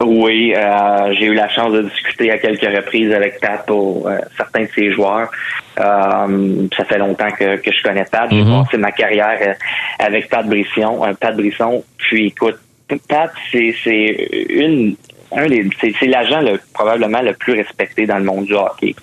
Oui, 0.01 0.53
euh, 0.55 1.13
j'ai 1.13 1.25
eu 1.25 1.33
la 1.33 1.47
chance 1.49 1.71
de 1.71 1.83
discuter 1.83 2.31
à 2.31 2.37
quelques 2.37 2.61
reprises 2.75 3.13
avec 3.13 3.39
Pat 3.39 3.65
pour 3.65 4.07
euh, 4.07 4.17
certains 4.35 4.63
de 4.63 4.69
ses 4.75 4.91
joueurs. 4.91 5.31
Euh, 5.79 6.67
ça 6.75 6.85
fait 6.85 6.97
longtemps 6.97 7.31
que, 7.31 7.57
que 7.57 7.71
je 7.71 7.83
connais 7.83 8.05
Pat. 8.05 8.29
J'ai 8.29 8.43
passé 8.43 8.77
ma 8.77 8.91
carrière 8.91 9.55
avec 9.99 10.29
Pat 10.29 10.45
Brisson. 10.45 11.01
Pat 11.19 11.35
Brisson. 11.35 11.83
Puis 11.97 12.27
écoute, 12.27 12.59
Pat, 13.07 13.31
c'est 13.51 13.73
une 14.49 14.95
c'est 15.79 16.07
l'agent 16.07 16.41
le, 16.41 16.59
probablement 16.73 17.21
le 17.21 17.34
plus 17.34 17.53
respecté 17.53 18.05
dans 18.05 18.17
le 18.17 18.23
monde 18.23 18.45
du 18.45 18.53
hockey. 18.53 18.95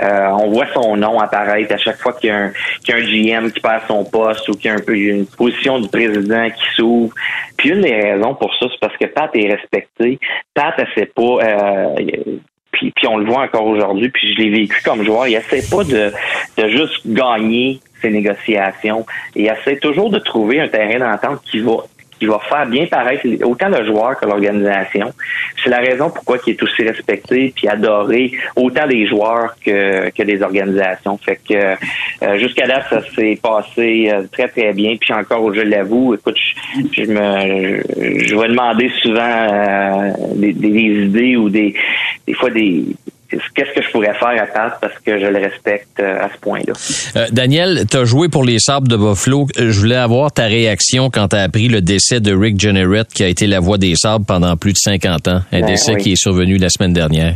Euh, 0.00 0.28
on 0.38 0.50
voit 0.50 0.66
son 0.74 0.96
nom 0.96 1.18
apparaître 1.18 1.74
à 1.74 1.78
chaque 1.78 1.98
fois 1.98 2.12
qu'il 2.12 2.28
y, 2.28 2.32
a 2.32 2.36
un, 2.36 2.50
GM 2.88 3.50
qui 3.50 3.60
perd 3.60 3.82
son 3.86 4.04
poste 4.04 4.48
ou 4.48 4.52
qu'il 4.52 4.70
y 4.70 4.74
a 4.74 4.74
un 4.74 4.92
une 4.92 5.26
position 5.26 5.80
du 5.80 5.88
président 5.88 6.48
qui 6.50 6.64
s'ouvre. 6.76 7.14
Puis 7.56 7.70
une 7.70 7.82
des 7.82 7.94
raisons 7.94 8.34
pour 8.34 8.54
ça, 8.56 8.66
c'est 8.70 8.80
parce 8.80 8.96
que 8.96 9.06
Pat 9.06 9.30
est 9.34 9.50
respecté. 9.50 10.18
Pat, 10.54 10.74
elle 10.78 10.88
sait 10.94 11.06
pas. 11.06 11.22
Euh, 11.22 11.94
puis, 12.70 12.92
puis 12.94 13.06
on 13.06 13.16
le 13.16 13.24
voit 13.24 13.42
encore 13.42 13.66
aujourd'hui, 13.66 14.08
puis 14.10 14.34
je 14.34 14.42
l'ai 14.42 14.50
vécu 14.50 14.80
comme 14.84 15.02
joueur, 15.02 15.26
il 15.26 15.34
essaie 15.34 15.62
pas 15.74 15.84
de, 15.84 16.12
de 16.56 16.68
juste 16.68 17.00
gagner 17.06 17.80
ses 18.00 18.10
négociations. 18.10 19.04
Il 19.34 19.46
essaie 19.46 19.76
toujours 19.78 20.10
de 20.10 20.18
trouver 20.18 20.60
un 20.60 20.68
terrain 20.68 20.98
d'entente 20.98 21.42
qui 21.50 21.60
va 21.60 21.84
qui 22.18 22.26
va 22.26 22.38
faire 22.48 22.66
bien 22.66 22.86
paraître 22.86 23.26
autant 23.44 23.68
le 23.68 23.84
joueur 23.84 24.18
que 24.18 24.26
l'organisation. 24.26 25.12
C'est 25.62 25.70
la 25.70 25.78
raison 25.78 26.10
pourquoi 26.10 26.38
il 26.46 26.50
est 26.50 26.62
aussi 26.62 26.82
respecté 26.82 27.52
puis 27.54 27.68
adoré 27.68 28.32
autant 28.56 28.86
des 28.86 29.06
joueurs 29.06 29.54
que, 29.64 30.10
que 30.10 30.22
des 30.22 30.42
organisations. 30.42 31.18
Fait 31.18 31.40
que 31.48 31.54
euh, 31.54 32.38
jusqu'à 32.38 32.66
là, 32.66 32.82
ça 32.88 33.00
s'est 33.14 33.38
passé 33.42 34.10
euh, 34.12 34.22
très 34.32 34.48
très 34.48 34.72
bien. 34.72 34.96
Puis 35.00 35.12
encore, 35.12 35.52
je 35.54 35.60
l'avoue, 35.60 36.14
écoute, 36.14 36.36
je, 36.92 37.02
me 37.02 37.82
je 38.26 38.36
vais 38.36 38.48
demander 38.48 38.90
souvent 39.02 39.20
euh, 39.20 40.12
des, 40.34 40.52
des, 40.52 40.68
idées 40.68 41.36
ou 41.36 41.48
des 41.48 41.74
des 42.26 42.34
fois 42.34 42.50
des 42.50 42.84
qu'est-ce 43.28 43.74
que 43.74 43.82
je 43.82 43.90
pourrais 43.90 44.14
faire 44.14 44.42
à 44.42 44.46
Pat 44.46 44.78
parce 44.80 44.98
que 45.04 45.18
je 45.18 45.26
le 45.26 45.38
respecte 45.38 46.00
euh, 46.00 46.24
à 46.24 46.30
ce 46.32 46.38
point-là? 46.40 46.72
Euh, 47.16 47.26
Daniel, 47.30 47.84
tu 47.90 47.96
as 47.96 48.04
joué 48.04 48.28
pour 48.28 48.44
les 48.44 48.58
Sabres 48.58 48.88
de 48.88 48.96
Buffalo. 48.96 49.46
Euh, 49.58 49.70
je 49.70 49.80
voulais 49.80 49.96
avoir 49.96 50.32
ta 50.32 50.44
réaction 50.44 51.10
quand 51.10 51.28
tu 51.28 51.36
as 51.36 51.42
appris 51.42 51.68
le 51.68 51.80
décès 51.80 52.20
de 52.20 52.34
Rick 52.34 52.58
Jenneret, 52.58 53.04
qui 53.12 53.22
a 53.22 53.28
été 53.28 53.46
la 53.46 53.60
voix 53.60 53.78
des 53.78 53.94
Sabres 53.94 54.24
pendant 54.26 54.56
plus 54.56 54.72
de 54.72 54.78
50 54.78 55.28
ans. 55.28 55.40
Un 55.52 55.60
ben 55.60 55.66
décès 55.66 55.96
qui 55.96 56.12
est 56.12 56.20
survenu 56.20 56.56
la 56.56 56.68
semaine 56.68 56.92
dernière. 56.92 57.34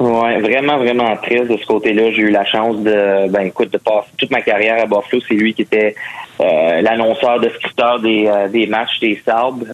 Oui, 0.00 0.40
vraiment, 0.40 0.78
vraiment 0.78 1.16
triste 1.16 1.48
de 1.48 1.56
ce 1.56 1.66
côté-là. 1.66 2.12
J'ai 2.12 2.22
eu 2.22 2.30
la 2.30 2.44
chance 2.44 2.76
de, 2.78 3.28
ben 3.28 3.40
écoute, 3.40 3.72
de 3.72 3.78
passer 3.78 4.08
toute 4.16 4.30
ma 4.30 4.40
carrière 4.42 4.80
à 4.80 4.86
Buffalo. 4.86 5.20
C'est 5.26 5.34
lui 5.34 5.54
qui 5.54 5.62
était 5.62 5.94
l'annonceur, 6.38 7.40
de 7.40 7.48
scripteur 7.48 7.98
des, 8.00 8.30
des 8.52 8.68
matchs 8.68 9.00
des 9.00 9.20
Sabres. 9.26 9.66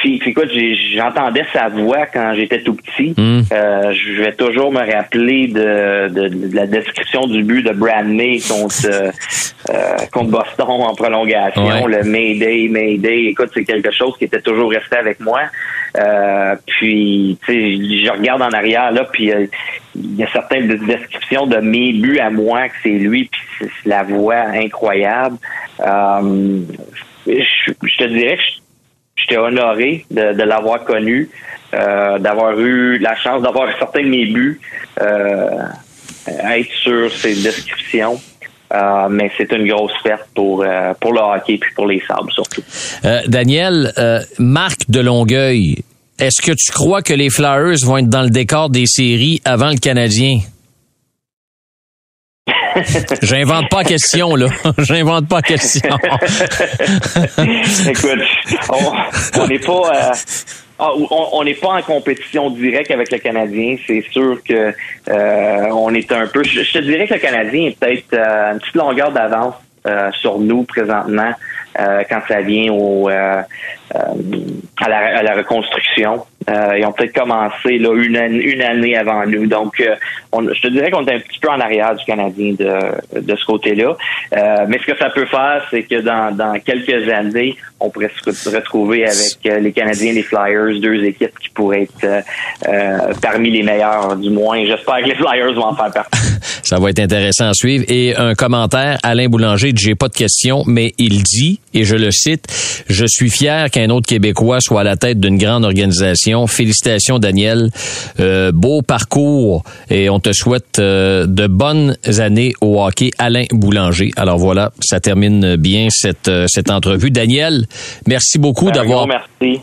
Puis, 0.00 0.18
écoute, 0.24 0.50
j'entendais 0.94 1.44
sa 1.52 1.68
voix 1.68 2.06
quand 2.06 2.32
j'étais 2.34 2.62
tout 2.62 2.72
petit. 2.72 3.12
Hmm. 3.18 3.42
Euh, 3.52 3.92
je 3.92 4.22
vais 4.22 4.32
toujours 4.32 4.72
me 4.72 4.80
rappeler 4.80 5.48
de, 5.48 6.08
de, 6.08 6.56
la 6.56 6.66
description 6.66 7.26
du 7.26 7.42
but 7.42 7.62
de 7.62 7.72
Brad 7.72 8.06
May 8.06 8.38
contre, 8.40 8.86
euh, 8.86 9.10
euh, 9.68 9.96
contre 10.10 10.30
Boston 10.30 10.68
en 10.68 10.94
prolongation, 10.94 11.86
le 11.86 12.02
Mayday, 12.02 12.68
Mayday. 12.70 13.26
Écoute, 13.26 13.50
c'est 13.52 13.64
quelque 13.64 13.90
chose 13.90 14.16
qui 14.16 14.24
était 14.24 14.40
toujours 14.40 14.70
resté 14.70 14.96
avec 14.96 15.20
moi. 15.20 15.42
puis, 16.66 17.36
tu 17.44 17.52
sais, 17.52 18.06
je 18.06 18.10
regarde 18.10 18.40
en 18.40 18.52
arrière 18.52 18.92
là, 18.92 19.04
puis 19.04 19.30
il 19.94 20.16
y 20.16 20.24
a 20.24 20.32
certaines 20.32 20.66
descriptions 20.86 21.46
de 21.46 21.58
mes 21.58 21.92
buts 21.92 22.20
à 22.20 22.30
moi 22.30 22.68
que 22.68 22.74
c'est 22.82 22.88
lui, 22.88 23.28
puis 23.30 23.68
c'est 23.82 23.90
la 23.90 24.04
voix 24.04 24.46
incroyable. 24.54 25.36
Je, 27.26 27.72
je, 27.82 27.96
te 27.98 28.04
dirais 28.04 28.36
que 28.36 28.42
je 28.42 28.60
j'étais 29.20 29.38
honoré 29.38 30.04
de, 30.10 30.42
l'avoir 30.42 30.84
connu, 30.84 31.28
euh, 31.74 32.18
d'avoir 32.18 32.58
eu 32.58 32.98
la 32.98 33.16
chance 33.16 33.42
d'avoir 33.42 33.68
certains 33.78 34.02
de 34.02 34.08
mes 34.08 34.26
buts, 34.26 34.60
euh, 35.00 35.48
être 36.28 36.72
sur 36.82 37.12
ses 37.12 37.34
descriptions. 37.42 38.20
Euh, 38.72 39.08
mais 39.10 39.32
c'est 39.36 39.50
une 39.50 39.66
grosse 39.66 40.00
perte 40.04 40.28
pour 40.32 40.64
pour 41.00 41.12
le 41.12 41.20
hockey 41.20 41.58
puis 41.58 41.74
pour 41.74 41.88
les 41.88 42.00
sables 42.06 42.30
surtout. 42.30 42.62
Daniel, 43.26 43.92
Marc 44.38 44.88
de 44.88 45.00
Longueuil, 45.00 45.82
est-ce 46.20 46.40
que 46.40 46.52
tu 46.52 46.70
crois 46.70 47.02
que 47.02 47.12
les 47.12 47.30
Flyers 47.30 47.78
vont 47.84 47.98
être 47.98 48.08
dans 48.08 48.22
le 48.22 48.30
décor 48.30 48.70
des 48.70 48.86
séries 48.86 49.40
avant 49.44 49.70
le 49.70 49.78
Canadien? 49.78 50.38
J'invente 53.22 53.68
pas 53.68 53.84
question, 53.84 54.34
là. 54.34 54.46
J'invente 54.78 55.28
pas 55.28 55.42
question. 55.42 55.90
Écoute, 57.88 58.20
on 59.38 59.46
n'est 59.46 59.58
pas. 59.58 59.72
Euh, 59.72 60.12
ah, 60.82 60.88
on 61.10 61.44
n'est 61.44 61.54
pas 61.54 61.74
en 61.74 61.82
compétition 61.82 62.48
directe 62.50 62.90
avec 62.90 63.12
le 63.12 63.18
Canadien. 63.18 63.76
C'est 63.86 64.02
sûr 64.10 64.42
que 64.42 64.72
euh, 65.08 65.68
on 65.72 65.94
est 65.94 66.10
un 66.10 66.26
peu. 66.26 66.42
Je, 66.42 66.72
te 66.72 66.78
dirais 66.78 67.06
que 67.06 67.14
le 67.14 67.20
Canadien 67.20 67.66
est 67.66 67.78
peut-être 67.78 68.14
euh, 68.14 68.52
une 68.52 68.60
petite 68.60 68.76
longueur 68.76 69.12
d'avance 69.12 69.54
sur 70.20 70.38
nous 70.38 70.64
présentement 70.64 71.32
quand 71.74 72.20
ça 72.28 72.42
vient 72.42 72.70
au, 72.72 73.08
à 73.08 73.46
la 73.92 75.34
reconstruction. 75.36 76.24
Euh, 76.50 76.78
ils 76.78 76.84
ont 76.84 76.92
peut-être 76.92 77.14
commencé 77.14 77.78
là 77.78 77.94
une, 77.94 78.16
une 78.40 78.62
année 78.62 78.96
avant 78.96 79.24
nous. 79.26 79.46
Donc, 79.46 79.80
euh, 79.80 79.94
on, 80.32 80.42
je 80.52 80.60
te 80.60 80.68
dirais 80.68 80.90
qu'on 80.90 81.06
est 81.06 81.14
un 81.14 81.20
petit 81.20 81.38
peu 81.38 81.48
en 81.48 81.60
arrière 81.60 81.94
du 81.94 82.04
Canadien 82.04 82.54
de, 82.58 83.20
de 83.20 83.36
ce 83.36 83.44
côté-là. 83.44 83.96
Euh, 84.36 84.66
mais 84.68 84.78
ce 84.78 84.86
que 84.92 84.98
ça 84.98 85.10
peut 85.10 85.26
faire, 85.26 85.64
c'est 85.70 85.84
que 85.84 86.00
dans, 86.00 86.34
dans 86.34 86.58
quelques 86.60 87.08
années, 87.08 87.56
on 87.78 87.88
pourrait 87.90 88.10
se 88.20 88.50
retrouver 88.54 89.04
avec 89.04 89.62
les 89.62 89.72
Canadiens, 89.72 90.12
les 90.12 90.22
Flyers, 90.22 90.80
deux 90.80 91.04
équipes 91.04 91.38
qui 91.38 91.48
pourraient 91.50 91.82
être 91.82 92.24
parmi 93.22 93.50
les 93.50 93.62
meilleurs, 93.62 94.16
du 94.16 94.30
moins. 94.30 94.62
J'espère 94.64 94.98
que 94.98 95.06
les 95.06 95.14
Flyers 95.14 95.52
vont 95.54 95.66
en 95.66 95.74
faire 95.74 95.90
partie. 95.92 96.29
Ça 96.70 96.78
va 96.78 96.90
être 96.90 97.00
intéressant 97.00 97.48
à 97.48 97.52
suivre. 97.52 97.84
Et 97.88 98.14
un 98.14 98.36
commentaire, 98.36 99.00
Alain 99.02 99.28
Boulanger, 99.28 99.72
j'ai 99.74 99.96
pas 99.96 100.06
de 100.06 100.14
question, 100.14 100.62
mais 100.68 100.94
il 100.98 101.24
dit, 101.24 101.58
et 101.74 101.82
je 101.82 101.96
le 101.96 102.12
cite, 102.12 102.46
je 102.88 103.06
suis 103.08 103.28
fier 103.28 103.72
qu'un 103.72 103.90
autre 103.90 104.06
Québécois 104.06 104.60
soit 104.60 104.82
à 104.82 104.84
la 104.84 104.94
tête 104.94 105.18
d'une 105.18 105.36
grande 105.36 105.64
organisation 105.64 106.46
Félicitations, 106.46 107.18
Daniel. 107.18 107.70
Euh, 108.20 108.52
beau 108.52 108.82
parcours 108.82 109.64
et 109.88 110.10
on 110.10 110.20
te 110.20 110.32
souhaite 110.32 110.78
euh, 110.78 111.26
de 111.26 111.48
bonnes 111.48 111.96
années 112.18 112.52
au 112.60 112.80
hockey. 112.80 113.10
Alain 113.18 113.46
Boulanger. 113.50 114.12
Alors 114.14 114.38
voilà, 114.38 114.70
ça 114.80 115.00
termine 115.00 115.56
bien 115.56 115.88
cette, 115.90 116.28
euh, 116.28 116.46
cette 116.48 116.70
entrevue. 116.70 117.10
Daniel, 117.10 117.66
merci 118.06 118.38
beaucoup 118.38 118.70
d'avoir 118.70 119.08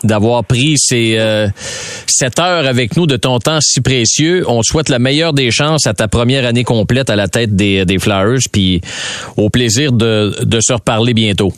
d'avoir 0.03 0.43
pris 0.43 0.75
ces 0.77 1.17
cette 2.07 2.39
heure 2.39 2.65
avec 2.65 2.97
nous 2.97 3.05
de 3.05 3.15
ton 3.15 3.39
temps 3.39 3.59
si 3.61 3.79
précieux. 3.79 4.43
On 4.47 4.59
te 4.61 4.67
souhaite 4.67 4.89
la 4.89 4.99
meilleure 4.99 5.31
des 5.31 5.51
chances 5.51 5.87
à 5.87 5.93
ta 5.93 6.09
première 6.09 6.45
année 6.45 6.63
complète 6.65 6.96
à 7.07 7.15
la 7.15 7.27
tête 7.27 7.55
des, 7.55 7.85
des 7.85 7.99
Flyers, 7.99 8.39
puis 8.51 8.81
au 9.35 9.49
plaisir 9.49 9.91
de, 9.91 10.43
de 10.43 10.59
se 10.61 10.73
reparler 10.73 11.13
bientôt. 11.13 11.53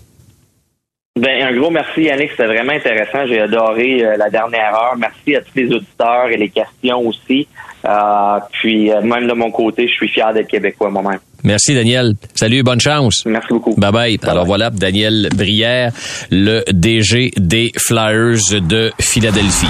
Ben, 1.20 1.48
un 1.48 1.54
gros 1.54 1.70
merci, 1.70 2.04
Yannick. 2.04 2.32
C'était 2.32 2.46
vraiment 2.46 2.74
intéressant. 2.74 3.26
J'ai 3.28 3.42
adoré 3.42 4.04
euh, 4.04 4.16
la 4.18 4.30
dernière 4.30 4.74
heure. 4.74 4.96
Merci 4.98 5.36
à 5.36 5.42
tous 5.42 5.52
les 5.56 5.68
auditeurs 5.74 6.30
et 6.32 6.38
les 6.38 6.50
questions 6.50 7.00
aussi. 7.00 7.48
Euh, 7.86 8.40
puis, 8.54 8.92
euh, 8.92 9.02
même 9.02 9.28
de 9.28 9.34
mon 9.34 9.52
côté, 9.52 9.88
je 9.88 9.94
suis 9.94 10.08
fier 10.08 10.32
d'être 10.34 10.48
québécois 10.48 10.90
moi-même. 10.90 11.20
Merci, 11.44 11.74
Daniel. 11.74 12.14
Salut, 12.36 12.64
bonne 12.64 12.80
chance. 12.80 13.24
Merci 13.26 13.48
beaucoup. 13.50 13.74
Bye 13.76 13.92
bye. 13.92 14.20
Alors 14.24 14.46
voilà, 14.46 14.70
Daniel 14.70 15.30
Brière, 15.36 15.92
le 16.32 16.64
DG 16.72 17.32
des 17.38 17.72
Flyers 17.78 18.62
de 18.62 18.92
Philadelphie. 19.00 19.68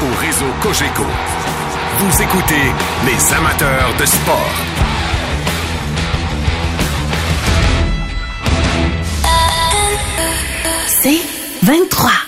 Au 0.00 0.20
réseau 0.20 0.46
Cogeco, 0.62 1.06
vous 1.98 2.22
écoutez 2.22 2.54
les 3.06 3.34
amateurs 3.34 3.94
de 3.98 4.06
sport. 4.06 4.75
23. 11.66 12.25